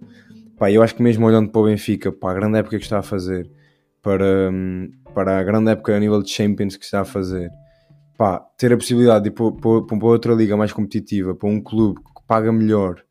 Pá, 0.59 0.71
eu 0.71 0.83
acho 0.83 0.95
que 0.95 1.03
mesmo 1.03 1.27
olhando 1.27 1.51
para 1.51 1.61
o 1.61 1.65
Benfica, 1.65 2.13
para 2.13 2.31
a 2.31 2.35
grande 2.35 2.59
época 2.59 2.79
que 2.79 2.85
está 2.85 2.99
a 2.99 3.03
fazer, 3.03 3.51
para, 4.03 4.51
hum, 4.53 4.91
para 5.15 5.39
a 5.39 5.43
grande 5.43 5.71
época 5.71 5.97
a 5.97 6.01
nível 6.01 6.23
de 6.23 6.31
Champions 6.31 6.77
que 6.77 6.85
está 6.85 7.01
a 7.01 7.05
fazer, 7.05 7.51
pá, 8.17 8.39
ter 8.57 8.73
a 8.73 8.77
possibilidade 8.77 9.25
de 9.25 9.31
ir 9.31 9.33
para, 9.33 9.51
para, 9.83 10.07
outra 10.07 10.35
liga 10.35 10.57
mais 10.57 10.73
competitiva, 10.73 11.35
para 11.35 11.49
um 11.49 11.61
clube 11.61 12.01
que 12.01 12.27
paga 12.27 12.53
melhor 12.53 13.03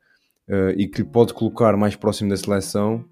eh, 0.48 0.76
e 0.78 0.88
que 0.88 1.04
pode 1.04 1.34
colocar 1.34 1.76
mais 1.76 1.96
próximo 1.96 2.30
da 2.30 2.38
seleção, 2.38 3.04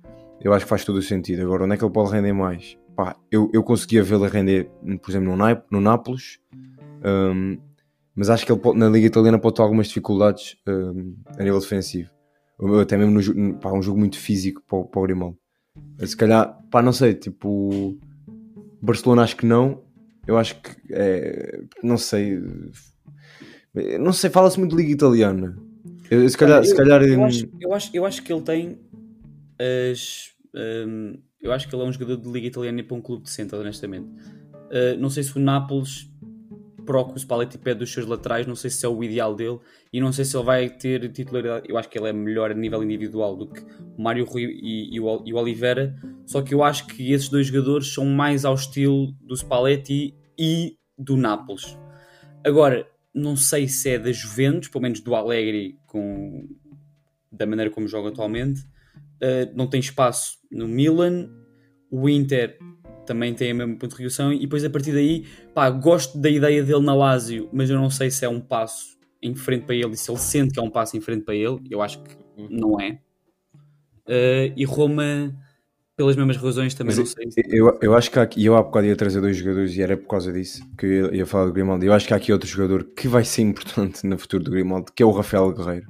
eu 0.42 0.54
acho 0.54 0.66
que 0.66 0.70
faz 0.70 0.86
todo 0.86 0.98
o 0.98 1.02
sentido. 1.02 1.42
Agora, 1.44 1.66
onde 1.66 1.74
é 1.74 1.78
que 1.78 1.84
ele 1.84 1.92
pode 1.92 2.12
render 2.12 2.34
mais? 2.34 2.78
Pá, 2.96 3.16
eu, 3.32 3.50
eu 3.54 3.64
conseguia 3.64 4.04
vê-lo 4.04 4.26
render, 4.26 4.70
por 5.02 5.12
exemplo, 5.12 5.36
no, 5.72 5.82
Nápoles, 5.82 6.40
hum, 7.06 7.58
mas 8.16 8.30
acho 8.30 8.46
que 8.46 8.52
ele 8.52 8.60
pode- 8.60 8.78
na 8.78 8.90
Liga 8.90 9.08
Italiana 9.08 9.40
pode 9.40 9.56
ter 9.56 9.62
algumas 9.62 9.88
dificuldades 9.88 10.58
hum, 10.68 11.16
a 11.38 11.44
nível 11.44 11.60
defensivo. 11.60 12.10
Até 12.82 12.96
mesmo 12.98 13.20
no, 13.34 13.54
pá, 13.60 13.72
um 13.72 13.82
jogo 13.82 13.98
muito 14.00 14.18
físico 14.18 14.62
para, 14.68 14.78
o- 14.80 14.86
para 14.86 15.00
o 15.00 15.04
Grimaldo. 15.04 15.38
Se 16.06 16.16
calhar, 16.16 16.60
pá, 16.70 16.82
não 16.82 16.94
sei, 16.94 17.14
tipo, 17.16 17.98
Barcelona 18.82 19.24
acho 19.24 19.36
que 19.38 19.46
não. 19.46 19.84
Eu 20.28 20.38
acho 20.38 20.62
que, 20.62 20.70
é, 20.92 21.62
não 21.84 21.98
sei, 21.98 22.40
não 24.00 24.14
sei, 24.14 24.30
fala-se 24.30 24.60
muito 24.60 24.76
de 24.76 24.82
Liga 24.82 24.94
Italiana. 24.94 25.58
Eu- 26.10 26.28
se 26.30 26.38
calhar, 26.38 26.58
Olha, 26.58 26.66
se 26.66 26.74
eu- 26.74 26.78
calhar 26.78 27.02
eu, 27.04 27.20
hum, 27.20 27.26
acho, 27.26 27.50
eu, 27.60 27.74
acho, 27.74 27.90
eu 27.94 28.06
acho 28.06 28.22
que 28.24 28.32
ele 28.34 28.42
tem 28.42 28.80
as. 29.90 30.32
hum, 30.54 31.18
eu 31.42 31.52
acho 31.52 31.68
que 31.68 31.76
ele 31.76 31.82
é 31.84 31.86
um 31.88 31.92
jogador 31.92 32.18
de 32.18 32.30
Liga 32.30 32.48
Italiana 32.48 32.80
e 32.82 32.84
para 32.84 32.98
um 32.98 33.02
clube 33.02 33.24
decente, 33.24 33.56
honestamente. 33.56 34.08
Uh, 34.70 34.98
não 35.00 35.10
sei 35.10 35.24
se 35.24 35.36
o 35.36 35.40
Nápoles, 35.40 36.10
que 37.08 37.16
o 37.16 37.20
Spalletti 37.20 37.58
pede 37.58 37.80
dos 37.80 37.92
seus 37.92 38.06
laterais, 38.06 38.46
não 38.46 38.56
sei 38.56 38.70
se 38.70 38.86
é 38.86 38.90
o 38.90 39.04
ideal 39.04 39.36
dele 39.36 39.60
e 39.92 40.00
não 40.00 40.12
sei 40.12 40.26
se 40.26 40.36
ele 40.36 40.46
vai 40.46 40.70
ter 40.70 41.12
titularidade. 41.12 41.66
Eu 41.70 41.78
acho 41.78 41.90
que 41.90 41.98
ele 41.98 42.10
é 42.10 42.14
melhor 42.14 42.52
a 42.52 42.54
nível 42.54 42.84
individual 42.84 43.36
do 43.36 43.48
que 43.48 43.62
o 43.98 44.02
Mário 44.02 44.26
Rui 44.26 44.44
e, 44.44 44.96
e 44.96 45.00
o, 45.00 45.24
e 45.26 45.34
o 45.34 45.38
Oliveira. 45.38 45.96
Só 46.26 46.42
que 46.42 46.54
eu 46.54 46.64
acho 46.64 46.88
que 46.88 47.12
esses 47.12 47.30
dois 47.30 47.48
jogadores 47.48 47.94
são 47.94 48.06
mais 48.06 48.46
ao 48.46 48.56
estilo 48.56 49.14
do 49.22 49.36
Spalletti 49.36 50.16
e 50.38 50.78
do 50.98 51.18
Nápoles. 51.18 51.78
Agora, 52.46 52.88
não 53.14 53.36
sei 53.36 53.68
se 53.68 53.90
é 53.90 54.00
da 54.00 54.12
Juventus, 54.12 54.70
pelo 54.70 54.84
menos 54.84 55.00
do 55.02 55.16
Alegre, 55.16 55.78
com, 55.86 56.48
da 57.32 57.46
maneira 57.46 57.70
como 57.72 57.88
joga 57.88 58.10
atualmente. 58.10 58.62
Uh, 59.22 59.52
não 59.56 59.68
tem 59.68 59.80
espaço 59.80 60.38
no 60.52 60.68
Milan. 60.68 61.30
O 61.90 62.08
Inter 62.08 62.58
também 63.14 63.34
tem 63.34 63.52
a 63.52 63.54
mesma 63.54 63.76
contribuição. 63.76 64.32
E 64.32 64.40
depois, 64.40 64.64
a 64.64 64.70
partir 64.70 64.92
daí, 64.94 65.26
pá, 65.54 65.70
gosto 65.70 66.18
da 66.18 66.30
ideia 66.30 66.64
dele 66.64 66.82
na 66.82 66.94
Lazio, 66.96 67.50
mas 67.52 67.70
eu 67.70 67.76
não 67.78 67.90
sei 67.90 68.10
se 68.10 68.24
é 68.24 68.30
um 68.30 68.40
passo 68.40 68.98
em 69.22 69.36
frente 69.36 69.66
para 69.66 69.76
ele 69.76 69.92
e 69.92 69.98
se 69.98 70.10
ele 70.10 70.18
sente 70.20 70.54
que 70.54 70.60
é 70.60 70.64
um 70.64 70.70
passo 70.70 70.96
em 70.98 71.02
frente 71.02 71.24
para 71.24 71.36
ele. 71.36 71.60
Eu 71.70 71.82
acho 71.82 72.02
que 72.02 72.16
não 72.50 72.80
é. 72.80 73.00
Uh, 74.08 74.52
e 74.56 74.66
Roma, 74.66 75.34
pelas 75.96 76.16
mesmas 76.16 76.38
razões, 76.38 76.74
também 76.74 76.96
Mas 76.96 76.98
não 76.98 77.06
sei. 77.06 77.32
se- 77.32 77.44
Eu, 77.50 77.78
eu 77.82 77.96
acho 77.96 78.10
que 78.10 78.18
há 78.18 78.24
aqui, 78.24 78.44
eu 78.44 78.56
há 78.56 78.64
bocado 78.64 78.88
ia 78.88 78.96
trazer 78.96 79.22
dois 79.22 79.38
jogadores 79.38 79.76
e 79.76 79.82
era 79.82 79.96
por 79.96 80.08
causa 80.08 80.32
disso 80.34 80.64
que 80.78 80.86
eu 80.86 81.14
ia 81.14 81.26
falar 81.26 81.46
do 81.46 81.54
Grimaldo. 81.54 81.86
Eu 81.86 81.94
acho 81.94 82.08
que 82.08 82.14
há 82.14 82.18
aqui 82.18 82.32
outro 82.34 82.48
jogador 82.50 82.84
que 82.96 83.08
vai 83.08 83.24
ser 83.24 83.44
importante 83.44 84.06
no 84.08 84.18
futuro 84.18 84.44
do 84.44 84.52
Grimaldo, 84.52 84.92
que 84.96 85.04
é 85.04 85.06
o 85.06 85.12
Rafael 85.12 85.52
Guerreiro. 85.54 85.88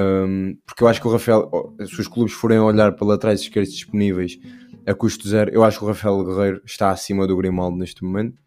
Um, 0.00 0.56
porque 0.64 0.84
eu 0.84 0.86
acho 0.88 1.00
que 1.00 1.08
o 1.08 1.10
Rafael, 1.10 1.50
se 1.84 2.00
os 2.00 2.06
clubes 2.06 2.32
forem 2.32 2.58
olhar 2.60 2.92
para 2.92 3.06
laterais 3.06 3.40
esquerdos 3.40 3.72
disponíveis 3.72 4.38
a 4.88 4.94
custo 4.94 5.28
zero, 5.28 5.50
eu 5.52 5.62
acho 5.62 5.78
que 5.78 5.84
o 5.84 5.88
Rafael 5.88 6.24
Guerreiro 6.24 6.62
está 6.64 6.90
acima 6.90 7.26
do 7.26 7.36
Grimaldo 7.36 7.76
neste 7.76 8.02
momento. 8.02 8.40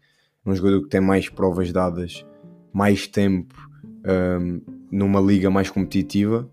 É 0.44 0.50
um 0.50 0.54
jogador 0.56 0.82
que 0.82 0.88
tem 0.88 1.00
mais 1.00 1.28
provas 1.28 1.72
dadas, 1.72 2.26
mais 2.72 3.06
tempo 3.06 3.54
um, 4.04 4.60
numa 4.90 5.20
liga 5.20 5.48
mais 5.50 5.70
competitiva 5.70 6.50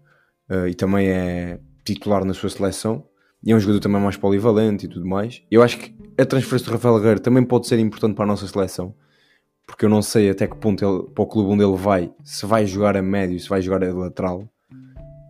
uh, 0.47 0.67
e 0.67 0.75
também 0.75 1.09
é 1.09 1.59
titular 1.83 2.23
na 2.23 2.35
sua 2.35 2.51
seleção. 2.51 3.03
E 3.43 3.51
é 3.51 3.55
um 3.55 3.59
jogador 3.59 3.79
também 3.79 3.99
mais 3.99 4.15
polivalente 4.15 4.85
e 4.85 4.89
tudo 4.89 5.07
mais. 5.07 5.41
Eu 5.49 5.63
acho 5.63 5.79
que 5.79 5.95
a 6.21 6.25
transferência 6.25 6.67
do 6.67 6.73
Rafael 6.73 6.99
Guerreiro 6.99 7.19
também 7.21 7.43
pode 7.43 7.67
ser 7.67 7.79
importante 7.79 8.13
para 8.13 8.25
a 8.25 8.27
nossa 8.27 8.45
seleção. 8.45 8.93
Porque 9.65 9.85
eu 9.85 9.89
não 9.89 10.03
sei 10.03 10.29
até 10.29 10.45
que 10.45 10.57
ponto 10.57 10.85
ele, 10.85 11.11
para 11.13 11.23
o 11.23 11.27
clube 11.27 11.51
onde 11.51 11.63
ele 11.63 11.77
vai, 11.77 12.11
se 12.23 12.45
vai 12.45 12.65
jogar 12.67 12.95
a 12.95 13.01
médio, 13.01 13.39
se 13.39 13.49
vai 13.49 13.61
jogar 13.61 13.83
a 13.83 13.91
lateral. 13.91 14.47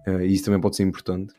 Uh, 0.05 0.21
e 0.21 0.34
isso 0.34 0.43
também 0.43 0.59
pode 0.59 0.75
ser 0.75 0.84
importante. 0.84 1.34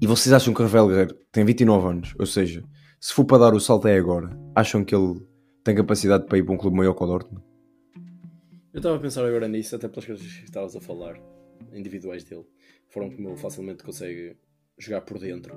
E 0.00 0.06
vocês 0.06 0.32
acham 0.32 0.52
que 0.52 0.60
o 0.60 0.64
Rafael 0.64 0.88
Guerreiro 0.88 1.14
tem 1.30 1.44
29 1.44 1.86
anos? 1.88 2.14
Ou 2.18 2.26
seja, 2.26 2.64
se 3.00 3.12
for 3.12 3.24
para 3.24 3.38
dar 3.38 3.54
o 3.54 3.60
salto 3.60 3.88
é 3.88 3.96
agora. 3.96 4.30
Acham 4.54 4.84
que 4.84 4.94
ele 4.94 5.20
tem 5.64 5.74
capacidade 5.74 6.26
para 6.26 6.38
ir 6.38 6.44
para 6.44 6.54
um 6.54 6.58
clube 6.58 6.76
maior 6.76 6.94
que 6.94 7.04
o 7.04 7.06
Dortmund? 7.06 7.44
Eu 8.72 8.78
estava 8.78 8.96
a 8.96 9.00
pensar 9.00 9.24
agora 9.24 9.48
nisso, 9.48 9.74
até 9.74 9.88
pelas 9.88 10.04
coisas 10.04 10.26
que 10.26 10.44
estavas 10.44 10.76
a 10.76 10.80
falar, 10.80 11.20
individuais 11.72 12.24
dele, 12.24 12.46
foram 12.88 13.10
como 13.10 13.28
ele 13.28 13.36
facilmente 13.36 13.82
consegue 13.82 14.36
jogar 14.78 15.00
por 15.02 15.18
dentro. 15.18 15.54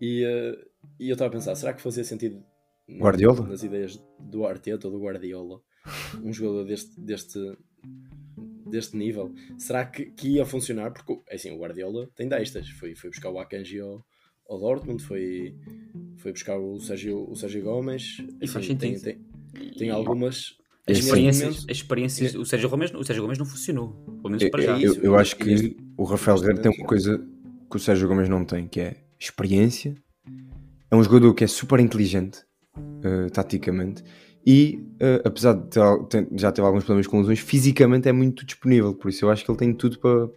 E, 0.00 0.24
eh, 0.24 0.66
e 0.98 1.08
eu 1.08 1.14
estava 1.14 1.28
a 1.28 1.32
pensar, 1.32 1.54
será 1.54 1.72
que 1.72 1.82
fazia 1.82 2.04
sentido 2.04 2.42
Guardiola? 2.88 3.46
nas 3.46 3.62
ideias 3.62 4.02
do 4.18 4.46
Arteta 4.46 4.88
ou 4.88 4.94
do 4.94 5.00
Guardiola 5.00 5.60
um 6.22 6.32
jogador 6.32 6.64
deste, 6.64 7.00
deste, 7.00 7.38
deste 8.70 8.96
nível? 8.96 9.32
Será 9.58 9.84
que, 9.84 10.06
que 10.06 10.28
ia 10.36 10.46
funcionar? 10.46 10.90
Porque 10.92 11.20
é 11.28 11.34
assim, 11.34 11.50
o 11.50 11.58
Guardiola 11.58 12.08
tem 12.16 12.28
destas. 12.28 12.68
Foi, 12.70 12.94
foi 12.94 13.10
buscar 13.10 13.30
o 13.30 13.38
Akanji 13.38 13.80
ao, 13.80 14.04
ao 14.48 14.58
Dortmund, 14.58 15.02
foi, 15.02 15.54
foi 16.16 16.32
buscar 16.32 16.58
o 16.58 16.78
Sérgio, 16.80 17.28
o 17.30 17.34
Sérgio 17.36 17.62
Gomes. 17.62 18.18
E 18.40 18.46
faz 18.46 18.64
Assim, 18.64 18.76
tem, 18.76 18.96
sentido. 18.96 19.20
tem, 19.52 19.70
tem 19.72 19.90
algumas. 19.90 20.56
As 20.88 20.98
experiências, 20.98 21.64
as 21.68 21.76
experiências 21.76 22.34
o, 22.34 22.44
Sérgio 22.44 22.68
Gomes, 22.68 22.92
o 22.94 23.04
Sérgio 23.04 23.22
Gomes 23.22 23.38
não 23.38 23.46
funcionou. 23.46 23.92
Pelo 24.06 24.28
menos 24.30 24.42
Eu, 24.42 24.50
para 24.50 24.62
já. 24.62 24.80
eu- 24.80 24.94
eu 25.02 25.14
acho 25.14 25.36
que 25.36 25.76
o 25.96 26.04
Rafael 26.04 26.38
Guerreiro 26.40 26.62
tem 26.62 26.72
uma 26.72 26.86
coisa 26.86 27.18
que 27.70 27.76
o 27.76 27.78
Sérgio 27.78 28.08
Gomes 28.08 28.28
não 28.28 28.44
tem, 28.44 28.66
que 28.66 28.80
é 28.80 28.96
experiência. 29.18 29.94
É 30.90 30.96
um 30.96 31.02
jogador 31.04 31.32
que 31.34 31.44
é 31.44 31.46
super 31.46 31.78
inteligente, 31.78 32.40
eh, 33.04 33.28
taticamente, 33.30 34.02
e 34.46 34.82
eh, 34.98 35.22
apesar 35.24 35.54
de 35.54 35.68
ter- 35.68 36.04
ter- 36.08 36.28
já 36.38 36.50
ter 36.52 36.62
alguns 36.62 36.84
problemas 36.84 37.06
com 37.06 37.18
lesões, 37.18 37.38
fisicamente 37.40 38.08
é 38.08 38.12
muito 38.12 38.44
disponível. 38.44 38.94
Por 38.94 39.08
isso 39.08 39.24
eu 39.24 39.30
acho 39.30 39.44
que 39.44 39.50
ele 39.50 39.58
tem 39.58 39.72
tudo 39.74 39.98
para. 39.98 40.28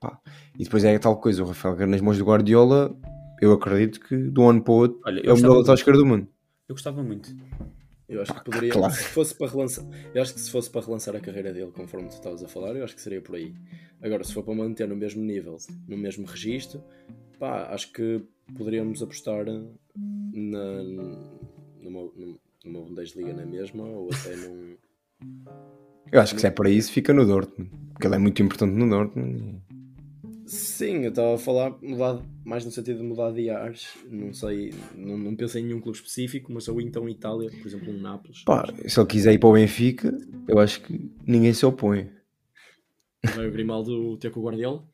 pá. 0.00 0.20
E 0.58 0.64
depois 0.64 0.84
é 0.84 0.98
tal 0.98 1.16
coisa: 1.20 1.42
o 1.42 1.46
Rafael 1.46 1.74
Guerreiro 1.74 1.92
nas 1.92 2.00
mãos 2.00 2.18
do 2.18 2.24
Guardiola, 2.24 2.96
eu 3.40 3.52
acredito 3.52 4.00
que 4.00 4.16
de 4.30 4.40
um 4.40 4.48
ano 4.48 4.62
para 4.62 4.72
o 4.72 4.76
outro 4.76 5.00
Olha, 5.04 5.20
é 5.20 5.32
o 5.32 5.36
melhor 5.36 5.56
lateral 5.56 5.74
esquerdo 5.74 5.98
do 5.98 6.06
mundo. 6.06 6.28
eu 6.68 6.74
gostava 6.74 7.02
muito. 7.02 7.34
Eu 8.08 8.22
acho 8.22 8.32
que 8.34 8.44
poderia, 8.44 8.70
claro. 8.70 8.92
se 8.94 9.02
fosse 9.02 9.34
para 9.34 9.50
relançar, 9.50 9.84
eu 10.14 10.22
acho 10.22 10.32
que 10.32 10.38
se 10.40 10.48
fosse 10.48 10.70
para 10.70 10.80
relançar 10.86 11.16
a 11.16 11.20
carreira 11.20 11.52
dele, 11.52 11.72
conforme 11.72 12.08
tu 12.08 12.12
estavas 12.12 12.42
a 12.44 12.46
falar, 12.46 12.76
eu 12.76 12.84
acho 12.84 12.94
que 12.94 13.00
seria 13.02 13.20
por 13.20 13.34
aí. 13.34 13.52
Agora, 14.00 14.22
se 14.22 14.32
for 14.32 14.44
para 14.44 14.54
manter 14.54 14.86
no 14.86 14.94
mesmo 14.94 15.24
nível, 15.24 15.56
no 15.88 15.96
mesmo 15.96 16.24
registro, 16.24 16.80
pá, 17.36 17.66
acho 17.72 17.92
que 17.92 18.22
poderíamos 18.56 19.02
apostar 19.02 19.44
na, 19.44 20.82
numa, 20.84 22.10
numa 22.14 22.38
Bundesliga 22.72 23.32
na 23.32 23.46
mesma, 23.46 23.84
ou 23.84 24.08
até 24.12 24.36
num. 24.36 24.76
Eu 26.12 26.20
acho 26.20 26.34
que 26.34 26.40
se 26.40 26.46
é 26.46 26.50
para 26.50 26.70
isso, 26.70 26.92
fica 26.92 27.12
no 27.12 27.26
Dortmund. 27.26 27.70
Porque 27.92 28.06
ele 28.06 28.14
é 28.14 28.18
muito 28.18 28.42
importante 28.42 28.72
no 28.72 28.88
Dortmund. 28.88 29.60
Sim, 30.46 31.02
eu 31.02 31.08
estava 31.08 31.34
a 31.34 31.38
falar 31.38 31.74
mudar, 31.82 32.22
mais 32.44 32.64
no 32.64 32.70
sentido 32.70 32.98
de 32.98 33.02
mudar 33.02 33.32
de 33.32 33.50
ares, 33.50 33.88
não 34.08 34.32
sei, 34.32 34.72
não, 34.94 35.18
não 35.18 35.34
pensei 35.34 35.60
em 35.60 35.66
nenhum 35.66 35.80
clube 35.80 35.98
específico, 35.98 36.52
mas 36.52 36.68
ou 36.68 36.80
então 36.80 37.08
Itália, 37.08 37.50
por 37.50 37.66
exemplo, 37.66 37.92
um 37.92 38.00
Nápoles. 38.00 38.44
Pá, 38.44 38.64
se 38.86 39.00
ele 39.00 39.08
quiser 39.08 39.32
ir 39.32 39.38
para 39.38 39.48
o 39.48 39.54
Benfica, 39.54 40.16
eu 40.46 40.60
acho 40.60 40.82
que 40.82 41.10
ninguém 41.26 41.52
se 41.52 41.66
opõe. 41.66 42.08
Vai 43.34 43.48
o 43.48 43.50
Grimaldo 43.50 44.16
ter 44.18 44.30
com 44.30 44.38
o 44.38 44.44
Guardiola? 44.44 44.84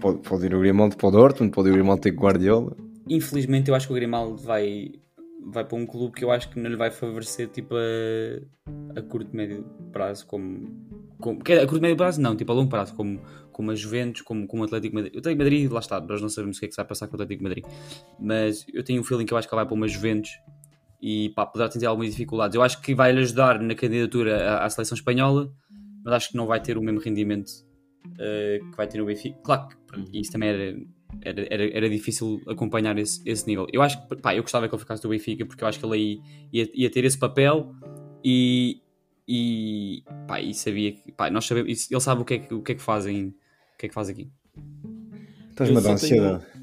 Pode, 0.00 0.18
pode 0.18 0.46
ir 0.46 0.54
o 0.54 0.60
Grimaldo 0.60 0.96
para 0.96 1.06
o 1.06 1.10
Dortmund, 1.12 1.52
pode 1.52 1.68
ir 1.68 1.70
o 1.70 1.74
Grimaldo 1.74 2.02
ter 2.02 2.10
com 2.10 2.22
o 2.22 2.26
Guardiola. 2.26 2.76
Infelizmente, 3.08 3.68
eu 3.68 3.74
acho 3.76 3.86
que 3.86 3.92
o 3.92 3.96
Grimaldo 3.96 4.36
vai, 4.36 4.92
vai 5.46 5.64
para 5.64 5.76
um 5.76 5.86
clube 5.86 6.14
que 6.14 6.24
eu 6.24 6.30
acho 6.30 6.50
que 6.50 6.58
não 6.58 6.70
lhe 6.70 6.76
vai 6.76 6.90
favorecer 6.90 7.48
tipo 7.48 7.74
a, 7.74 8.98
a 8.98 9.02
curto 9.02 9.30
e 9.32 9.36
médio 9.36 9.64
prazo, 9.92 10.26
como, 10.26 10.68
como 11.18 11.42
quer 11.42 11.62
a 11.62 11.66
curto 11.66 11.78
e 11.78 11.82
médio 11.82 11.96
prazo 11.96 12.20
não, 12.20 12.36
tipo 12.36 12.50
a 12.52 12.54
longo 12.54 12.70
prazo, 12.70 12.94
como, 12.94 13.20
como 13.52 13.70
a 13.70 13.74
Juventus, 13.74 14.22
como, 14.22 14.46
como 14.46 14.62
o 14.62 14.66
Atlético 14.66 14.94
Madrid. 14.94 15.14
O 15.14 15.18
Atlético 15.18 15.42
Madrid, 15.42 15.70
lá 15.70 15.80
está, 15.80 16.00
nós 16.00 16.20
não 16.20 16.28
sabemos 16.28 16.56
o 16.56 16.60
que 16.60 16.66
é 16.66 16.68
que 16.68 16.76
vai 16.76 16.84
passar 16.84 17.06
com 17.06 17.12
o 17.12 17.16
Atlético 17.16 17.42
Madrid, 17.42 17.64
mas 18.18 18.64
eu 18.72 18.82
tenho 18.84 19.00
um 19.00 19.04
feeling 19.04 19.26
que 19.26 19.32
eu 19.32 19.38
acho 19.38 19.48
que 19.48 19.54
ele 19.54 19.60
vai 19.60 19.66
para 19.66 19.74
uma 19.74 19.88
Juventus 19.88 20.30
e 21.02 21.30
pá, 21.30 21.46
poderá 21.46 21.68
ter 21.68 21.84
algumas 21.86 22.10
dificuldades. 22.10 22.54
Eu 22.54 22.62
acho 22.62 22.80
que 22.80 22.94
vai 22.94 23.12
lhe 23.12 23.20
ajudar 23.20 23.60
na 23.60 23.74
candidatura 23.74 24.56
à, 24.56 24.64
à 24.64 24.70
seleção 24.70 24.96
espanhola, 24.96 25.50
mas 26.04 26.14
acho 26.14 26.30
que 26.30 26.36
não 26.36 26.46
vai 26.46 26.60
ter 26.60 26.76
o 26.76 26.82
mesmo 26.82 27.00
rendimento 27.00 27.50
eh, 28.18 28.60
que 28.70 28.76
vai 28.76 28.86
ter 28.86 28.98
no 28.98 29.06
Benfica. 29.06 29.38
Claro 29.42 29.68
que 29.68 29.76
pronto, 29.86 30.10
isso 30.12 30.30
também 30.32 30.48
era, 30.50 30.76
era, 31.22 31.46
era, 31.50 31.64
era 31.76 31.88
difícil 31.90 32.40
acompanhar 32.46 32.96
esse, 32.98 33.20
esse 33.28 33.46
nível. 33.46 33.66
Eu 33.72 33.82
acho 33.82 34.00
que 34.08 34.16
pá, 34.16 34.34
eu 34.34 34.42
gostava 34.42 34.68
que 34.68 34.74
ele 34.74 34.80
ficasse 34.80 35.02
do 35.02 35.08
Benfica 35.08 35.44
porque 35.46 35.62
eu 35.64 35.68
acho 35.68 35.78
que 35.78 35.84
ele 35.86 35.94
aí 35.94 36.20
ia, 36.52 36.70
ia 36.74 36.90
ter 36.90 37.04
esse 37.04 37.18
papel 37.18 37.74
e, 38.24 38.80
e, 39.28 40.02
pá, 40.26 40.40
e 40.40 40.52
sabia 40.54 40.92
que 40.92 41.12
pá, 41.12 41.30
nós 41.30 41.44
sabemos, 41.46 41.90
ele 41.90 42.00
sabe 42.00 42.22
o 42.22 42.24
que 42.24 42.34
é 42.34 42.38
que, 42.38 42.54
o 42.54 42.62
que, 42.62 42.72
é 42.72 42.74
que 42.74 42.82
fazem, 42.82 43.28
o 43.74 43.78
que 43.78 43.86
é 43.86 43.88
que 43.88 43.94
faz 43.94 44.08
aqui. 44.08 44.30
Estás-me 45.50 45.76
a 45.76 45.80
Eu 45.80 45.82
dar 45.84 45.98
só 45.98 46.06
tenho- 46.08 46.22
ansiedade. 46.24 46.60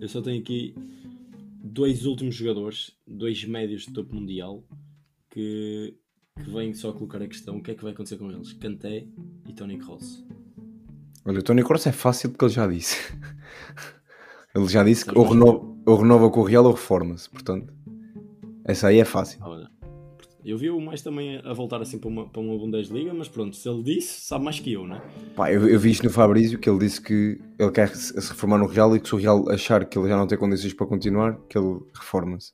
Eu 0.00 0.08
só 0.08 0.20
tenho 0.20 0.40
aqui 0.40 0.74
dois 1.62 2.04
últimos 2.04 2.34
jogadores, 2.34 2.92
dois 3.06 3.44
médios 3.44 3.82
de 3.86 3.92
topo 3.92 4.14
mundial, 4.14 4.62
que, 5.30 5.94
que 6.42 6.50
vêm 6.50 6.74
só 6.74 6.92
colocar 6.92 7.22
a 7.22 7.26
questão: 7.28 7.56
o 7.56 7.62
que 7.62 7.70
é 7.70 7.74
que 7.74 7.82
vai 7.82 7.92
acontecer 7.92 8.16
com 8.18 8.30
eles? 8.30 8.52
Kanté 8.54 9.06
e 9.48 9.52
Tony 9.54 9.78
Kroos. 9.78 10.24
Olha, 11.26 11.38
o 11.38 11.42
Tony 11.42 11.64
Kroos 11.64 11.86
é 11.86 11.92
fácil 11.92 12.30
porque 12.30 12.44
ele 12.44 12.52
já 12.52 12.66
disse. 12.66 12.96
ele 14.54 14.68
já 14.68 14.84
disse 14.84 15.06
que 15.06 15.16
ou 15.16 15.26
renova, 15.26 15.66
ou 15.86 15.96
renova 15.96 16.30
com 16.30 16.40
o 16.40 16.44
Real 16.44 16.64
ou 16.64 16.72
reforma-se. 16.72 17.30
Portanto, 17.30 17.72
essa 18.64 18.88
aí 18.88 18.98
é 18.98 19.04
fácil. 19.04 19.38
Olha, 19.42 19.68
eu 20.44 20.58
vi 20.58 20.68
o 20.68 20.78
mais 20.78 21.00
também 21.00 21.40
a 21.42 21.54
voltar 21.54 21.80
assim 21.80 21.98
para 21.98 22.08
uma, 22.08 22.28
para 22.28 22.42
uma 22.42 22.58
Bundesliga, 22.58 23.14
mas 23.14 23.28
pronto, 23.28 23.56
se 23.56 23.66
ele 23.66 23.82
disse, 23.82 24.20
sabe 24.20 24.44
mais 24.44 24.60
que 24.60 24.70
eu, 24.70 24.86
né? 24.86 25.00
Pá, 25.34 25.50
eu, 25.50 25.66
eu 25.66 25.80
vi 25.80 25.90
isto 25.90 26.04
no 26.04 26.10
Fabrício 26.10 26.58
que 26.58 26.68
ele 26.68 26.78
disse 26.80 27.00
que 27.00 27.40
ele 27.58 27.70
quer 27.72 27.88
se 27.88 28.20
se 28.20 28.28
reformar 28.28 28.58
no 28.58 28.66
Real 28.66 28.94
e 28.94 29.00
que 29.00 29.08
se 29.08 29.14
o 29.14 29.18
Real 29.18 29.48
achar 29.48 29.82
que 29.86 29.98
ele 29.98 30.08
já 30.08 30.16
não 30.18 30.26
tem 30.26 30.36
condições 30.36 30.74
para 30.74 30.86
continuar, 30.86 31.38
que 31.48 31.56
ele 31.56 31.80
reforma-se. 31.94 32.52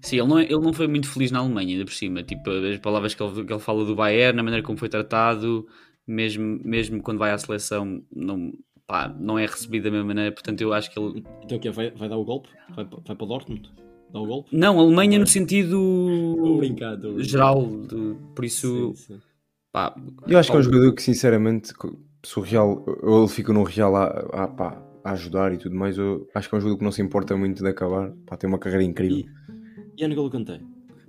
Sim, 0.00 0.20
ele 0.20 0.28
não, 0.28 0.38
é- 0.38 0.44
ele 0.44 0.60
não 0.60 0.72
foi 0.72 0.86
muito 0.88 1.08
feliz 1.10 1.30
na 1.30 1.40
Alemanha, 1.40 1.74
ainda 1.74 1.84
por 1.84 1.92
cima. 1.92 2.22
Tipo, 2.22 2.50
as 2.50 2.78
palavras 2.78 3.14
que 3.14 3.22
ele, 3.22 3.44
que 3.44 3.52
ele 3.52 3.60
fala 3.60 3.84
do 3.84 3.94
Bayern, 3.94 4.36
na 4.36 4.42
maneira 4.42 4.64
como 4.64 4.78
foi 4.78 4.88
tratado, 4.88 5.66
mesmo, 6.10 6.60
mesmo 6.64 7.02
quando 7.02 7.18
vai 7.18 7.30
à 7.30 7.38
seleção, 7.38 8.02
não, 8.14 8.52
pá, 8.86 9.08
não 9.18 9.38
é 9.38 9.46
recebido 9.46 9.84
da 9.84 9.90
mesma 9.90 10.06
maneira. 10.06 10.32
Portanto, 10.32 10.60
eu 10.60 10.72
acho 10.72 10.90
que 10.90 10.98
ele. 10.98 11.24
Então 11.44 11.56
o 11.56 11.60
quê? 11.60 11.70
Vai, 11.70 11.90
vai 11.90 12.08
dar 12.08 12.16
o 12.18 12.24
golpe? 12.24 12.48
Vai, 12.74 12.84
vai 12.84 13.16
para 13.16 13.24
o 13.24 13.26
Dortmund? 13.26 13.70
Dá 14.12 14.18
o 14.20 14.26
golpe? 14.26 14.48
Não, 14.56 14.78
Alemanha 14.80 15.18
no 15.18 15.26
sentido 15.26 16.56
brincar, 16.58 16.98
geral, 17.18 17.64
de- 17.86 18.16
por 18.34 18.44
isso, 18.44 18.94
Sim, 18.96 19.14
sim. 19.14 19.20
pá, 19.72 19.94
Eu 20.26 20.36
acho 20.38 20.50
que 20.50 20.56
é 20.56 20.60
um 20.60 20.62
jogador 20.62 20.92
que, 20.94 21.02
sinceramente, 21.02 21.72
se 22.24 22.38
o 22.38 22.42
Real, 22.42 22.84
ou 23.02 23.20
ele 23.20 23.28
fica 23.32 23.52
no 23.52 23.62
Real 23.62 23.94
a, 23.94 24.04
a, 24.44 24.48
pá, 24.48 24.82
a 25.04 25.12
ajudar 25.12 25.52
e 25.52 25.58
tudo 25.58 25.76
mais, 25.76 25.96
eu 25.96 26.26
acho 26.34 26.48
que 26.48 26.54
é 26.54 26.58
um 26.58 26.60
jogador 26.60 26.78
que 26.78 26.84
não 26.84 26.92
se 26.92 27.00
importa 27.02 27.36
muito 27.36 27.62
de 27.62 27.68
acabar. 27.68 28.12
Pá, 28.26 28.36
tem 28.36 28.48
uma 28.48 28.58
carreira 28.58 28.82
incrível. 28.82 29.18
E, 29.18 30.02
e 30.02 30.04
a 30.04 30.08
N'Golo 30.08 30.28
Kanté? 30.30 30.60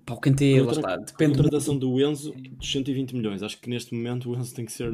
Pá, 0.06 0.14
o 0.14 0.18
Kanté, 0.20 0.62
lá 0.62 0.72
está, 0.72 0.98
depende 0.98 1.30
muito. 1.30 1.44
Contratação 1.44 1.78
do 1.78 2.00
Enzo 2.02 2.34
dos 2.58 2.72
120 2.72 3.16
milhões. 3.16 3.44
Acho 3.44 3.60
que 3.60 3.70
neste 3.70 3.94
momento 3.94 4.30
o 4.32 4.36
Enzo 4.38 4.54
tem 4.56 4.66
que 4.66 4.72
ser 4.72 4.94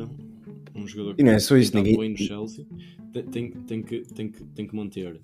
um 0.76 0.88
jogador 0.88 1.16
E 1.18 1.24
não 1.24 1.32
é 1.32 1.39
só 1.39 1.58
isso, 1.58 1.76
ninguém- 1.76 1.97
bem 1.97 2.10
no 2.12 2.18
Chelsea. 2.18 2.66
Tem, 3.14 3.24
tem, 3.24 3.51
tem, 3.51 3.82
que, 3.84 3.99
tem, 4.01 4.30
que, 4.30 4.43
tem 4.43 4.68
que 4.68 4.76
manter. 4.76 5.20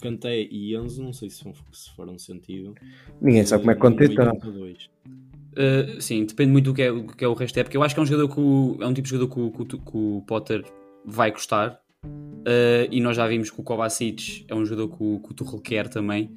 Kanté 0.00 0.40
e 0.42 0.74
Enzo, 0.74 1.02
não 1.02 1.12
sei 1.12 1.28
se, 1.28 1.44
vão, 1.44 1.52
se 1.70 1.94
farão 1.94 2.18
sentido. 2.18 2.74
Ninguém 3.20 3.44
sabe 3.44 3.62
como 3.62 3.72
é 3.72 3.74
que 3.74 3.80
Kanté 3.82 4.04
está. 4.06 4.32
Uh, 4.32 6.00
sim, 6.00 6.24
depende 6.24 6.52
muito 6.52 6.66
do 6.66 6.74
que, 6.74 6.82
é, 6.82 6.92
do 6.92 7.06
que 7.14 7.24
é 7.24 7.28
o 7.28 7.32
resto 7.34 7.54
da 7.54 7.60
época. 7.62 7.76
Eu 7.76 7.82
acho 7.82 7.94
que 7.94 7.98
é 8.00 8.02
um 8.02 8.06
jogador 8.06 8.28
que 8.34 8.40
o- 8.40 8.76
é 8.80 8.86
um 8.86 8.92
tipo 8.94 9.06
de 9.06 9.10
jogador 9.14 9.34
que 9.34 9.40
o, 9.40 9.50
que 9.66 9.74
o- 9.76 9.78
que 9.80 9.96
o 9.96 10.22
Potter 10.26 10.64
vai 11.04 11.30
gostar. 11.30 11.80
Uh, 12.04 12.86
e 12.90 13.00
nós 13.00 13.16
já 13.16 13.26
vimos 13.26 13.50
que 13.50 13.60
o 13.60 13.62
Kovacic 13.64 14.44
é 14.48 14.54
um 14.54 14.64
jogador 14.64 14.96
que 14.96 15.02
o, 15.02 15.18
que 15.20 15.30
o 15.32 15.34
Tuchel 15.34 15.60
quer 15.60 15.88
também. 15.88 16.30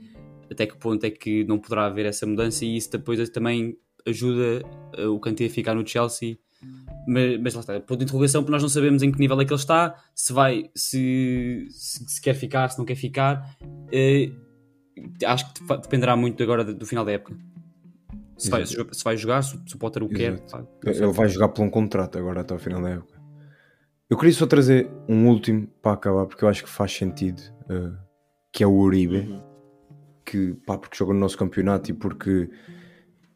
Até 0.51 0.65
que 0.65 0.77
ponto 0.77 1.03
é 1.05 1.09
que 1.09 1.43
não 1.43 1.59
poderá 1.59 1.85
haver 1.85 2.05
essa 2.05 2.25
mudança 2.25 2.65
e 2.65 2.75
isso 2.75 2.91
depois 2.91 3.29
também 3.29 3.77
ajuda 4.05 4.63
uh, 4.97 5.09
o 5.09 5.19
Kanté 5.19 5.45
a 5.45 5.49
ficar 5.49 5.75
no 5.75 5.87
Chelsea. 5.87 6.37
Mas, 7.07 7.39
mas 7.39 7.53
lá 7.53 7.61
está, 7.61 7.79
ponto 7.79 7.97
de 7.99 8.03
interrogação 8.03 8.41
porque 8.41 8.51
nós 8.51 8.61
não 8.61 8.69
sabemos 8.69 9.01
em 9.01 9.11
que 9.11 9.19
nível 9.19 9.39
é 9.39 9.45
que 9.45 9.53
ele 9.53 9.59
está, 9.59 9.95
se 10.13 10.33
vai, 10.33 10.69
se, 10.75 11.67
se, 11.69 12.05
se 12.09 12.21
quer 12.21 12.33
ficar, 12.33 12.69
se 12.69 12.77
não 12.77 12.85
quer 12.85 12.95
ficar. 12.95 13.55
Uh, 13.63 14.35
acho 15.25 15.53
que 15.53 15.63
dependerá 15.65 16.15
muito 16.15 16.41
agora 16.43 16.63
do, 16.63 16.73
do 16.73 16.85
final 16.85 17.05
da 17.05 17.11
época. 17.11 17.35
Se 18.37 18.49
vai, 18.49 18.65
se 18.65 19.03
vai 19.03 19.17
jogar, 19.17 19.41
se, 19.41 19.59
se 19.65 19.75
o 19.75 19.77
Potter 19.77 20.01
o 20.03 20.09
quer. 20.09 20.39
Pá, 20.49 20.65
Ele 20.85 21.11
vai 21.11 21.27
jogar 21.27 21.49
por 21.49 21.61
um 21.61 21.69
contrato 21.69 22.17
agora 22.17 22.41
até 22.41 22.53
ao 22.53 22.59
final 22.59 22.81
da 22.81 22.89
época. 22.89 23.19
Eu 24.09 24.17
queria 24.17 24.33
só 24.33 24.47
trazer 24.47 24.89
um 25.07 25.27
último 25.27 25.67
para 25.81 25.93
acabar, 25.93 26.25
porque 26.25 26.43
eu 26.43 26.49
acho 26.49 26.63
que 26.63 26.69
faz 26.69 26.91
sentido, 26.91 27.41
uh, 27.69 27.95
que 28.51 28.63
é 28.63 28.67
o 28.67 28.71
Uribe, 28.71 29.17
Uhum. 29.17 29.48
Que, 30.29 30.53
pá, 30.65 30.77
porque 30.77 30.97
joga 30.97 31.13
no 31.13 31.19
nosso 31.19 31.37
campeonato 31.37 31.89
e 31.89 31.93
porque 31.93 32.49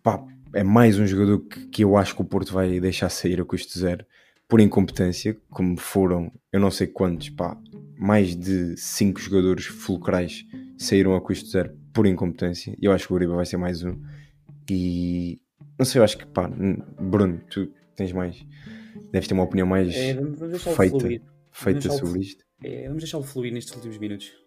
pá, 0.04 0.24
é 0.54 0.64
mais 0.64 1.00
um 1.00 1.08
jogador 1.08 1.40
que, 1.40 1.68
que 1.68 1.84
eu 1.84 1.98
acho 1.98 2.16
que 2.16 2.22
o 2.22 2.26
Porto 2.26 2.54
vai 2.54 2.80
deixar 2.80 3.10
sair 3.10 3.42
a 3.42 3.46
custo 3.46 3.78
zero 3.78 4.06
por 4.48 4.60
incompetência, 4.60 5.36
como 5.50 5.80
foram, 5.80 6.32
eu 6.52 6.60
não 6.60 6.70
sei 6.70 6.86
quantos, 6.86 7.30
pá, 7.30 7.58
mais 7.98 8.36
de 8.36 8.78
5 8.78 9.20
jogadores 9.20 9.66
fulcrais 9.66 10.46
saíram 10.78 11.16
a 11.16 11.22
custo 11.22 11.50
zero 11.50 11.76
por 11.92 12.06
incompetência, 12.06 12.76
e 12.80 12.86
eu 12.86 12.92
acho 12.92 13.08
que 13.08 13.14
o 13.14 13.16
Uribe 13.16 13.34
vai 13.34 13.46
ser 13.46 13.58
mais 13.58 13.84
um. 13.84 14.00
E 14.70 15.40
não 15.78 15.86
sei, 15.86 16.00
eu 16.00 16.04
acho 16.04 16.18
que, 16.18 16.26
pá, 16.26 16.50
Bruno, 17.00 17.42
tu 17.50 17.72
tens 17.96 18.12
mais, 18.12 18.46
deves 19.12 19.28
ter 19.28 19.34
uma 19.34 19.44
opinião 19.44 19.68
mais 19.68 19.96
É, 19.96 20.16
feita, 20.76 21.10
feita 21.52 21.90
sobre 21.90 22.20
isto. 22.20 22.44
É, 22.64 22.88
vamos 22.88 23.04
deixá-lo 23.04 23.24
fluir 23.24 23.54
nestes 23.54 23.74
últimos 23.76 23.98
minutos. 23.98 24.43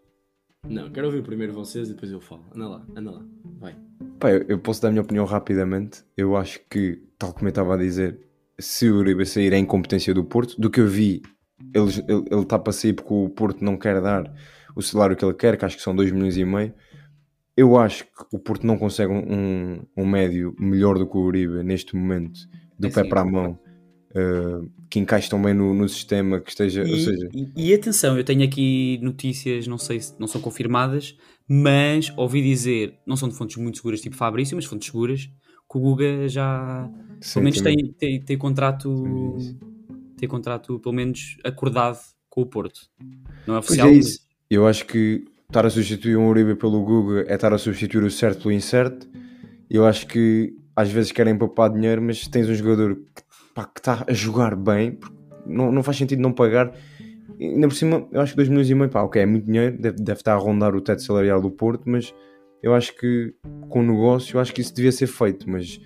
Não, 0.68 0.90
quero 0.90 1.06
ouvir 1.06 1.22
primeiro 1.22 1.52
vocês 1.52 1.88
e 1.88 1.94
depois 1.94 2.10
eu 2.10 2.20
falo. 2.20 2.44
Anda 2.54 2.68
lá, 2.68 2.86
anda 2.96 3.10
lá. 3.10 3.24
Vai. 3.58 3.76
Pá, 4.18 4.30
eu, 4.30 4.44
eu 4.48 4.58
posso 4.58 4.82
dar 4.82 4.88
a 4.88 4.90
minha 4.90 5.02
opinião 5.02 5.24
rapidamente. 5.24 6.02
Eu 6.16 6.36
acho 6.36 6.60
que, 6.68 7.02
tal 7.18 7.32
como 7.32 7.46
eu 7.46 7.50
estava 7.50 7.74
a 7.74 7.76
dizer, 7.76 8.18
se 8.58 8.90
o 8.90 8.96
Uribe 8.96 9.24
sair 9.24 9.52
é 9.52 9.58
incompetência 9.58 10.12
do 10.12 10.24
Porto, 10.24 10.60
do 10.60 10.70
que 10.70 10.80
eu 10.80 10.88
vi 10.88 11.22
ele, 11.74 11.90
ele, 12.08 12.24
ele 12.30 12.42
está 12.42 12.58
para 12.58 12.72
sair 12.72 12.92
porque 12.92 13.12
o 13.12 13.28
Porto 13.28 13.64
não 13.64 13.76
quer 13.76 14.00
dar 14.00 14.32
o 14.74 14.82
salário 14.82 15.16
que 15.16 15.24
ele 15.24 15.34
quer, 15.34 15.56
que 15.56 15.64
acho 15.64 15.76
que 15.76 15.82
são 15.82 15.94
2 15.94 16.10
milhões 16.10 16.36
e 16.36 16.44
meio. 16.44 16.74
Eu 17.56 17.78
acho 17.78 18.04
que 18.04 18.10
o 18.32 18.38
Porto 18.38 18.66
não 18.66 18.76
consegue 18.76 19.12
um, 19.12 19.82
um 19.96 20.06
médio 20.06 20.54
melhor 20.58 20.98
do 20.98 21.06
que 21.06 21.16
o 21.16 21.20
Uribe 21.20 21.62
neste 21.62 21.96
momento, 21.96 22.38
do 22.78 22.88
É 22.88 22.90
pé 22.90 23.02
sim, 23.02 23.08
para 23.08 23.22
a 23.22 23.24
mão, 23.24 23.58
uh, 24.16 24.68
que 24.88 24.98
encaixe 24.98 25.28
também 25.28 25.54
no, 25.54 25.74
no 25.74 25.88
sistema, 25.88 26.40
que 26.40 26.50
esteja. 26.50 26.82
ou 26.82 26.86
E, 26.88 27.04
seja, 27.04 27.28
e- 27.34 27.70
e 27.70 27.74
atenção, 27.74 28.16
eu 28.16 28.24
tenho 28.24 28.44
aqui 28.44 28.98
notícias, 29.02 29.66
não 29.66 29.78
sei 29.78 30.00
se 30.00 30.14
não 30.18 30.26
são 30.26 30.40
confirmadas, 30.40 31.16
mas 31.48 32.12
ouvi 32.16 32.42
dizer, 32.42 32.94
não 33.06 33.16
são 33.16 33.28
de 33.28 33.34
fontes 33.36 33.56
muito 33.56 33.76
seguras, 33.76 34.00
tipo 34.00 34.16
Fabrício, 34.16 34.56
mas 34.56 34.64
fontes 34.64 34.86
seguras, 34.86 35.22
que 35.70 35.78
o 35.78 35.80
Guga 35.80 36.28
já 36.28 36.88
sim, 37.20 37.34
pelo 37.34 37.44
menos 37.44 37.60
tem, 37.60 37.76
tem, 37.98 38.20
tem 38.20 38.38
contrato 38.38 38.88
Também 38.92 39.38
vi 39.38 39.66
tem 40.16 40.28
contrato 40.28 40.78
pelo 40.80 40.94
menos 40.94 41.36
acordado 41.44 41.98
com 42.30 42.40
o 42.40 42.46
Porto. 42.46 42.80
Não 43.46 43.54
é 43.54 43.58
Pois 43.58 43.64
oficial, 43.64 43.88
é 43.88 43.92
mas-. 43.92 44.26
Eu 44.48 44.66
acho 44.66 44.86
que 44.86 45.24
estar 45.46 45.66
a 45.66 45.70
substituir 45.70 46.16
um 46.16 46.28
Uribe 46.28 46.54
pelo 46.54 46.82
Guga 46.82 47.24
é 47.28 47.34
estar 47.34 47.52
a 47.52 47.58
substituir 47.58 48.02
o 48.04 48.10
certo 48.10 48.42
pelo 48.42 48.52
incerto. 48.52 49.08
Eu 49.68 49.84
acho 49.86 50.06
que 50.06 50.54
às 50.74 50.90
vezes 50.90 51.12
querem 51.12 51.36
poupar 51.36 51.70
dinheiro, 51.72 52.00
mas 52.02 52.26
tens 52.28 52.48
um 52.48 52.54
jogador 52.54 52.96
que, 53.14 53.22
pá, 53.57 53.64
que 53.64 53.80
está 53.80 54.04
a 54.07 54.12
jogar 54.12 54.54
bem, 54.54 54.92
porque 54.92 55.16
não, 55.46 55.72
não 55.72 55.82
faz 55.82 55.96
sentido 55.96 56.20
não 56.20 56.30
pagar. 56.30 56.74
E, 57.38 57.46
Ainda 57.46 57.66
por 57.66 57.74
cima, 57.74 58.07
eu 58.12 58.20
acho 58.20 58.32
que 58.32 58.36
2 58.36 58.50
milhões 58.50 58.68
e 58.68 58.74
meio, 58.74 58.90
pá, 58.90 59.02
ok, 59.02 59.22
é 59.22 59.24
muito 59.24 59.46
dinheiro, 59.46 59.80
deve, 59.80 59.96
deve 59.96 60.20
estar 60.20 60.34
a 60.34 60.36
rondar 60.36 60.76
o 60.76 60.80
teto 60.82 61.02
salarial 61.02 61.40
do 61.40 61.50
Porto, 61.50 61.84
mas 61.86 62.14
eu 62.62 62.74
acho 62.74 62.94
que 62.94 63.34
com 63.70 63.80
o 63.80 63.82
negócio, 63.82 64.36
eu 64.36 64.40
acho 64.40 64.52
que 64.52 64.61
isso 64.61 64.74
devia 64.74 64.92
ser 64.92 65.07
feito, 65.07 65.48
mas 65.48 65.80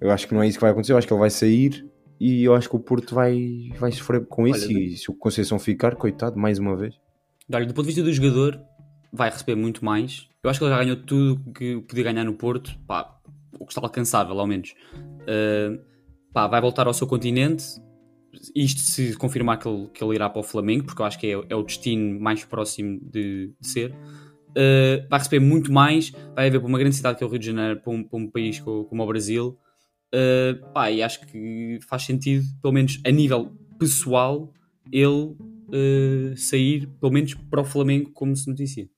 eu 0.00 0.08
acho 0.10 0.28
que 0.28 0.34
não 0.34 0.42
é 0.42 0.46
isso 0.46 0.56
que 0.56 0.62
vai 0.62 0.70
acontecer, 0.70 0.92
eu 0.92 0.98
acho 0.98 1.06
que 1.06 1.12
ele 1.12 1.20
vai 1.20 1.30
sair 1.30 1.84
e 2.20 2.44
eu 2.44 2.54
acho 2.54 2.68
que 2.68 2.76
o 2.76 2.80
Porto 2.80 3.12
vai, 3.12 3.70
vai 3.78 3.90
sofrer 3.90 4.24
com 4.26 4.46
isso 4.46 4.68
Olha, 4.68 4.78
e 4.78 4.96
se 4.96 5.10
o 5.10 5.14
Conceição 5.14 5.58
ficar, 5.58 5.96
coitado, 5.96 6.38
mais 6.38 6.60
uma 6.60 6.76
vez. 6.76 6.94
Olha, 7.52 7.66
do 7.66 7.74
ponto 7.74 7.86
de 7.86 7.92
vista 7.92 8.02
do 8.04 8.12
jogador, 8.12 8.60
vai 9.12 9.30
receber 9.30 9.56
muito 9.56 9.84
mais. 9.84 10.28
Eu 10.44 10.48
acho 10.48 10.60
que 10.60 10.64
ele 10.64 10.72
já 10.72 10.78
ganhou 10.78 10.96
tudo 10.96 11.52
que 11.52 11.80
podia 11.80 12.04
ganhar 12.04 12.24
no 12.24 12.34
Porto, 12.34 12.78
pá, 12.86 13.18
o 13.58 13.66
que 13.66 13.72
está 13.72 13.80
alcançável, 13.80 14.38
ao 14.38 14.46
menos. 14.46 14.74
Uh, 15.22 15.89
pá, 16.32 16.46
vai 16.46 16.60
voltar 16.60 16.86
ao 16.86 16.94
seu 16.94 17.06
continente. 17.06 17.64
Isto 18.54 18.80
se 18.80 19.16
confirmar 19.16 19.58
que 19.58 19.68
ele, 19.68 19.88
que 19.88 20.02
ele 20.02 20.14
irá 20.14 20.30
para 20.30 20.40
o 20.40 20.42
Flamengo, 20.44 20.84
porque 20.84 21.02
eu 21.02 21.06
acho 21.06 21.18
que 21.18 21.26
é, 21.26 21.44
é 21.48 21.56
o 21.56 21.62
destino 21.62 22.20
mais 22.20 22.44
próximo 22.44 23.00
de, 23.02 23.52
de 23.60 23.66
ser. 23.66 23.92
Uh, 24.50 25.06
vai 25.08 25.18
receber 25.18 25.40
muito 25.40 25.72
mais, 25.72 26.10
vai 26.34 26.48
haver 26.48 26.60
para 26.60 26.68
uma 26.68 26.78
grande 26.78 26.96
cidade 26.96 27.18
que 27.18 27.24
é 27.24 27.26
o 27.26 27.30
Rio 27.30 27.38
de 27.38 27.46
Janeiro, 27.46 27.80
para 27.80 27.92
um, 27.92 28.02
para 28.02 28.18
um 28.18 28.28
país 28.28 28.58
co- 28.60 28.84
como, 28.84 29.02
o 29.02 29.06
Brasil. 29.06 29.58
Uh, 30.14 30.72
pá, 30.72 30.90
e 30.90 31.02
acho 31.02 31.20
que 31.26 31.78
faz 31.88 32.02
sentido, 32.02 32.44
pelo 32.60 32.74
menos 32.74 33.00
a 33.04 33.10
nível 33.10 33.52
pessoal, 33.78 34.52
ele 34.90 35.06
uh, 35.06 36.36
sair, 36.36 36.88
pelo 37.00 37.12
menos 37.12 37.34
para 37.34 37.60
o 37.60 37.64
Flamengo, 37.64 38.10
como 38.10 38.34
se 38.34 38.48
noticia. 38.48 38.88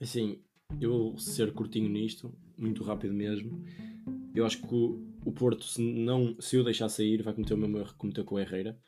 Assim, 0.00 0.38
eu 0.80 0.90
vou 0.90 1.18
ser 1.18 1.52
curtinho 1.52 1.88
nisto, 1.88 2.32
muito 2.56 2.82
rápido 2.84 3.14
mesmo. 3.14 3.62
Eu 4.34 4.44
acho 4.44 4.60
que 4.60 4.74
o, 4.74 5.05
o 5.26 5.32
Porto, 5.32 5.64
se, 5.64 5.82
não, 5.82 6.36
se 6.40 6.56
o 6.56 6.64
deixar 6.64 6.88
sair, 6.88 7.22
vai 7.22 7.34
cometer 7.34 7.54
o 7.54 7.58
mesmo 7.58 7.76
erro 7.78 7.88
que 7.88 7.94
cometeu 7.98 8.24
com 8.24 8.36
o 8.36 8.38
Herrera. 8.38 8.78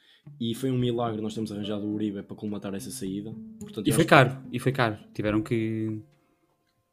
E 0.41 0.55
foi 0.55 0.70
um 0.70 0.78
milagre 0.78 1.20
nós 1.22 1.32
termos 1.34 1.51
arranjado 1.51 1.84
o 1.86 1.93
Uribe 1.95 2.22
para 2.22 2.36
colmatar 2.36 2.74
essa 2.74 2.91
saída. 2.91 3.34
Portanto, 3.61 3.86
E 3.89 3.93
foi 3.93 4.05
caro, 4.05 4.39
e 4.53 4.59
foi 4.59 4.72
caro. 4.72 4.99
Tiveram 5.14 5.43
que. 5.43 6.01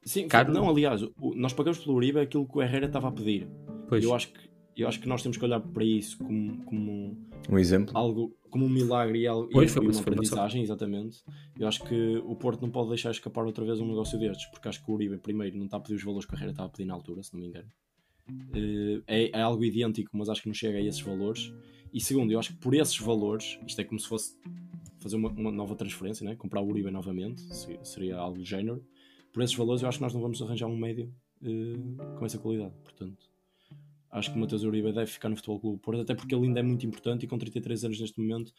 que- 0.03 0.09
Sim, 0.09 0.27
caro. 0.27 0.53
não, 0.53 0.69
aliás, 0.69 1.01
o- 1.03 1.35
nós 1.35 1.51
pagamos 1.53 1.79
pelo 1.79 1.95
Uribe 1.95 2.19
aquilo 2.19 2.47
que 2.47 2.57
o 2.57 2.61
Herrera 2.61 2.85
estava 2.87 3.07
a 3.09 3.11
pedir. 3.11 3.47
Pois, 3.89 4.03
Eu 4.03 4.13
acho, 4.15 4.29
que, 4.31 4.39
eu 4.77 4.87
acho 4.87 4.99
que 5.01 5.07
nós 5.07 5.21
temos 5.21 5.37
que 5.37 5.43
olhar 5.45 5.59
para 5.59 5.83
isso 5.83 6.17
como, 6.17 6.63
como 6.63 7.17
Um 7.49 7.57
exemplo. 7.59 7.95
algo 7.97 8.35
como 8.49 8.65
um 8.67 8.69
milagre 8.69 9.19
e, 9.19 9.27
algo, 9.27 9.49
Pois, 9.51 9.69
e 9.69 9.73
foi 9.73 9.85
uma 9.85 9.99
aprendizagem, 9.99 10.63
exatamente. 10.63 11.21
Eu 11.59 11.67
acho 11.67 11.83
que 11.83 12.17
o 12.23 12.35
Porto 12.37 12.61
não 12.61 12.69
pode 12.71 12.87
deixar 12.89 13.11
escapar 13.11 13.45
outra 13.45 13.65
vez 13.65 13.81
um 13.81 13.87
negócio 13.87 14.17
destes, 14.17 14.45
porque 14.49 14.69
acho 14.69 14.83
que 14.83 14.89
o 14.89 14.93
Uribe, 14.93 15.17
primeiro, 15.17 15.57
não 15.57 15.65
está 15.65 15.75
a 15.75 15.79
pedir 15.81 15.95
os 15.95 16.03
valores 16.03 16.25
que 16.25 16.33
o 16.33 16.37
Herrera 16.37 16.51
estava 16.51 16.69
a 16.69 16.71
pedir 16.71 16.85
na 16.85 16.93
altura, 16.93 17.21
se 17.21 17.33
não 17.33 17.41
me 17.41 17.47
engano. 17.47 17.67
Eh, 18.53 19.01
É, 19.07 19.37
é 19.39 19.41
algo 19.41 19.63
idêntico, 19.63 20.09
mas 20.17 20.29
acho 20.29 20.41
que 20.41 20.47
não 20.47 20.53
chega 20.53 20.77
a 20.77 20.81
esses 20.81 21.01
valores. 21.01 21.53
E 21.93 21.99
segundo, 22.01 22.31
eu 22.31 22.39
acho 22.39 22.53
que 22.53 22.59
por 22.59 22.73
esses 22.73 22.97
valores, 22.97 23.57
isto 23.67 23.79
é 23.79 23.83
como 23.83 23.99
se 23.99 24.07
fosse 24.07 24.37
fazer 24.99 25.15
uma, 25.15 25.29
uma 25.29 25.51
nova 25.51 25.75
transferência, 25.75 26.25
né? 26.25 26.35
comprar 26.35 26.61
o 26.61 26.67
Uribe 26.67 26.89
novamente, 26.91 27.41
se- 27.41 27.79
seria 27.83 28.17
algo 28.17 28.37
do 28.39 28.43
género. 28.45 28.83
Por 29.31 29.43
esses 29.43 29.55
valores, 29.55 29.81
eu 29.83 29.87
acho 29.89 29.97
que 29.99 30.03
nós 30.03 30.13
não 30.13 30.21
vamos 30.21 30.41
arranjar 30.41 30.67
um 30.67 30.75
médio 30.77 31.13
eh, 31.43 32.17
com 32.17 32.25
essa 32.25 32.37
qualidade. 32.39 32.73
Portanto, 32.83 33.29
acho 34.11 34.31
que 34.31 34.37
o 34.37 34.39
Matheus 34.41 34.63
Uribe 34.63 34.91
deve 34.91 35.05
ficar 35.11 35.29
no 35.29 35.35
Futebol 35.35 35.59
Clube 35.59 35.79
Porto, 35.81 36.01
até 36.01 36.15
porque 36.15 36.33
ele 36.33 36.47
ainda 36.47 36.59
é 36.59 36.63
muito 36.63 36.85
importante 36.85 37.23
e 37.23 37.27
com 37.27 37.37
33 37.37 37.85
anos 37.85 37.99
neste 37.99 38.19
momento 38.19 38.51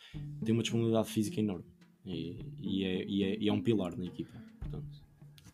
tem 0.44 0.52
uma 0.54 0.62
disponibilidade 0.62 1.08
física 1.10 1.40
enorme. 1.40 1.64
E, 2.04 2.38
e 2.62 2.84
é, 2.84 3.04
e 3.04 3.22
é- 3.24 3.38
e 3.40 3.48
é 3.48 3.52
um 3.52 3.60
pilar 3.60 3.96
na 3.98 4.04
equipa. 4.04 4.32
Portanto. 4.60 5.05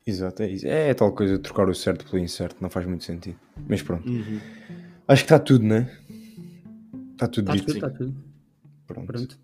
Exato, 0.07 0.43
é 0.43 0.51
isso. 0.51 0.67
É 0.67 0.93
tal 0.95 1.13
coisa 1.13 1.37
de 1.37 1.43
trocar 1.43 1.69
o 1.69 1.75
certo 1.75 2.05
pelo 2.05 2.23
incerto, 2.23 2.57
não 2.61 2.69
faz 2.69 2.87
muito 2.87 3.05
sentido. 3.05 3.39
Mas 3.69 3.83
pronto. 3.83 4.09
Uhum. 4.09 4.41
Acho 5.07 5.23
que 5.23 5.27
está 5.27 5.39
tudo, 5.39 5.65
né? 5.65 5.91
Está 7.13 7.29
tudo 7.29 7.53
está 7.53 7.55
dito. 7.55 7.67
tudo, 7.67 7.75
está 7.77 7.91
tudo. 7.91 8.15
Pronto. 8.87 9.07
Pronto. 9.07 9.39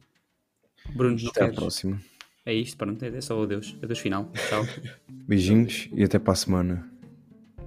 Bruno, 0.95 1.17
Até 1.29 1.45
à 1.45 1.53
próxima. 1.53 2.01
É 2.45 2.53
isto, 2.55 2.77
pronto. 2.77 3.05
É 3.05 3.21
só 3.21 3.43
adeus. 3.43 3.77
Adeus 3.83 3.99
final. 3.99 4.31
Tchau. 4.49 4.65
Beijinhos 5.09 5.89
e 5.93 6.03
até 6.03 6.19
para 6.19 6.33
a 6.33 6.37
semana. 6.37 6.91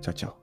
Tchau, 0.01 0.13
tchau. 0.13 0.41